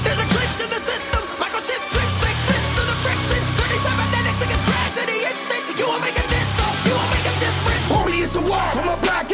There's 0.02 0.18
a 0.18 0.28
glitch 0.34 0.58
in 0.66 0.70
the 0.74 0.82
system. 0.82 1.22
Microchip 1.38 1.82
tricks 1.94 2.18
make 2.26 2.40
fits 2.50 2.74
in 2.82 2.88
the 2.90 2.98
friction. 3.06 3.42
30 3.70 3.86
cybernetics, 3.86 4.40
it 4.42 4.50
can 4.50 4.62
crash 4.66 4.98
any 4.98 5.30
instant. 5.30 5.62
You 5.78 5.86
won't 5.94 6.02
make 6.10 6.18
a 6.18 6.26
dent, 6.26 6.50
so 6.58 6.66
you 6.90 6.94
won't 6.98 7.12
make 7.14 7.28
a 7.30 7.36
difference. 7.38 7.86
Only 7.94 8.20
is 8.26 8.34
the 8.34 8.42
walls, 8.50 8.74
I'ma 8.82 8.98
black 9.06 9.30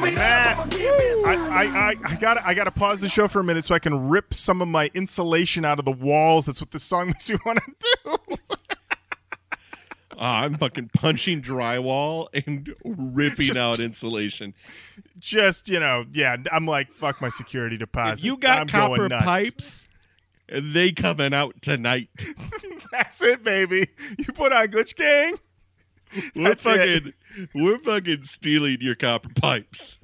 I, 0.00 1.34
I, 1.50 1.64
I, 1.64 2.12
I 2.12 2.16
gotta 2.16 2.46
I 2.46 2.54
gotta 2.54 2.70
pause 2.70 3.00
the 3.00 3.08
show 3.08 3.28
for 3.28 3.40
a 3.40 3.44
minute 3.44 3.64
so 3.64 3.74
I 3.74 3.78
can 3.78 4.08
rip 4.08 4.32
some 4.34 4.62
of 4.62 4.68
my 4.68 4.90
insulation 4.94 5.64
out 5.64 5.78
of 5.78 5.84
the 5.84 5.92
walls. 5.92 6.46
That's 6.46 6.60
what 6.60 6.70
this 6.70 6.82
song 6.82 7.06
makes 7.08 7.30
me 7.30 7.38
want 7.44 7.60
to 7.64 7.72
do. 8.04 8.36
Ah, 10.20 10.40
I'm 10.40 10.56
fucking 10.58 10.90
punching 10.94 11.42
drywall 11.42 12.26
and 12.34 12.74
ripping 12.84 13.46
Just- 13.46 13.56
out 13.56 13.78
insulation. 13.78 14.52
Just 15.20 15.68
you 15.68 15.78
know, 15.78 16.06
yeah. 16.12 16.34
I'm 16.50 16.66
like 16.66 16.90
fuck 16.90 17.20
my 17.20 17.28
security 17.28 17.76
deposit. 17.76 18.22
If 18.22 18.24
you 18.24 18.36
got 18.36 18.62
I'm 18.62 18.66
going 18.66 19.10
copper 19.10 19.24
pipes, 19.24 19.86
they 20.48 20.90
coming 20.90 21.32
out 21.32 21.62
tonight. 21.62 22.10
That's 22.90 23.22
it, 23.22 23.44
baby. 23.44 23.86
You 24.18 24.24
put 24.34 24.52
on 24.52 24.66
Glitch 24.66 24.96
Gang. 24.96 25.34
We're 26.34 26.48
That's 26.48 26.64
it. 26.66 27.02
fucking, 27.04 27.48
we're 27.54 27.78
fucking 27.78 28.22
stealing 28.24 28.78
your 28.80 28.94
copper 28.94 29.28
pipes. 29.34 29.98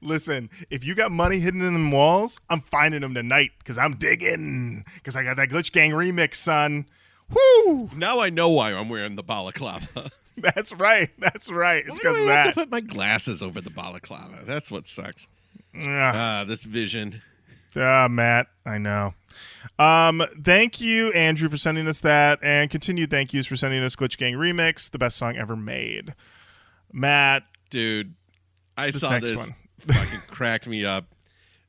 Listen, 0.00 0.48
if 0.70 0.84
you 0.84 0.94
got 0.94 1.10
money 1.12 1.38
hidden 1.38 1.60
in 1.62 1.72
them 1.72 1.90
walls, 1.90 2.40
I'm 2.50 2.60
finding 2.62 3.00
them 3.02 3.14
tonight 3.14 3.50
because 3.58 3.76
I'm 3.78 3.96
digging. 3.96 4.84
Because 4.94 5.16
I 5.16 5.22
got 5.22 5.36
that 5.36 5.50
Glitch 5.50 5.72
Gang 5.72 5.90
remix, 5.90 6.36
son. 6.36 6.86
Woo! 7.30 7.90
Now 7.94 8.20
I 8.20 8.30
know 8.30 8.48
why 8.50 8.72
I'm 8.72 8.88
wearing 8.88 9.16
the 9.16 9.22
balaclava. 9.22 10.10
That's 10.36 10.72
right. 10.72 11.10
That's 11.18 11.50
right. 11.50 11.84
It's 11.86 11.98
because 11.98 12.16
of 12.18 12.26
I 12.28 12.32
have 12.32 12.44
that. 12.46 12.54
to 12.54 12.60
put 12.60 12.70
my 12.70 12.80
glasses 12.80 13.42
over 13.42 13.60
the 13.60 13.70
balaclava. 13.70 14.44
That's 14.44 14.70
what 14.70 14.86
sucks. 14.86 15.26
Ah. 15.78 16.12
Ah, 16.14 16.44
this 16.46 16.64
vision. 16.64 17.22
Ah, 17.76 18.08
Matt, 18.10 18.48
I 18.66 18.78
know. 18.78 19.14
Um, 19.78 20.22
thank 20.42 20.80
you, 20.80 21.10
Andrew, 21.12 21.48
for 21.48 21.56
sending 21.56 21.86
us 21.88 22.00
that, 22.00 22.38
and 22.42 22.70
continued 22.70 23.10
thank 23.10 23.32
yous 23.32 23.46
for 23.46 23.56
sending 23.56 23.82
us 23.82 23.96
Glitch 23.96 24.18
Gang 24.18 24.34
Remix, 24.34 24.90
the 24.90 24.98
best 24.98 25.16
song 25.16 25.36
ever 25.36 25.56
made. 25.56 26.14
Matt, 26.92 27.44
Dude, 27.70 28.14
I 28.76 28.90
This 28.90 29.00
saw 29.00 29.18
this. 29.18 29.36
one. 29.36 29.54
fucking 29.78 30.20
cracked 30.28 30.68
me 30.68 30.84
up. 30.84 31.06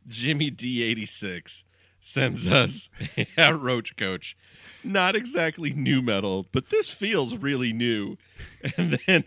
Jimmy 0.07 0.51
D86 0.51 1.63
sends 2.01 2.45
us 2.47 2.89
a 3.37 3.55
Roach 3.55 3.95
Koach. 3.95 4.33
Not 4.83 5.15
exactly 5.15 5.71
new 5.71 6.01
metal, 6.01 6.45
but 6.51 6.69
this 6.69 6.89
feels 6.89 7.35
really 7.37 7.71
new. 7.71 8.17
And 8.77 8.99
then 9.07 9.23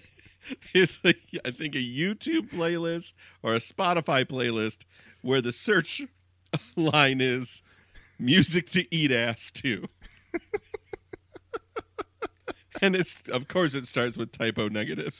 it's, 0.74 1.00
a, 1.04 1.14
I 1.44 1.50
think, 1.50 1.74
a 1.74 1.78
YouTube 1.78 2.50
playlist 2.52 3.14
or 3.42 3.54
a 3.54 3.58
Spotify 3.58 4.24
playlist 4.24 4.80
where 5.22 5.40
the 5.40 5.52
search 5.52 6.02
line 6.76 7.20
is 7.20 7.62
music 8.18 8.70
to 8.70 8.94
eat 8.94 9.12
ass 9.12 9.50
to. 9.52 9.88
and 12.82 12.96
it's, 12.96 13.22
of 13.28 13.48
course, 13.48 13.74
it 13.74 13.86
starts 13.86 14.16
with 14.16 14.32
Type 14.32 14.58
O 14.58 14.68
Negative. 14.68 15.14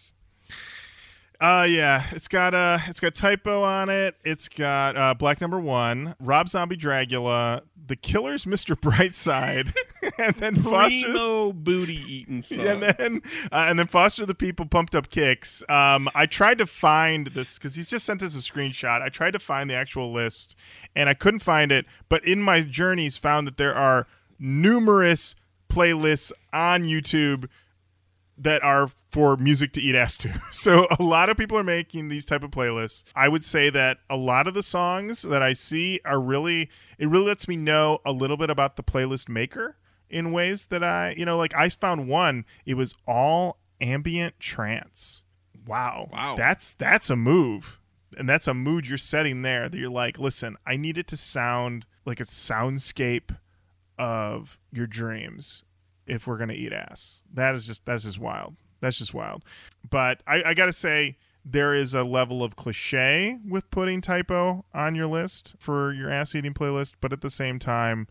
Uh 1.40 1.66
yeah, 1.68 2.06
it's 2.12 2.28
got 2.28 2.54
uh 2.54 2.78
it's 2.86 3.00
got 3.00 3.14
Type 3.14 3.46
O 3.46 3.62
on 3.62 3.90
it. 3.90 4.16
It's 4.24 4.48
got 4.48 4.96
uh 4.96 5.14
Black 5.14 5.40
Number 5.40 5.60
One, 5.60 6.14
Rob 6.18 6.48
Zombie 6.48 6.76
Dragula, 6.76 7.60
The 7.86 7.96
Killers, 7.96 8.46
Mr. 8.46 8.74
Brightside, 8.80 9.74
and 10.18 10.34
then 10.36 10.62
Foster. 10.62 11.02
Primo 11.02 11.52
booty 11.54 12.02
eating 12.08 12.40
song. 12.40 12.60
And 12.60 12.82
then, 12.82 13.22
uh, 13.52 13.66
and 13.68 13.78
then 13.78 13.86
Foster 13.86 14.24
the 14.24 14.34
People 14.34 14.64
pumped 14.66 14.94
up 14.94 15.10
kicks. 15.10 15.62
Um, 15.68 16.08
I 16.14 16.24
tried 16.26 16.58
to 16.58 16.66
find 16.66 17.26
this 17.28 17.54
because 17.54 17.74
he's 17.74 17.90
just 17.90 18.06
sent 18.06 18.22
us 18.22 18.34
a 18.34 18.38
screenshot. 18.38 19.02
I 19.02 19.10
tried 19.10 19.32
to 19.32 19.38
find 19.38 19.68
the 19.68 19.74
actual 19.74 20.12
list, 20.12 20.56
and 20.94 21.08
I 21.08 21.14
couldn't 21.14 21.40
find 21.40 21.70
it. 21.70 21.84
But 22.08 22.24
in 22.24 22.40
my 22.40 22.62
journeys, 22.62 23.18
found 23.18 23.46
that 23.46 23.58
there 23.58 23.74
are 23.74 24.06
numerous 24.38 25.34
playlists 25.68 26.32
on 26.52 26.84
YouTube 26.84 27.48
that 28.38 28.62
are 28.62 28.90
for 29.10 29.36
music 29.36 29.72
to 29.72 29.80
eat 29.80 29.94
ass 29.94 30.16
to. 30.18 30.40
So 30.50 30.86
a 30.98 31.02
lot 31.02 31.28
of 31.28 31.36
people 31.36 31.58
are 31.58 31.64
making 31.64 32.08
these 32.08 32.26
type 32.26 32.42
of 32.42 32.50
playlists. 32.50 33.04
I 33.14 33.28
would 33.28 33.44
say 33.44 33.70
that 33.70 33.98
a 34.10 34.16
lot 34.16 34.46
of 34.46 34.54
the 34.54 34.62
songs 34.62 35.22
that 35.22 35.42
I 35.42 35.52
see 35.52 36.00
are 36.04 36.20
really 36.20 36.70
it 36.98 37.08
really 37.08 37.26
lets 37.26 37.48
me 37.48 37.56
know 37.56 38.00
a 38.04 38.12
little 38.12 38.36
bit 38.36 38.50
about 38.50 38.76
the 38.76 38.82
playlist 38.82 39.28
maker 39.28 39.76
in 40.08 40.32
ways 40.32 40.66
that 40.66 40.84
I, 40.84 41.14
you 41.16 41.24
know, 41.24 41.36
like 41.36 41.54
I 41.54 41.68
found 41.68 42.08
one, 42.08 42.44
it 42.64 42.74
was 42.74 42.94
all 43.06 43.58
ambient 43.80 44.38
trance. 44.40 45.22
Wow. 45.66 46.08
Wow. 46.12 46.34
That's 46.36 46.72
that's 46.74 47.10
a 47.10 47.16
move. 47.16 47.80
And 48.16 48.28
that's 48.28 48.46
a 48.46 48.54
mood 48.54 48.86
you're 48.86 48.98
setting 48.98 49.42
there 49.42 49.68
that 49.68 49.76
you're 49.76 49.90
like, 49.90 50.18
listen, 50.18 50.56
I 50.66 50.76
need 50.76 50.96
it 50.96 51.06
to 51.08 51.16
sound 51.16 51.84
like 52.06 52.20
a 52.20 52.24
soundscape 52.24 53.36
of 53.98 54.58
your 54.72 54.86
dreams 54.86 55.64
if 56.06 56.26
we're 56.26 56.38
gonna 56.38 56.52
eat 56.54 56.72
ass. 56.72 57.22
That 57.34 57.54
is 57.54 57.64
just 57.66 57.84
that's 57.84 58.04
just 58.04 58.18
wild. 58.18 58.56
That's 58.80 58.98
just 58.98 59.14
wild. 59.14 59.44
But 59.88 60.22
I, 60.26 60.42
I 60.44 60.54
gotta 60.54 60.72
say, 60.72 61.16
there 61.44 61.74
is 61.74 61.94
a 61.94 62.02
level 62.04 62.42
of 62.42 62.56
cliche 62.56 63.38
with 63.48 63.70
putting 63.70 64.00
Type 64.00 64.30
O 64.30 64.64
on 64.74 64.94
your 64.94 65.06
list 65.06 65.54
for 65.58 65.92
your 65.92 66.10
ass 66.10 66.34
eating 66.34 66.54
playlist, 66.54 66.94
but 67.00 67.12
at 67.12 67.20
the 67.20 67.30
same 67.30 67.58
time, 67.58 68.08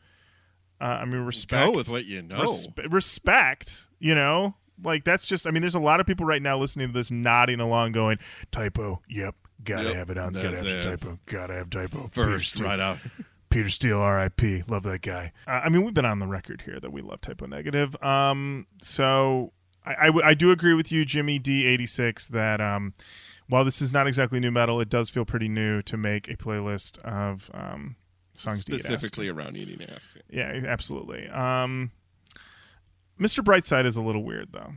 uh, 0.82 1.00
I 1.02 1.06
mean, 1.06 1.22
respect. 1.22 1.66
Go 1.72 1.78
with 1.78 1.90
what 1.90 2.06
you 2.06 2.22
know. 2.22 2.38
Respe- 2.38 2.92
respect, 2.92 3.88
you 4.00 4.16
know? 4.16 4.56
Like, 4.84 5.06
that's 5.06 5.26
just, 5.26 5.48
I 5.48 5.52
mean, 5.52 5.62
there's 5.62 5.76
a 5.76 5.80
lot 5.80 6.00
of 6.00 6.06
people 6.06 6.26
right 6.26 6.42
now 6.42 6.58
listening 6.58 6.88
to 6.88 6.94
this 6.94 7.12
nodding 7.12 7.60
along 7.60 7.94
going, 7.94 8.20
Type 8.52 8.78
O, 8.80 9.02
yep, 9.10 9.36
gotta 9.64 9.90
Yep, 9.90 9.96
have 9.96 10.10
it 10.10 10.18
on, 10.18 10.34
gotta 10.34 10.58
have 10.58 10.66
it. 10.66 10.84
Type 10.84 11.06
O, 11.06 11.20
gotta 11.26 11.54
have 11.54 11.70
Type 11.70 11.96
O. 11.96 12.10
First, 12.12 12.60
right 12.60 12.80
out. 12.80 12.98
Peter 13.56 13.70
Steele, 13.70 14.02
R.I.P. 14.02 14.64
Love 14.68 14.84
that 14.84 15.02
guy. 15.02 15.32
Uh, 15.48 15.62
I 15.64 15.70
mean, 15.70 15.86
we've 15.86 15.94
been 15.94 16.04
on 16.04 16.20
the 16.20 16.28
record 16.28 16.64
here 16.66 16.78
that 16.82 16.92
we 16.92 17.02
love 17.02 17.22
Type 17.22 17.42
O 17.42 17.46
Negative. 17.46 17.96
Um, 18.04 18.68
so 18.82 19.54
I, 19.86 19.96
I, 19.98 20.06
w- 20.08 20.26
I 20.26 20.34
do 20.34 20.52
agree 20.52 20.74
with 20.74 20.92
you, 20.92 21.06
Jimmy 21.06 21.40
D86, 21.40 22.28
that 22.28 22.60
um, 22.60 22.94
while 23.48 23.64
this 23.64 23.82
is 23.82 23.94
not 23.94 24.08
exactly 24.08 24.42
new 24.42 24.52
metal, 24.52 24.82
it 24.82 24.90
does 24.90 25.10
feel 25.10 25.24
pretty 25.24 25.48
new 25.48 25.82
to 25.84 25.96
make 25.96 26.28
a 26.28 26.36
playlist 26.36 26.98
of 27.06 27.50
um, 27.54 27.96
songs. 28.34 28.60
Specifically 28.60 29.30
around 29.30 29.56
eating 29.56 29.88
ass. 29.88 30.18
Yeah, 30.30 30.60
absolutely. 30.68 31.30
Um, 31.30 31.92
Mr. 33.18 33.42
Brightside 33.42 33.86
is 33.86 33.96
a 33.96 34.02
little 34.02 34.26
weird 34.26 34.50
though, 34.52 34.74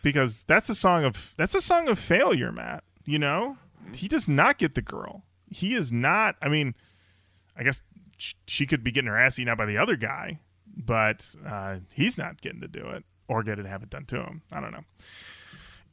because 0.00 0.44
that's 0.44 0.68
a 0.68 0.76
song 0.76 1.02
of 1.02 1.34
that's 1.36 1.56
a 1.56 1.60
song 1.60 1.88
of 1.88 1.98
failure, 1.98 2.52
Matt. 2.52 2.84
You 3.04 3.18
know, 3.18 3.58
he 3.92 4.06
does 4.06 4.28
not 4.28 4.58
get 4.58 4.76
the 4.76 4.82
girl. 4.82 5.24
He 5.50 5.74
is 5.74 5.92
not. 5.92 6.36
I 6.42 6.48
mean, 6.48 6.74
I 7.56 7.62
guess 7.62 7.82
she 8.46 8.66
could 8.66 8.82
be 8.84 8.90
getting 8.90 9.08
her 9.08 9.18
ass 9.18 9.38
eaten 9.38 9.48
out 9.50 9.58
by 9.58 9.66
the 9.66 9.78
other 9.78 9.96
guy, 9.96 10.40
but 10.76 11.34
uh, 11.46 11.76
he's 11.92 12.16
not 12.18 12.40
getting 12.40 12.60
to 12.60 12.68
do 12.68 12.88
it 12.88 13.04
or 13.28 13.42
get 13.42 13.58
it 13.58 13.66
have 13.66 13.82
it 13.82 13.90
done 13.90 14.04
to 14.06 14.16
him. 14.22 14.42
I 14.52 14.60
don't 14.60 14.72
know. 14.72 14.84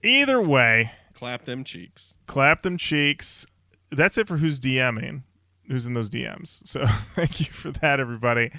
Either 0.03 0.41
way, 0.41 0.91
Clap 1.13 1.45
them 1.45 1.63
cheeks. 1.63 2.15
clap 2.27 2.63
them 2.63 2.77
cheeks. 2.77 3.45
That's 3.91 4.17
it 4.17 4.27
for 4.27 4.37
who's 4.37 4.59
DMing, 4.59 5.23
who's 5.67 5.85
in 5.85 5.93
those 5.93 6.09
DMs. 6.09 6.65
So 6.67 6.85
thank 7.15 7.39
you 7.39 7.47
for 7.47 7.71
that, 7.71 7.99
everybody. 7.99 8.51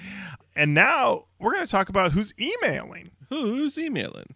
And 0.55 0.73
now 0.73 1.25
we're 1.39 1.53
going 1.53 1.65
to 1.65 1.71
talk 1.71 1.89
about 1.89 2.11
who's 2.13 2.33
emailing. 2.39 3.11
Who's 3.29 3.77
emailing? 3.77 4.35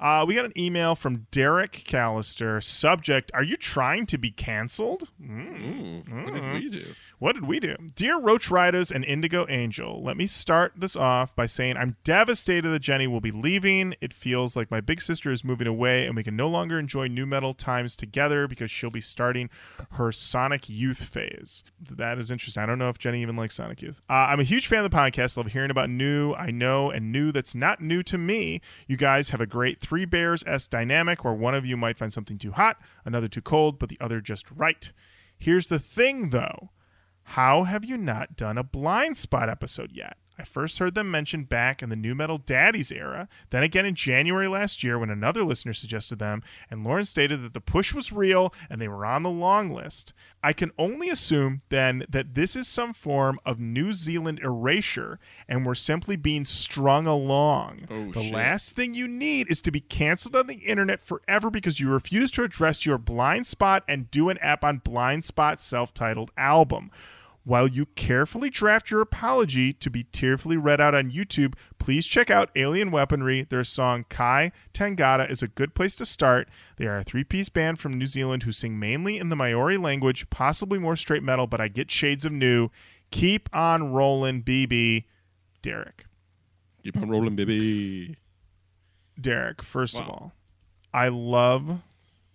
Uh, 0.00 0.24
we 0.26 0.34
got 0.34 0.44
an 0.44 0.52
email 0.56 0.94
from 0.94 1.26
Derek 1.30 1.84
Callister. 1.86 2.62
Subject: 2.62 3.30
Are 3.34 3.42
you 3.42 3.56
trying 3.56 4.06
to 4.06 4.18
be 4.18 4.30
canceled? 4.30 5.10
Mm. 5.20 6.04
Mm, 6.04 6.24
what 6.24 6.34
did 6.34 6.52
we 6.52 6.68
do? 6.70 6.84
What 7.20 7.34
did 7.34 7.46
we 7.46 7.58
do? 7.58 7.74
Dear 7.96 8.16
Roach 8.16 8.48
Riders 8.48 8.92
and 8.92 9.04
Indigo 9.04 9.44
Angel, 9.48 10.00
let 10.00 10.16
me 10.16 10.28
start 10.28 10.74
this 10.76 10.94
off 10.94 11.34
by 11.34 11.46
saying 11.46 11.76
I'm 11.76 11.96
devastated 12.04 12.68
that 12.68 12.78
Jenny 12.78 13.08
will 13.08 13.20
be 13.20 13.32
leaving. 13.32 13.96
It 14.00 14.14
feels 14.14 14.54
like 14.54 14.70
my 14.70 14.80
big 14.80 15.02
sister 15.02 15.32
is 15.32 15.42
moving 15.42 15.66
away 15.66 16.06
and 16.06 16.14
we 16.14 16.22
can 16.22 16.36
no 16.36 16.46
longer 16.46 16.78
enjoy 16.78 17.08
new 17.08 17.26
metal 17.26 17.54
times 17.54 17.96
together 17.96 18.46
because 18.46 18.70
she'll 18.70 18.92
be 18.92 19.00
starting 19.00 19.50
her 19.92 20.12
Sonic 20.12 20.68
Youth 20.68 21.02
phase. 21.02 21.64
That 21.90 22.18
is 22.18 22.30
interesting. 22.30 22.62
I 22.62 22.66
don't 22.66 22.78
know 22.78 22.88
if 22.88 22.98
Jenny 22.98 23.20
even 23.22 23.34
likes 23.34 23.56
Sonic 23.56 23.82
Youth. 23.82 24.00
Uh, 24.08 24.12
I'm 24.12 24.38
a 24.38 24.44
huge 24.44 24.68
fan 24.68 24.84
of 24.84 24.88
the 24.88 24.96
podcast. 24.96 25.36
Love 25.36 25.48
hearing 25.48 25.72
about 25.72 25.90
new 25.90 26.34
I 26.34 26.52
know 26.52 26.92
and 26.92 27.10
new 27.10 27.32
that's 27.32 27.56
not 27.56 27.80
new 27.80 28.04
to 28.04 28.16
me. 28.16 28.60
You 28.86 28.96
guys 28.96 29.30
have 29.30 29.40
a 29.40 29.46
great 29.46 29.80
Three 29.80 30.04
Bears 30.04 30.44
S 30.46 30.68
dynamic 30.68 31.24
where 31.24 31.34
one 31.34 31.56
of 31.56 31.66
you 31.66 31.76
might 31.76 31.98
find 31.98 32.12
something 32.12 32.38
too 32.38 32.52
hot, 32.52 32.76
another 33.04 33.26
too 33.26 33.42
cold, 33.42 33.80
but 33.80 33.88
the 33.88 33.98
other 34.00 34.20
just 34.20 34.48
right. 34.52 34.92
Here's 35.36 35.66
the 35.66 35.80
thing 35.80 36.30
though. 36.30 36.70
How 37.32 37.64
have 37.64 37.84
you 37.84 37.98
not 37.98 38.36
done 38.36 38.56
a 38.56 38.64
Blindspott 38.64 39.50
episode 39.50 39.92
yet? 39.92 40.16
I 40.38 40.44
first 40.44 40.78
heard 40.78 40.94
them 40.94 41.10
mentioned 41.10 41.50
back 41.50 41.82
in 41.82 41.90
the 41.90 41.96
New 41.96 42.14
Metal 42.14 42.38
Daddies 42.38 42.90
era, 42.90 43.28
then 43.50 43.62
again 43.62 43.84
in 43.84 43.94
January 43.94 44.48
last 44.48 44.82
year 44.82 44.98
when 44.98 45.10
another 45.10 45.44
listener 45.44 45.74
suggested 45.74 46.18
them, 46.18 46.42
and 46.70 46.84
Lauren 46.84 47.04
stated 47.04 47.42
that 47.42 47.52
the 47.52 47.60
push 47.60 47.92
was 47.92 48.12
real 48.12 48.54
and 48.70 48.80
they 48.80 48.88
were 48.88 49.04
on 49.04 49.24
the 49.24 49.30
long 49.30 49.70
list. 49.70 50.14
I 50.42 50.54
can 50.54 50.70
only 50.78 51.10
assume 51.10 51.60
then 51.68 52.06
that 52.08 52.34
this 52.34 52.56
is 52.56 52.66
some 52.66 52.94
form 52.94 53.38
of 53.44 53.60
New 53.60 53.92
Zealand 53.92 54.40
erasure 54.42 55.18
and 55.46 55.66
we're 55.66 55.74
simply 55.74 56.16
being 56.16 56.46
strung 56.46 57.06
along. 57.06 57.88
Oh, 57.90 58.12
the 58.12 58.22
shit. 58.22 58.32
last 58.32 58.74
thing 58.74 58.94
you 58.94 59.06
need 59.06 59.50
is 59.50 59.60
to 59.62 59.70
be 59.70 59.80
canceled 59.80 60.34
on 60.34 60.46
the 60.46 60.54
internet 60.54 61.04
forever 61.04 61.50
because 61.50 61.78
you 61.78 61.90
refuse 61.90 62.30
to 62.30 62.44
address 62.44 62.86
your 62.86 62.96
blind 62.96 63.46
spot 63.46 63.84
and 63.86 64.10
do 64.10 64.30
an 64.30 64.38
app 64.38 64.64
on 64.64 64.80
Blindspott 64.80 65.60
self 65.60 65.92
titled 65.92 66.30
album. 66.38 66.90
While 67.48 67.66
you 67.66 67.86
carefully 67.86 68.50
draft 68.50 68.90
your 68.90 69.00
apology 69.00 69.72
to 69.72 69.88
be 69.88 70.04
tearfully 70.04 70.58
read 70.58 70.82
out 70.82 70.94
on 70.94 71.10
YouTube, 71.10 71.54
please 71.78 72.04
check 72.04 72.28
out 72.28 72.50
Alien 72.54 72.90
Weaponry. 72.90 73.46
Their 73.48 73.64
song 73.64 74.04
Kai 74.10 74.52
Tangata 74.74 75.30
is 75.30 75.42
a 75.42 75.48
good 75.48 75.74
place 75.74 75.96
to 75.96 76.04
start. 76.04 76.50
They 76.76 76.84
are 76.84 76.98
a 76.98 77.02
three 77.02 77.24
piece 77.24 77.48
band 77.48 77.78
from 77.78 77.94
New 77.94 78.04
Zealand 78.04 78.42
who 78.42 78.52
sing 78.52 78.78
mainly 78.78 79.16
in 79.16 79.30
the 79.30 79.34
Maori 79.34 79.78
language, 79.78 80.28
possibly 80.28 80.78
more 80.78 80.94
straight 80.94 81.22
metal, 81.22 81.46
but 81.46 81.58
I 81.58 81.68
get 81.68 81.90
shades 81.90 82.26
of 82.26 82.32
new. 82.32 82.68
Keep 83.10 83.48
on 83.54 83.94
rolling, 83.94 84.42
BB. 84.42 85.04
Derek. 85.62 86.04
Keep 86.82 86.98
on 86.98 87.08
rolling, 87.08 87.34
BB. 87.34 88.16
Derek, 89.18 89.62
first 89.62 89.98
of 89.98 90.06
all, 90.06 90.32
I 90.92 91.08
love 91.08 91.80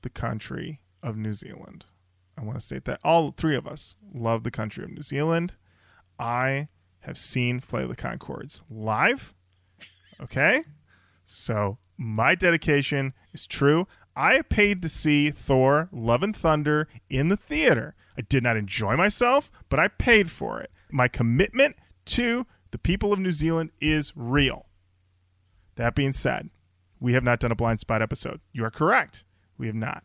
the 0.01 0.09
country 0.09 0.79
of 1.03 1.17
New 1.17 1.33
Zealand. 1.33 1.85
I 2.37 2.43
want 2.43 2.59
to 2.59 2.65
state 2.65 2.85
that 2.85 2.99
all 3.03 3.31
three 3.31 3.55
of 3.55 3.67
us 3.67 3.95
love 4.13 4.43
the 4.43 4.51
country 4.51 4.83
of 4.83 4.91
New 4.91 5.01
Zealand. 5.01 5.55
I 6.19 6.67
have 7.01 7.17
seen 7.17 7.59
Flight 7.59 7.83
of 7.83 7.89
the 7.89 7.95
Conchords 7.95 8.61
live. 8.69 9.33
Okay? 10.21 10.63
So 11.25 11.77
my 11.97 12.35
dedication 12.35 13.13
is 13.33 13.45
true. 13.45 13.87
I 14.15 14.41
paid 14.41 14.81
to 14.81 14.89
see 14.89 15.31
Thor 15.31 15.89
Love 15.91 16.23
and 16.23 16.35
Thunder 16.35 16.87
in 17.09 17.29
the 17.29 17.37
theater. 17.37 17.95
I 18.17 18.21
did 18.21 18.43
not 18.43 18.57
enjoy 18.57 18.95
myself, 18.95 19.51
but 19.69 19.79
I 19.79 19.87
paid 19.87 20.29
for 20.29 20.59
it. 20.59 20.71
My 20.91 21.07
commitment 21.07 21.75
to 22.05 22.45
the 22.71 22.77
people 22.77 23.11
of 23.11 23.19
New 23.19 23.31
Zealand 23.31 23.71
is 23.81 24.13
real. 24.15 24.67
That 25.75 25.95
being 25.95 26.13
said, 26.13 26.49
we 26.99 27.13
have 27.13 27.23
not 27.23 27.39
done 27.39 27.51
a 27.51 27.55
Blindspott 27.55 28.01
episode. 28.01 28.39
You 28.51 28.63
are 28.65 28.71
correct. 28.71 29.23
We 29.57 29.67
have 29.67 29.75
not. 29.75 30.03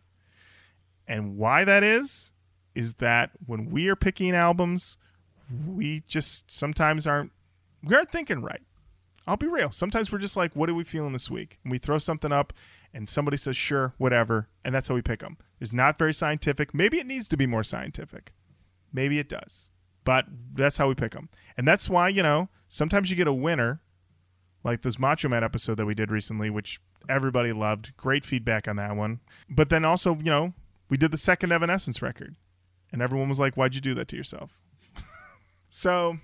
And 1.09 1.37
why 1.37 1.65
that 1.65 1.83
is, 1.83 2.31
is 2.75 2.95
that 2.95 3.31
when 3.47 3.71
we 3.71 3.89
are 3.89 3.97
picking 3.97 4.35
albums, 4.35 4.99
we 5.67 6.05
just 6.07 6.51
sometimes 6.51 7.07
aren't 7.07 7.33
we 7.83 7.95
aren't 7.95 8.13
thinking 8.13 8.43
right. 8.43 8.63
I'll 9.27 9.37
be 9.37 9.47
real. 9.47 9.71
Sometimes 9.71 10.13
we're 10.13 10.19
just 10.19 10.37
like, 10.37 10.55
what 10.55 10.71
are 10.71 10.75
we 10.75 10.85
feeling 10.85 11.13
this 11.13 11.31
week? 11.31 11.59
And 11.63 11.71
we 11.71 11.79
throw 11.79 11.99
something 11.99 12.33
up 12.33 12.53
and 12.95 13.09
somebody 13.09 13.37
says, 13.37 13.57
sure, 13.57 13.95
whatever. 13.99 14.49
And 14.65 14.75
that's 14.75 14.89
how 14.89 14.95
we 14.95 15.03
pick 15.03 15.21
them. 15.21 15.37
It's 15.61 15.73
not 15.73 15.99
very 15.99 16.15
scientific. 16.15 16.73
Maybe 16.73 16.99
it 16.99 17.07
needs 17.07 17.29
to 17.29 17.37
be 17.37 17.47
more 17.47 17.63
scientific. 17.63 18.33
Maybe 18.93 19.19
it 19.19 19.29
does. 19.29 19.69
But 20.05 20.27
that's 20.55 20.79
how 20.79 20.89
we 20.89 20.95
pick 20.95 21.13
them. 21.13 21.29
And 21.57 21.69
that's 21.69 21.89
why, 21.91 22.09
you 22.09 22.23
know, 22.23 22.49
sometimes 22.69 23.11
you 23.11 23.17
get 23.17 23.27
a 23.27 23.33
winner 23.33 23.81
like 24.65 24.83
this 24.83 24.99
Macho 24.99 25.29
Man 25.29 25.45
episode 25.45 25.75
that 25.77 25.87
we 25.87 25.95
did 25.95 26.11
recently, 26.11 26.49
which 26.49 26.81
everybody 27.09 27.53
loved. 27.53 27.95
Great 27.97 28.25
feedback 28.25 28.67
on 28.67 28.77
that 28.77 28.97
one. 28.97 29.21
But 29.51 29.69
then 29.69 29.85
also, 29.85 30.17
you 30.17 30.31
know, 30.31 30.55
we 30.89 30.97
did 30.97 31.11
the 31.11 31.19
second 31.19 31.53
Evanescence 31.53 32.03
record, 32.03 32.37
and 32.93 33.03
everyone 33.03 33.29
was 33.29 33.39
like, 33.39 33.55
"Why'd 33.55 33.75
you 33.75 33.81
do 33.81 33.95
that 33.95 34.09
to 34.09 34.17
yourself?" 34.17 34.59
so, 35.71 36.19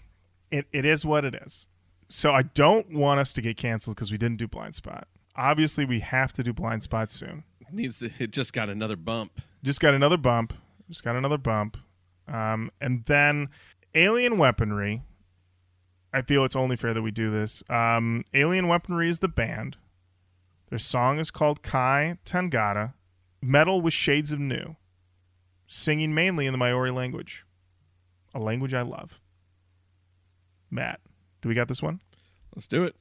it, 0.51 0.67
it 0.73 0.85
is 0.85 1.05
what 1.05 1.25
it 1.25 1.35
is. 1.35 1.67
So 2.09 2.33
I 2.33 2.43
don't 2.43 2.93
want 2.93 3.21
us 3.21 3.33
to 3.35 3.43
get 3.43 3.57
canceled 3.57 3.97
because 3.97 4.13
we 4.13 4.19
didn't 4.19 4.37
do 4.37 4.47
Blindspott. 4.47 5.05
Obviously, 5.37 5.85
we 5.85 6.01
have 6.01 6.33
to 6.35 6.43
do 6.43 6.53
Blindspott 6.53 7.11
soon. 7.11 7.45
It 7.61 7.73
needs 7.73 7.99
to, 7.99 8.11
it 8.19 8.31
just 8.31 8.53
got 8.53 8.69
another 8.69 8.97
bump. 8.97 9.41
Just 9.63 9.81
got 9.81 9.95
another 9.95 10.17
bump. 10.17 10.53
Just 10.89 11.03
got 11.03 11.17
another 11.17 11.39
bump. 11.39 11.77
Um, 12.29 12.71
and 12.81 13.05
then 13.07 13.49
Alien 13.95 14.39
Weaponry. 14.39 15.03
I 16.13 16.23
feel 16.23 16.45
it's 16.45 16.55
only 16.55 16.77
fair 16.77 16.95
that 16.95 17.03
we 17.03 17.11
do 17.11 17.31
this. 17.31 17.65
Um, 17.69 18.25
Alien 18.33 18.69
Weaponry 18.69 19.09
is 19.09 19.19
the 19.19 19.29
band. 19.29 19.77
Their 20.71 20.79
song 20.79 21.19
is 21.19 21.33
called 21.33 21.63
Kai 21.63 22.19
Tangata. 22.25 22.93
Metal 23.47 23.83
with 23.83 23.93
shades 23.93 24.33
of 24.33 24.41
new. 24.41 24.75
Singing 25.67 26.15
mainly 26.15 26.47
in 26.47 26.53
the 26.53 26.59
Maori 26.59 26.91
language, 26.91 27.45
a 28.35 28.39
language 28.39 28.73
I 28.73 28.81
love. 28.81 29.21
Matt, 30.71 31.01
do 31.43 31.51
we 31.51 31.55
got 31.55 31.69
this 31.69 31.83
one? 31.83 32.01
Let's 32.55 32.69
do 32.69 32.85
it. 32.85 32.97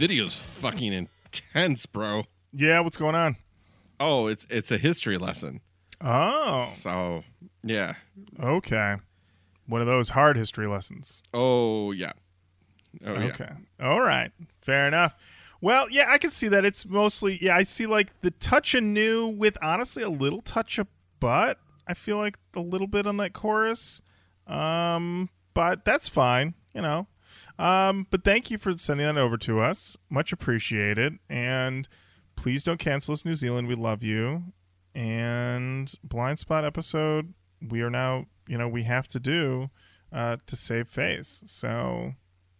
Video's 0.00 0.34
fucking 0.34 0.94
intense, 0.94 1.84
bro. 1.84 2.24
Yeah, 2.54 2.80
what's 2.80 2.96
going 2.96 3.14
on? 3.14 3.36
Oh, 4.00 4.28
it's 4.28 4.46
it's 4.48 4.70
a 4.70 4.78
history 4.78 5.18
lesson. 5.18 5.60
Oh, 6.00 6.66
So 6.74 7.22
yeah. 7.62 7.94
okay. 8.42 8.96
One 9.66 9.82
of 9.82 9.86
those 9.86 10.08
hard 10.08 10.38
history 10.38 10.66
lessons. 10.66 11.22
Oh 11.34 11.92
yeah. 11.92 12.12
Oh 13.04 13.12
yeah. 13.12 13.26
Okay. 13.26 13.50
All 13.80 14.00
right. 14.00 14.32
Fair 14.62 14.88
enough. 14.88 15.14
Well, 15.60 15.90
yeah, 15.90 16.06
I 16.08 16.16
can 16.16 16.30
see 16.30 16.48
that. 16.48 16.64
It's 16.64 16.86
mostly 16.86 17.38
yeah. 17.42 17.54
I 17.54 17.64
see 17.64 17.84
like 17.84 18.18
the 18.22 18.30
touch 18.30 18.74
of 18.74 18.82
new 18.82 19.28
with 19.28 19.58
honestly 19.62 20.02
a 20.02 20.08
little 20.08 20.40
touch 20.40 20.78
of 20.78 20.86
butt. 21.20 21.58
I 21.86 21.92
feel 21.92 22.16
like 22.16 22.38
a 22.56 22.60
little 22.60 22.86
bit 22.86 23.06
on 23.06 23.18
that 23.18 23.34
chorus, 23.34 24.00
um, 24.46 25.28
but 25.52 25.84
that's 25.84 26.08
fine. 26.08 26.54
You 26.74 26.80
know. 26.80 27.06
Um, 27.60 28.06
but 28.10 28.24
thank 28.24 28.50
you 28.50 28.56
for 28.56 28.76
sending 28.78 29.06
that 29.06 29.18
over 29.18 29.36
to 29.36 29.60
us. 29.60 29.96
Much 30.08 30.32
appreciated. 30.32 31.18
And 31.28 31.86
please 32.34 32.64
don't 32.64 32.78
cancel 32.78 33.12
us, 33.12 33.24
New 33.24 33.34
Zealand. 33.34 33.68
We 33.68 33.74
love 33.74 34.02
you. 34.02 34.44
And 34.94 35.92
Blindspott 36.06 36.64
episode, 36.64 37.34
we 37.68 37.82
are 37.82 37.90
now. 37.90 38.26
You 38.48 38.58
know, 38.58 38.66
we 38.66 38.82
have 38.84 39.06
to 39.08 39.20
do 39.20 39.70
uh, 40.12 40.38
to 40.46 40.56
save 40.56 40.88
face. 40.88 41.42
So 41.46 42.14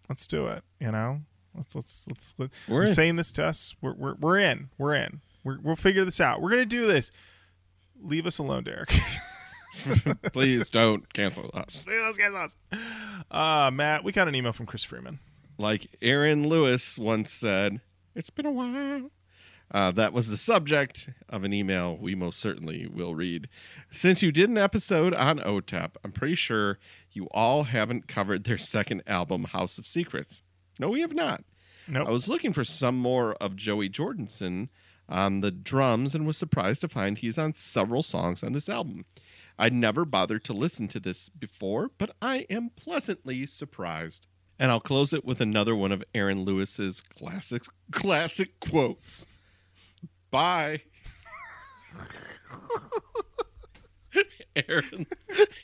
let's 0.08 0.26
do 0.26 0.46
it. 0.46 0.62
You 0.78 0.92
know, 0.92 1.22
let's 1.56 1.74
let's 1.74 2.06
let's. 2.08 2.34
let 2.38 2.50
We're 2.68 2.84
you're 2.84 2.94
saying 2.94 3.16
this 3.16 3.32
to 3.32 3.44
us. 3.44 3.74
We're 3.80 3.94
we're 3.94 4.14
we're 4.20 4.38
in. 4.38 4.68
We're 4.78 4.94
in. 4.94 5.22
We're, 5.42 5.58
we'll 5.60 5.76
figure 5.76 6.04
this 6.04 6.20
out. 6.20 6.42
We're 6.42 6.50
gonna 6.50 6.66
do 6.66 6.86
this. 6.86 7.10
Leave 8.02 8.26
us 8.26 8.38
alone, 8.38 8.64
Derek. 8.64 8.92
Please 10.32 10.68
don't 10.70 11.12
cancel 11.12 11.50
us. 11.54 11.86
Us, 11.86 12.16
cancel 12.16 12.40
us. 12.40 12.56
Uh, 13.30 13.70
Matt, 13.72 14.04
we 14.04 14.12
got 14.12 14.28
an 14.28 14.34
email 14.34 14.52
from 14.52 14.66
Chris 14.66 14.84
Freeman. 14.84 15.18
Like 15.58 15.86
Aaron 16.02 16.48
Lewis 16.48 16.98
once 16.98 17.32
said, 17.32 17.80
"It's 18.14 18.30
been 18.30 18.46
a 18.46 18.50
while." 18.50 19.10
Uh, 19.72 19.92
that 19.92 20.12
was 20.12 20.28
the 20.28 20.36
subject 20.36 21.08
of 21.28 21.44
an 21.44 21.52
email 21.52 21.96
we 21.96 22.14
most 22.14 22.40
certainly 22.40 22.88
will 22.88 23.14
read. 23.14 23.48
Since 23.90 24.20
you 24.20 24.32
did 24.32 24.50
an 24.50 24.58
episode 24.58 25.14
on 25.14 25.38
OTEP, 25.38 25.92
I'm 26.02 26.10
pretty 26.10 26.34
sure 26.34 26.78
you 27.12 27.26
all 27.30 27.64
haven't 27.64 28.08
covered 28.08 28.44
their 28.44 28.58
second 28.58 29.02
album, 29.06 29.44
House 29.44 29.78
of 29.78 29.86
Secrets. 29.86 30.42
No, 30.80 30.88
we 30.88 31.00
have 31.02 31.14
not. 31.14 31.44
Nope. 31.86 32.08
I 32.08 32.10
was 32.10 32.28
looking 32.28 32.52
for 32.52 32.64
some 32.64 32.96
more 32.96 33.34
of 33.34 33.54
Joey 33.54 33.88
Jordison 33.88 34.68
on 35.08 35.40
the 35.40 35.50
drums 35.50 36.14
and 36.14 36.26
was 36.26 36.36
surprised 36.36 36.80
to 36.80 36.88
find 36.88 37.18
he's 37.18 37.38
on 37.38 37.54
several 37.54 38.02
songs 38.02 38.42
on 38.42 38.52
this 38.52 38.68
album. 38.68 39.04
I'd 39.60 39.74
never 39.74 40.06
bothered 40.06 40.42
to 40.44 40.54
listen 40.54 40.88
to 40.88 40.98
this 40.98 41.28
before, 41.28 41.90
but 41.98 42.16
I 42.22 42.46
am 42.48 42.70
pleasantly 42.76 43.44
surprised. 43.44 44.26
And 44.58 44.70
I'll 44.70 44.80
close 44.80 45.12
it 45.12 45.22
with 45.22 45.42
another 45.42 45.76
one 45.76 45.92
of 45.92 46.02
Aaron 46.14 46.46
Lewis's 46.46 47.02
classic 47.02 47.64
classic 47.92 48.58
quotes. 48.60 49.26
Bye. 50.30 50.80
Aaron, 54.56 55.06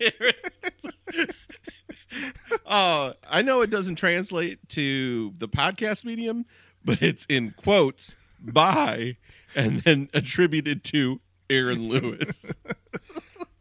Aaron. 0.01 0.35
oh, 2.67 3.15
I 3.29 3.41
know 3.43 3.63
it 3.63 3.71
doesn't 3.71 3.97
translate 3.97 4.69
to 4.71 5.33
the 5.39 5.49
podcast 5.49 6.05
medium, 6.05 6.45
but 6.85 7.01
it's 7.01 7.25
in 7.31 7.55
quotes 7.57 8.15
by 8.41 9.17
and 9.55 9.81
then 9.81 10.11
attributed 10.13 10.85
to 10.85 11.21
Aaron 11.49 11.89
Lewis. 11.89 12.45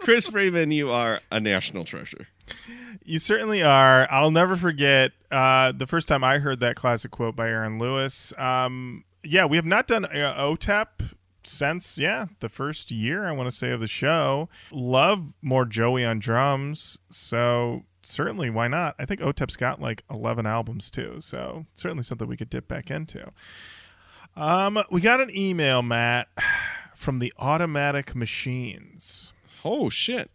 Chris 0.05 0.27
Freeman, 0.27 0.69
you 0.69 0.91
are 0.91 1.19
a 1.31 1.39
national 1.39 1.83
treasure. 1.83 2.27
You 3.03 3.17
certainly 3.17 3.63
are. 3.63 4.07
I'll 4.11 4.29
never 4.29 4.55
forget 4.55 5.13
uh, 5.31 5.71
the 5.71 5.87
first 5.87 6.07
time 6.07 6.23
I 6.23 6.37
heard 6.37 6.59
that 6.59 6.75
classic 6.75 7.09
quote 7.09 7.35
by 7.35 7.47
Aaron 7.47 7.79
Lewis. 7.79 8.31
Um, 8.37 9.03
yeah, 9.23 9.45
we 9.45 9.57
have 9.57 9.65
not 9.65 9.87
done 9.87 10.05
uh, 10.05 10.35
OTEP 10.37 11.09
since, 11.43 11.97
yeah, 11.97 12.27
the 12.39 12.49
first 12.49 12.91
year, 12.91 13.25
I 13.25 13.31
want 13.31 13.49
to 13.49 13.55
say, 13.55 13.71
of 13.71 13.79
the 13.79 13.87
show. 13.87 14.47
Love 14.71 15.33
more 15.41 15.65
Joey 15.65 16.05
on 16.05 16.19
drums. 16.19 16.99
So 17.09 17.81
certainly, 18.03 18.51
why 18.51 18.67
not? 18.67 18.93
I 18.99 19.05
think 19.05 19.21
OTEP's 19.21 19.55
got 19.55 19.81
like 19.81 20.03
11 20.11 20.45
albums 20.45 20.91
too. 20.91 21.15
So 21.19 21.65
certainly 21.73 22.03
something 22.03 22.27
we 22.27 22.37
could 22.37 22.51
dip 22.51 22.67
back 22.67 22.91
into. 22.91 23.31
Um, 24.35 24.83
we 24.91 25.01
got 25.01 25.19
an 25.19 25.35
email, 25.35 25.81
Matt, 25.81 26.27
from 26.95 27.17
the 27.17 27.33
Automatic 27.39 28.13
Machines. 28.13 29.31
Oh 29.65 29.89
shit. 29.89 30.29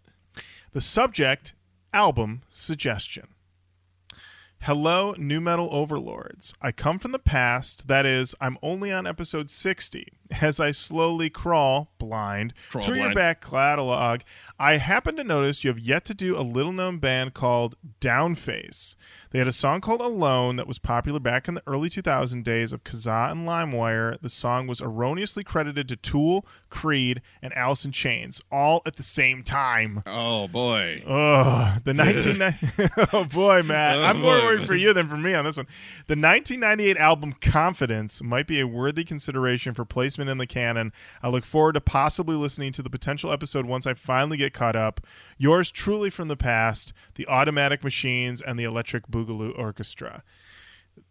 The 0.73 0.81
subject 0.81 1.55
album 1.95 2.43
suggestion. 2.51 3.29
Hello, 4.65 5.15
new 5.17 5.41
metal 5.41 5.71
overlords. 5.73 6.53
I 6.61 6.71
come 6.71 6.99
from 6.99 7.13
the 7.13 7.19
past, 7.19 7.89
that 7.89 8.05
is, 8.05 8.35
I'm 8.43 8.59
only 8.63 8.93
on 8.93 9.07
episode 9.07 9.49
60. 9.49 10.07
As 10.43 10.61
I 10.61 10.71
slowly 10.73 11.31
crawl, 11.31 11.93
blind, 11.99 12.53
Crawl 12.69 12.85
through 12.85 12.97
your 12.97 13.05
blind. 13.05 13.15
back 13.15 13.41
catalog, 13.41 14.21
I 14.61 14.77
happen 14.77 15.17
to 15.17 15.25
notice 15.25 15.65
you 15.65 15.69
have 15.69 15.79
yet 15.79 16.05
to 16.05 16.13
do 16.13 16.37
a 16.39 16.43
little 16.45 16.73
known 16.73 16.99
band 16.99 17.33
called 17.33 17.77
Downface. 17.99 18.95
They 19.31 19.39
had 19.39 19.49
a 19.49 19.53
song 19.53 19.81
called 19.81 20.03
Alone 20.03 20.57
that 20.57 20.67
was 20.67 20.79
popular 20.79 21.19
back 21.19 21.49
in 21.49 21.55
the 21.55 21.63
early 21.67 21.89
2000 21.89 22.45
days 22.45 22.73
of 22.73 22.85
Kazaa 22.85 23.31
and 23.31 23.49
LimeWire. 23.49 24.21
The 24.21 24.29
song 24.29 24.67
was 24.67 24.83
erroneously 24.83 25.45
credited 25.45 25.89
to 25.89 25.97
Tool, 25.97 26.45
Creed, 26.69 27.23
and 27.41 27.57
Alice 27.57 27.87
in 27.87 27.93
Chains, 27.93 28.43
all 28.53 28.83
at 28.85 28.97
the 28.97 29.03
same 29.03 29.43
time. 29.43 30.03
Oh 30.05 30.47
boy. 30.47 31.05
Oh, 31.07 31.77
the 31.83 31.95
1990 31.95 33.09
Oh 33.17 33.25
boy, 33.25 33.63
Matt. 33.63 33.97
Oh, 33.97 34.03
I'm 34.03 34.21
more 34.21 34.41
worried 34.43 34.67
for 34.67 34.75
you 34.75 34.93
than 34.93 35.09
for 35.09 35.17
me 35.17 35.33
on 35.33 35.47
this 35.47 35.57
one. 35.57 35.69
The 36.07 36.17
1998 36.17 36.99
album 36.99 37.33
Confidence 37.41 38.23
might 38.23 38.47
be 38.47 38.61
a 38.61 38.67
worthy 38.67 39.05
consideration 39.05 39.73
for 39.73 39.87
placement 39.87 40.29
in 40.29 40.37
the 40.37 40.47
canon. 40.47 40.93
I 41.23 41.31
look 41.31 41.45
forward 41.45 41.75
to 41.75 41.81
possibly 41.81 42.37
listening 42.37 42.73
to 42.73 42.83
the 42.83 42.91
potential 42.91 43.33
episode 43.33 43.65
once 43.65 43.87
I 43.87 43.95
finally 43.95 44.37
get 44.37 44.50
caught 44.51 44.77
up. 44.77 45.01
Yours 45.39 45.71
truly 45.71 46.11
from 46.11 46.29
the 46.29 46.37
past, 46.37 46.93
the 47.15 47.27
Automatic 47.27 47.83
Machines 47.83 48.43
and 48.43 48.59
the 48.59 48.65
Electric 48.65 49.09
Boogaloo 49.09 49.59
Orchestra. 49.59 50.23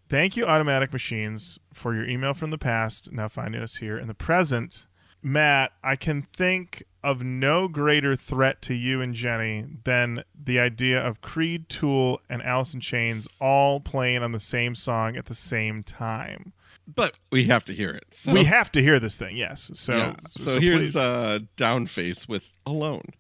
Thank 0.08 0.36
you, 0.36 0.46
Automatic 0.46 0.92
Machines, 0.92 1.60
for 1.74 1.94
your 1.94 2.08
email 2.08 2.34
from 2.34 2.52
the 2.52 2.58
past, 2.58 3.12
now 3.12 3.28
finding 3.28 3.62
us 3.62 3.78
here 3.78 3.98
in 3.98 4.08
the 4.08 4.14
present. 4.14 4.86
Matt, 5.22 5.72
I 5.84 5.96
can 5.96 6.22
think 6.22 6.84
of 7.04 7.24
no 7.24 7.68
greater 7.68 8.16
threat 8.16 8.62
to 8.64 8.74
you 8.74 9.02
and 9.02 9.14
Jenny 9.14 9.66
than 9.84 10.24
the 10.34 10.60
idea 10.60 11.00
of 11.00 11.22
Creed, 11.22 11.70
Tool, 11.70 12.22
and 12.30 12.42
Alice 12.42 12.74
in 12.74 12.80
Chains 12.80 13.28
all 13.40 13.80
playing 13.80 14.24
on 14.24 14.32
the 14.32 14.40
same 14.40 14.76
song 14.76 15.16
at 15.16 15.26
the 15.26 15.34
same 15.34 15.84
time. 15.84 16.54
But 16.88 17.20
we 17.32 17.44
have 17.46 17.64
to 17.66 17.74
hear 17.74 17.92
it. 17.92 18.06
So, 18.12 18.34
we 18.34 18.46
have 18.46 18.72
to 18.72 18.82
hear 18.82 19.00
this 19.00 19.16
thing, 19.16 19.38
yes. 19.38 19.70
So, 19.76 19.96
yeah. 19.96 20.16
so, 20.28 20.60
here's 20.60 20.94
please. 20.94 20.96
uh, 20.96 21.40
Downface 21.56 22.28
with 22.28 22.44
Alone. 22.66 23.14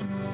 It's 0.00 0.29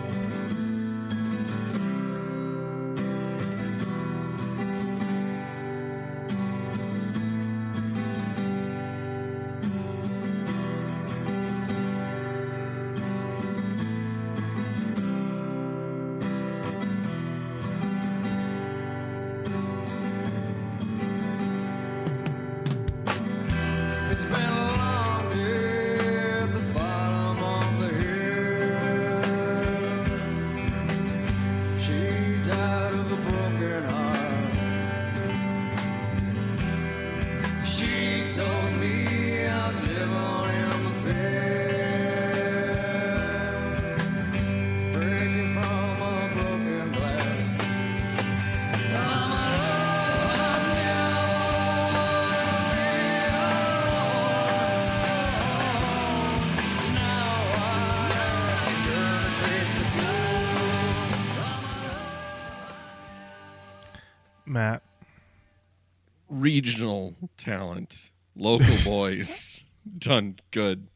Regional 66.47 67.17
talent. 67.37 68.13
Local 68.37 68.77
boys. 68.85 69.61
Done 69.99 70.39
good 70.53 70.87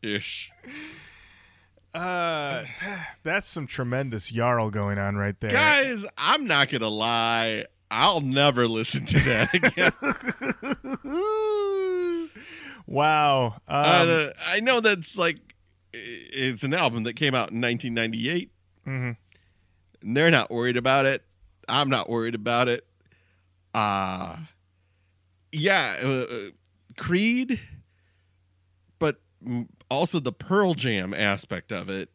ish. 0.00 0.50
Uh, 1.92 2.64
that's 3.22 3.46
some 3.46 3.66
tremendous 3.66 4.30
Jarl 4.30 4.70
going 4.70 4.96
on 4.98 5.16
right 5.16 5.38
there. 5.38 5.50
Guys, 5.50 6.06
I'm 6.16 6.46
not 6.46 6.70
gonna 6.70 6.88
lie. 6.88 7.66
I'll 7.90 8.22
never 8.22 8.66
listen 8.66 9.04
to 9.04 9.20
that 9.20 9.52
again. 11.04 12.30
wow. 12.86 13.46
Um, 13.68 14.08
uh, 14.08 14.28
I 14.46 14.60
know 14.60 14.80
that's 14.80 15.18
like 15.18 15.36
it's 15.92 16.62
an 16.62 16.72
album 16.72 17.02
that 17.02 17.16
came 17.16 17.34
out 17.34 17.50
in 17.52 17.60
1998. 17.60 18.50
mhm. 18.86 19.16
And 20.00 20.16
they're 20.16 20.30
not 20.30 20.50
worried 20.50 20.78
about 20.78 21.04
it. 21.04 21.22
I'm 21.68 21.90
not 21.90 22.08
worried 22.08 22.34
about 22.34 22.68
it. 22.68 22.86
Uh 23.74 24.36
yeah, 25.56 25.96
uh, 26.02 26.08
uh, 26.08 26.38
Creed, 26.96 27.60
but 28.98 29.20
also 29.90 30.20
the 30.20 30.32
Pearl 30.32 30.74
Jam 30.74 31.12
aspect 31.14 31.72
of 31.72 31.88
it. 31.88 32.10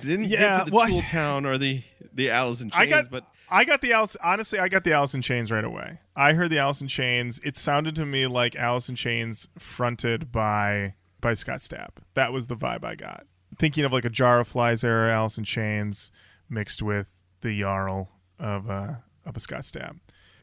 Didn't 0.00 0.24
Yeah, 0.24 0.38
get 0.58 0.64
to 0.64 0.70
the 0.70 0.76
well, 0.76 0.88
Tool 0.88 1.02
Town 1.06 1.46
or 1.46 1.58
the 1.58 1.82
the 2.12 2.30
Alice 2.30 2.60
in 2.60 2.70
Chains, 2.70 2.82
I 2.82 2.86
got, 2.86 3.10
but 3.10 3.24
I 3.48 3.64
got 3.64 3.80
the 3.80 3.92
Alice. 3.92 4.16
Honestly, 4.22 4.58
I 4.58 4.68
got 4.68 4.84
the 4.84 4.92
Alice 4.92 5.14
in 5.14 5.22
Chains 5.22 5.50
right 5.50 5.64
away. 5.64 6.00
I 6.14 6.32
heard 6.32 6.50
the 6.50 6.58
Alice 6.58 6.80
in 6.80 6.88
Chains. 6.88 7.40
It 7.44 7.56
sounded 7.56 7.94
to 7.96 8.06
me 8.06 8.26
like 8.26 8.56
Alice 8.56 8.88
in 8.88 8.96
Chains 8.96 9.48
fronted 9.58 10.30
by 10.32 10.94
by 11.20 11.34
Scott 11.34 11.60
Stapp. 11.60 11.98
That 12.14 12.32
was 12.32 12.46
the 12.48 12.56
vibe 12.56 12.84
I 12.84 12.94
got. 12.94 13.26
Thinking 13.58 13.84
of 13.84 13.92
like 13.92 14.04
a 14.04 14.10
Jar 14.10 14.40
of 14.40 14.48
Flies 14.48 14.84
era 14.84 15.12
Alice 15.12 15.38
in 15.38 15.44
Chains 15.44 16.10
mixed 16.50 16.82
with 16.82 17.06
the 17.40 17.58
Jarl 17.60 18.10
of 18.38 18.68
uh 18.70 18.94
of 19.24 19.36
a 19.36 19.40
Scott 19.40 19.62
Stapp. 19.62 19.96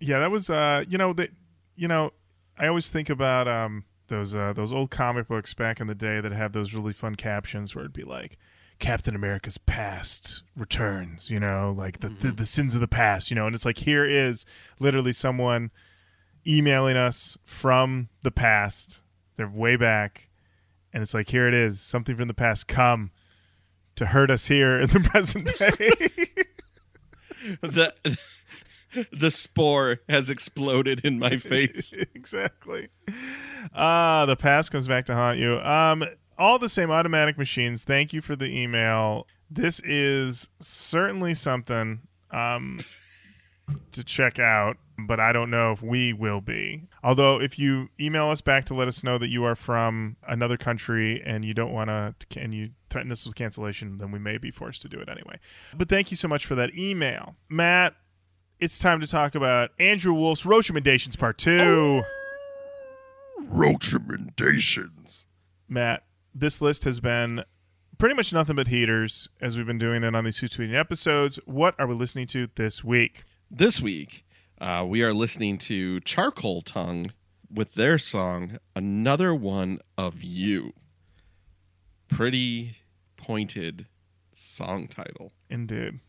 Yeah, 0.03 0.19
that 0.19 0.31
was 0.31 0.49
uh 0.49 0.83
you 0.87 0.97
know 0.97 1.13
that 1.13 1.29
you 1.75 1.87
know 1.87 2.11
I 2.57 2.67
always 2.67 2.89
think 2.89 3.09
about 3.09 3.47
um 3.47 3.85
those 4.07 4.35
uh 4.35 4.53
those 4.53 4.73
old 4.73 4.91
comic 4.91 5.27
books 5.27 5.53
back 5.53 5.79
in 5.79 5.87
the 5.87 5.95
day 5.95 6.19
that 6.19 6.33
have 6.33 6.51
those 6.51 6.73
really 6.73 6.93
fun 6.93 7.15
captions 7.15 7.73
where 7.73 7.83
it'd 7.83 7.93
be 7.93 8.03
like 8.03 8.37
Captain 8.79 9.15
America's 9.15 9.57
past 9.57 10.43
returns, 10.57 11.29
you 11.29 11.39
know, 11.39 11.73
like 11.75 12.01
the, 12.01 12.09
the 12.09 12.31
the 12.31 12.45
sins 12.45 12.75
of 12.75 12.81
the 12.81 12.87
past, 12.87 13.31
you 13.31 13.35
know, 13.35 13.45
and 13.45 13.55
it's 13.55 13.63
like 13.63 13.77
here 13.77 14.05
is 14.05 14.45
literally 14.77 15.13
someone 15.13 15.71
emailing 16.45 16.97
us 16.97 17.37
from 17.45 18.09
the 18.23 18.31
past. 18.31 19.01
They're 19.37 19.47
way 19.47 19.77
back, 19.77 20.29
and 20.91 21.01
it's 21.01 21.13
like 21.13 21.29
here 21.29 21.47
it 21.47 21.53
is, 21.53 21.79
something 21.79 22.17
from 22.17 22.27
the 22.27 22.33
past 22.33 22.67
come 22.67 23.11
to 23.95 24.07
hurt 24.07 24.29
us 24.29 24.47
here 24.47 24.81
in 24.81 24.89
the 24.89 24.99
present 24.99 25.47
day. 25.57 25.89
the 27.61 27.93
the 29.11 29.31
spore 29.31 29.99
has 30.09 30.29
exploded 30.29 31.01
in 31.03 31.19
my 31.19 31.37
face. 31.37 31.93
exactly. 32.15 32.89
Ah, 33.73 34.25
the 34.25 34.35
past 34.35 34.71
comes 34.71 34.87
back 34.87 35.05
to 35.05 35.13
haunt 35.13 35.39
you. 35.39 35.59
Um, 35.59 36.03
all 36.37 36.59
the 36.59 36.69
same 36.69 36.91
automatic 36.91 37.37
machines. 37.37 37.83
Thank 37.83 38.13
you 38.13 38.21
for 38.21 38.35
the 38.35 38.45
email. 38.45 39.27
This 39.49 39.79
is 39.81 40.49
certainly 40.59 41.33
something 41.33 42.01
um 42.31 42.79
to 43.91 44.03
check 44.03 44.39
out, 44.39 44.77
but 44.97 45.19
I 45.19 45.31
don't 45.31 45.49
know 45.49 45.71
if 45.71 45.81
we 45.81 46.13
will 46.13 46.41
be. 46.41 46.87
Although, 47.03 47.39
if 47.39 47.57
you 47.57 47.89
email 47.99 48.29
us 48.29 48.41
back 48.41 48.65
to 48.65 48.73
let 48.73 48.87
us 48.87 49.03
know 49.03 49.17
that 49.17 49.29
you 49.29 49.43
are 49.45 49.55
from 49.55 50.17
another 50.27 50.57
country 50.57 51.21
and 51.25 51.45
you 51.45 51.53
don't 51.53 51.71
want 51.71 51.89
to, 51.89 52.15
and 52.39 52.53
you 52.53 52.71
threaten 52.89 53.11
us 53.11 53.25
with 53.25 53.35
cancellation, 53.35 53.97
then 53.97 54.11
we 54.11 54.19
may 54.19 54.37
be 54.37 54.51
forced 54.51 54.81
to 54.83 54.89
do 54.89 54.99
it 54.99 55.09
anyway. 55.09 55.39
But 55.75 55.89
thank 55.89 56.11
you 56.11 56.17
so 56.17 56.27
much 56.27 56.45
for 56.45 56.55
that 56.55 56.75
email, 56.75 57.35
Matt. 57.49 57.95
It's 58.63 58.79
time 58.79 59.01
to 59.01 59.07
talk 59.07 59.35
about 59.35 59.71
Andrew 59.77 60.13
Wolfe's 60.13 60.45
Roach 60.45 60.69
Recommendations 60.69 61.17
Part 61.17 61.37
Two. 61.37 62.01
Roachamendations. 63.41 65.25
Matt, 65.67 66.05
this 66.33 66.61
list 66.61 66.85
has 66.85 67.01
been 67.01 67.43
pretty 67.97 68.15
much 68.15 68.31
nothing 68.31 68.55
but 68.55 68.69
heaters 68.69 69.27
as 69.41 69.57
we've 69.57 69.65
been 69.65 69.79
doing 69.79 70.05
it 70.05 70.15
on 70.15 70.23
these 70.23 70.37
two 70.37 70.47
tweeting 70.47 70.79
episodes. 70.79 71.39
What 71.43 71.75
are 71.77 71.85
we 71.85 71.93
listening 71.93 72.25
to 72.27 72.47
this 72.55 72.85
week? 72.85 73.25
This 73.51 73.81
week, 73.81 74.23
uh, 74.61 74.85
we 74.87 75.03
are 75.03 75.13
listening 75.13 75.57
to 75.57 75.99
Charcoal 75.99 76.61
Tongue 76.61 77.11
with 77.53 77.73
their 77.73 77.97
song 77.97 78.59
"Another 78.77 79.35
One 79.35 79.79
of 79.97 80.23
You." 80.23 80.71
Pretty 82.07 82.77
pointed 83.17 83.87
song 84.33 84.87
title. 84.87 85.33
Indeed. 85.49 85.99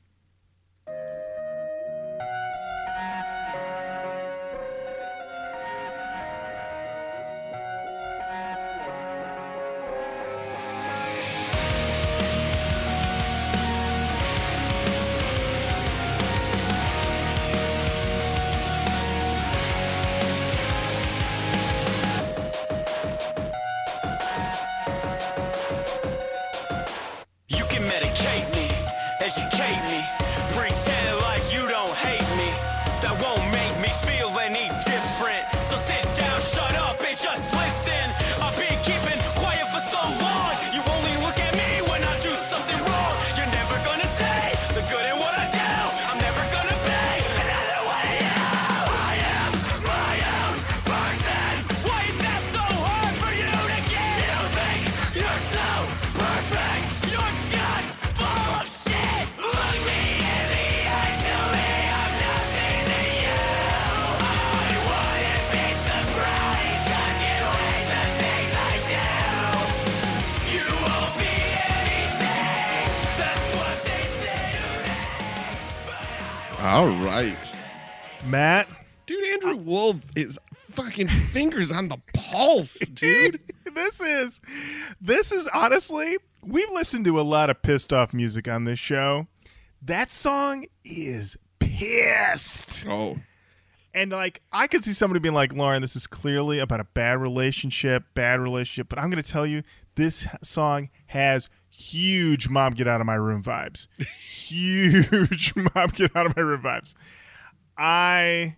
All 76.65 76.89
right, 77.05 77.53
Matt, 78.27 78.67
dude. 79.07 79.23
Andrew 79.35 79.57
Wolfe 79.57 80.01
is 80.17 80.39
fucking 80.71 81.09
fingers 81.31 81.71
on 81.71 81.89
the 81.89 81.99
pulse, 82.15 82.79
dude. 82.95 83.39
this 83.75 84.01
is 84.01 84.41
this 84.99 85.31
is 85.31 85.47
honestly 85.53 86.17
we've 86.43 86.71
listened 86.71 87.05
to 87.05 87.21
a 87.21 87.23
lot 87.23 87.51
of 87.51 87.61
pissed 87.61 87.93
off 87.93 88.15
music 88.15 88.49
on 88.49 88.65
this 88.65 88.79
show. 88.79 89.27
That 89.83 90.11
song 90.11 90.65
is 90.87 91.37
pissed. 91.59 92.87
oh, 92.89 93.19
And 93.93 94.11
like 94.11 94.41
I 94.51 94.67
could 94.67 94.83
see 94.85 94.95
somebody 94.95 95.21
being 95.21 95.35
like, 95.35 95.53
Lauren, 95.53 95.83
this 95.83 95.97
is 95.97 96.07
clearly 96.07 96.61
about 96.61 96.81
a 96.81 96.85
bad 96.85 97.21
relationship, 97.21 98.05
bad 98.15 98.41
relationship. 98.41 98.89
But 98.89 98.99
I'm 98.99 99.11
gonna 99.11 99.23
tell 99.23 99.47
you, 99.47 99.63
this 99.97 100.27
song 100.43 100.89
has 101.09 101.51
huge 101.75 102.49
mom 102.49 102.73
get 102.73 102.87
out 102.87 103.01
of 103.01 103.07
my 103.07 103.15
room 103.15 103.43
vibes. 103.43 103.89
huge 103.99 105.55
mom 105.75 105.89
get 105.89 106.15
out 106.15 106.27
of 106.27 106.37
my 106.37 106.43
room 106.43 106.63
vibes. 106.63 106.95
I 107.77 108.57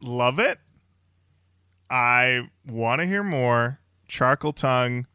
love 0.00 0.38
it. 0.38 0.58
I 1.90 2.48
want 2.66 3.00
to 3.00 3.06
hear 3.06 3.22
more. 3.22 3.78
Charcoal 4.08 4.52
tongue. 4.52 5.06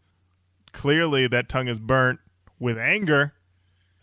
Clearly, 0.72 1.28
that 1.28 1.50
tongue 1.50 1.68
is 1.68 1.80
burnt 1.80 2.20
with 2.60 2.78
anger. 2.78 3.34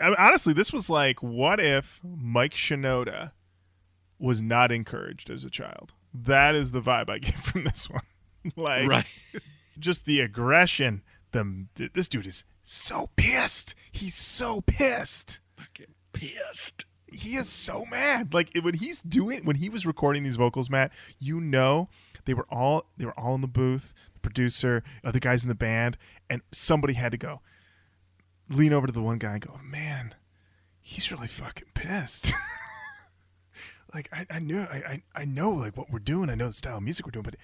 I 0.00 0.06
mean, 0.06 0.16
honestly, 0.18 0.52
this 0.52 0.72
was 0.72 0.90
like, 0.90 1.22
what 1.22 1.60
if 1.60 2.00
Mike 2.02 2.54
Shinoda 2.54 3.32
was 4.18 4.42
not 4.42 4.72
encouraged 4.72 5.30
as 5.30 5.44
a 5.44 5.50
child? 5.50 5.92
That 6.12 6.54
is 6.54 6.72
the 6.72 6.82
vibe 6.82 7.08
I 7.08 7.18
get 7.18 7.34
from 7.38 7.64
this 7.64 7.88
one. 7.88 8.02
like, 8.56 8.88
right. 8.88 9.06
just 9.78 10.06
the 10.06 10.20
aggression. 10.20 11.02
The 11.36 11.90
this 11.92 12.08
dude 12.08 12.26
is 12.26 12.44
so 12.62 13.10
pissed. 13.16 13.74
He's 13.92 14.14
so 14.14 14.60
pissed. 14.62 15.40
Fucking 15.56 15.94
pissed. 16.12 16.84
He 17.12 17.36
is 17.36 17.48
so 17.48 17.84
mad. 17.84 18.34
Like 18.34 18.50
when 18.60 18.74
he's 18.74 19.02
doing 19.02 19.44
when 19.44 19.56
he 19.56 19.68
was 19.68 19.86
recording 19.86 20.22
these 20.22 20.36
vocals, 20.36 20.70
Matt, 20.70 20.92
you 21.18 21.40
know 21.40 21.88
they 22.24 22.34
were 22.34 22.46
all 22.50 22.86
they 22.96 23.04
were 23.04 23.18
all 23.18 23.34
in 23.34 23.40
the 23.40 23.46
booth, 23.46 23.94
the 24.14 24.20
producer, 24.20 24.82
other 25.04 25.20
guys 25.20 25.42
in 25.42 25.48
the 25.48 25.54
band, 25.54 25.96
and 26.28 26.42
somebody 26.52 26.94
had 26.94 27.12
to 27.12 27.18
go 27.18 27.40
lean 28.50 28.72
over 28.72 28.86
to 28.86 28.92
the 28.92 29.02
one 29.02 29.18
guy 29.18 29.34
and 29.34 29.46
go, 29.46 29.58
"Man, 29.62 30.14
he's 30.80 31.12
really 31.12 31.28
fucking 31.28 31.68
pissed." 31.74 32.32
like 33.94 34.08
I, 34.12 34.26
I 34.30 34.38
knew 34.40 34.60
I, 34.60 34.76
I 34.76 35.02
I 35.14 35.24
know 35.24 35.50
like 35.50 35.76
what 35.76 35.90
we're 35.90 35.98
doing. 35.98 36.30
I 36.30 36.34
know 36.34 36.48
the 36.48 36.52
style 36.52 36.78
of 36.78 36.82
music 36.82 37.06
we're 37.06 37.12
doing, 37.12 37.24
but 37.24 37.36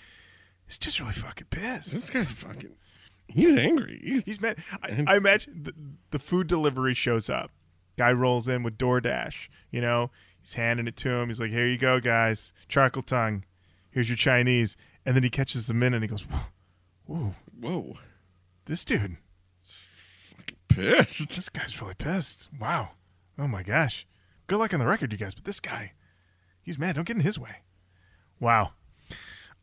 it's 0.67 0.79
just 0.79 1.01
really 1.01 1.13
fucking 1.13 1.49
pissed. 1.51 1.93
This 1.93 2.11
guy's 2.11 2.31
fucking. 2.31 2.77
He's 3.35 3.57
angry. 3.57 4.01
He's, 4.05 4.23
He's 4.25 4.41
mad. 4.41 4.59
I, 4.83 5.05
I 5.07 5.17
imagine 5.17 5.63
the, 5.65 5.75
the 6.11 6.19
food 6.19 6.47
delivery 6.47 6.95
shows 6.95 7.29
up. 7.31 7.51
Guy 7.99 8.13
rolls 8.13 8.49
in 8.49 8.63
with 8.63 8.79
DoorDash. 8.79 9.49
You 9.71 9.81
know, 9.81 10.11
He's 10.41 10.55
handing 10.55 10.87
it 10.89 10.97
to 10.99 11.09
him. 11.11 11.29
He's 11.29 11.39
like, 11.39 11.51
"Here 11.51 11.69
you 11.69 11.79
go, 11.79 12.01
guys. 12.01 12.53
Charcoal 12.69 13.03
tongue. 13.03 13.45
Here's 13.91 14.09
your 14.09 14.17
Chinese." 14.17 14.77
And 15.07 15.15
then 15.15 15.23
he 15.23 15.31
catches 15.31 15.67
them 15.69 15.83
in, 15.83 15.95
and 15.95 16.03
he 16.03 16.09
goes, 16.09 16.27
"Whoa, 17.07 17.35
Whoa. 17.61 17.95
this 18.67 18.85
dude, 18.85 19.17
Pissed. 20.69 21.29
this 21.37 21.49
guy's 21.49 21.81
really 21.81 21.95
pissed. 21.95 22.49
Wow. 22.59 22.91
Oh 23.39 23.47
my 23.47 23.63
gosh. 23.63 24.07
Good 24.47 24.57
luck 24.59 24.73
on 24.75 24.81
the 24.81 24.87
record, 24.87 25.13
you 25.13 25.19
guys. 25.19 25.35
But 25.35 25.45
this 25.45 25.61
guy, 25.61 25.93
he's 26.63 26.79
mad. 26.79 26.97
Don't 26.97 27.07
get 27.07 27.17
in 27.17 27.23
his 27.23 27.39
way. 27.39 27.57
Wow. 28.41 28.73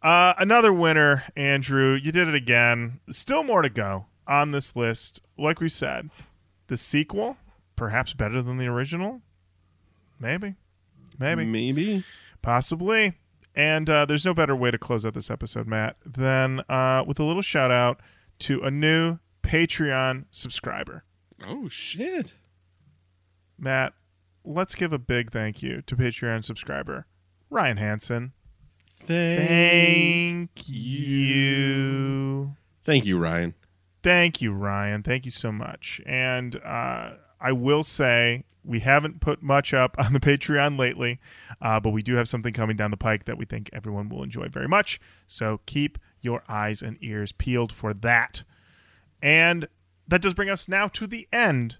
Uh, 0.01 0.33
another 0.37 0.71
winner, 0.71 1.23
Andrew. 1.35 1.93
You 1.93 2.11
did 2.11 2.27
it 2.27 2.35
again. 2.35 2.99
Still 3.09 3.43
more 3.43 3.61
to 3.61 3.69
go 3.69 4.05
on 4.27 4.51
this 4.51 4.75
list. 4.75 5.21
Like 5.37 5.59
we 5.59 5.69
said, 5.69 6.09
the 6.67 6.77
sequel, 6.77 7.37
perhaps 7.75 8.13
better 8.13 8.41
than 8.41 8.57
the 8.57 8.67
original. 8.67 9.21
Maybe. 10.19 10.55
Maybe. 11.17 11.45
Maybe. 11.45 12.03
Possibly. 12.41 13.15
And 13.55 13.89
uh, 13.89 14.05
there's 14.05 14.25
no 14.25 14.33
better 14.33 14.55
way 14.55 14.71
to 14.71 14.77
close 14.77 15.05
out 15.05 15.13
this 15.13 15.29
episode, 15.29 15.67
Matt, 15.67 15.97
than 16.05 16.61
uh, 16.69 17.03
with 17.05 17.19
a 17.19 17.23
little 17.23 17.41
shout 17.41 17.71
out 17.71 17.99
to 18.39 18.61
a 18.61 18.71
new 18.71 19.19
Patreon 19.43 20.25
subscriber. 20.31 21.03
Oh 21.45 21.67
shit. 21.67 22.35
Matt, 23.57 23.93
let's 24.45 24.75
give 24.75 24.93
a 24.93 24.99
big 24.99 25.31
thank 25.31 25.61
you 25.61 25.81
to 25.81 25.95
Patreon 25.95 26.43
subscriber 26.43 27.05
Ryan 27.49 27.77
Hansen. 27.77 28.33
Thank, 28.99 30.49
Thank 30.57 30.69
you. 30.69 32.55
Thank 32.85 33.05
you, 33.05 33.17
Ryan. 33.17 33.53
Thank 34.03 34.41
you, 34.41 34.51
Ryan. 34.51 35.03
Thank 35.03 35.25
you 35.25 35.31
so 35.31 35.51
much. 35.51 36.01
And 36.05 36.55
uh, 36.57 37.11
I 37.39 37.51
will 37.51 37.83
say 37.83 38.45
we 38.63 38.79
haven't 38.79 39.19
put 39.19 39.41
much 39.41 39.73
up 39.73 39.95
on 39.99 40.13
the 40.13 40.19
Patreon 40.19 40.77
lately, 40.77 41.19
uh, 41.61 41.79
but 41.79 41.89
we 41.89 42.01
do 42.01 42.15
have 42.15 42.27
something 42.27 42.53
coming 42.53 42.77
down 42.77 42.91
the 42.91 42.97
pike 42.97 43.25
that 43.25 43.37
we 43.37 43.45
think 43.45 43.69
everyone 43.73 44.09
will 44.09 44.23
enjoy 44.23 44.47
very 44.47 44.67
much. 44.67 44.99
So 45.27 45.59
keep 45.65 45.97
your 46.21 46.43
eyes 46.47 46.81
and 46.81 46.97
ears 47.01 47.31
peeled 47.31 47.71
for 47.71 47.93
that. 47.93 48.43
And 49.21 49.67
that 50.07 50.21
does 50.21 50.33
bring 50.33 50.49
us 50.49 50.67
now 50.67 50.87
to 50.89 51.07
the 51.07 51.27
end 51.31 51.77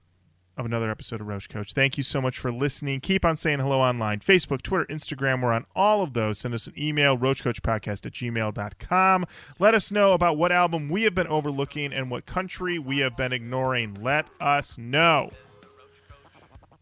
of 0.60 0.66
another 0.66 0.92
episode 0.92 1.22
of 1.22 1.28
Roach 1.28 1.48
Koach. 1.48 1.72
Thank 1.72 1.98
you 1.98 2.04
so 2.04 2.22
much 2.22 2.38
for 2.38 2.52
listening. 2.52 3.00
Keep 3.00 3.24
on 3.24 3.38
saying 3.38 3.60
hello 3.60 3.80
online 3.80 4.20
Facebook, 4.20 4.62
Twitter, 4.62 4.86
Instagram. 4.88 5.42
We're 5.42 5.54
on 5.54 5.66
all 5.74 6.02
of 6.02 6.14
those. 6.14 6.38
Send 6.38 6.54
us 6.54 6.68
an 6.68 6.74
email, 6.78 7.18
roachkoachpodcast 7.18 8.06
at 8.06 8.12
gmail.com. 8.12 9.26
Let 9.58 9.74
us 9.74 9.90
know 9.90 10.12
about 10.12 10.38
what 10.38 10.52
album 10.52 10.90
we 10.90 11.04
have 11.04 11.16
been 11.16 11.28
overlooking 11.28 11.94
and 11.94 12.12
what 12.12 12.26
country 12.26 12.78
we 12.78 13.00
have 13.00 13.16
been 13.16 13.32
ignoring. 13.32 13.96
Let 14.02 14.28
us 14.42 14.78
know. 14.78 15.32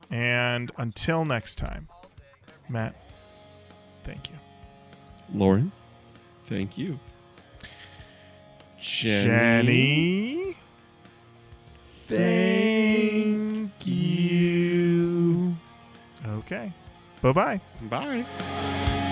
And 0.09 0.71
until 0.78 1.23
next 1.23 1.55
time, 1.55 1.88
Matt, 2.69 2.95
thank 4.03 4.30
you. 4.30 4.36
Lauren, 5.34 5.71
thank 6.47 6.78
you. 6.78 6.99
Jenny. 8.80 9.25
Jenny, 9.25 10.57
thank 12.07 13.71
you. 13.85 15.55
Okay. 16.25 16.71
Bye 17.21 17.31
bye. 17.31 17.61
Bye. 17.89 19.03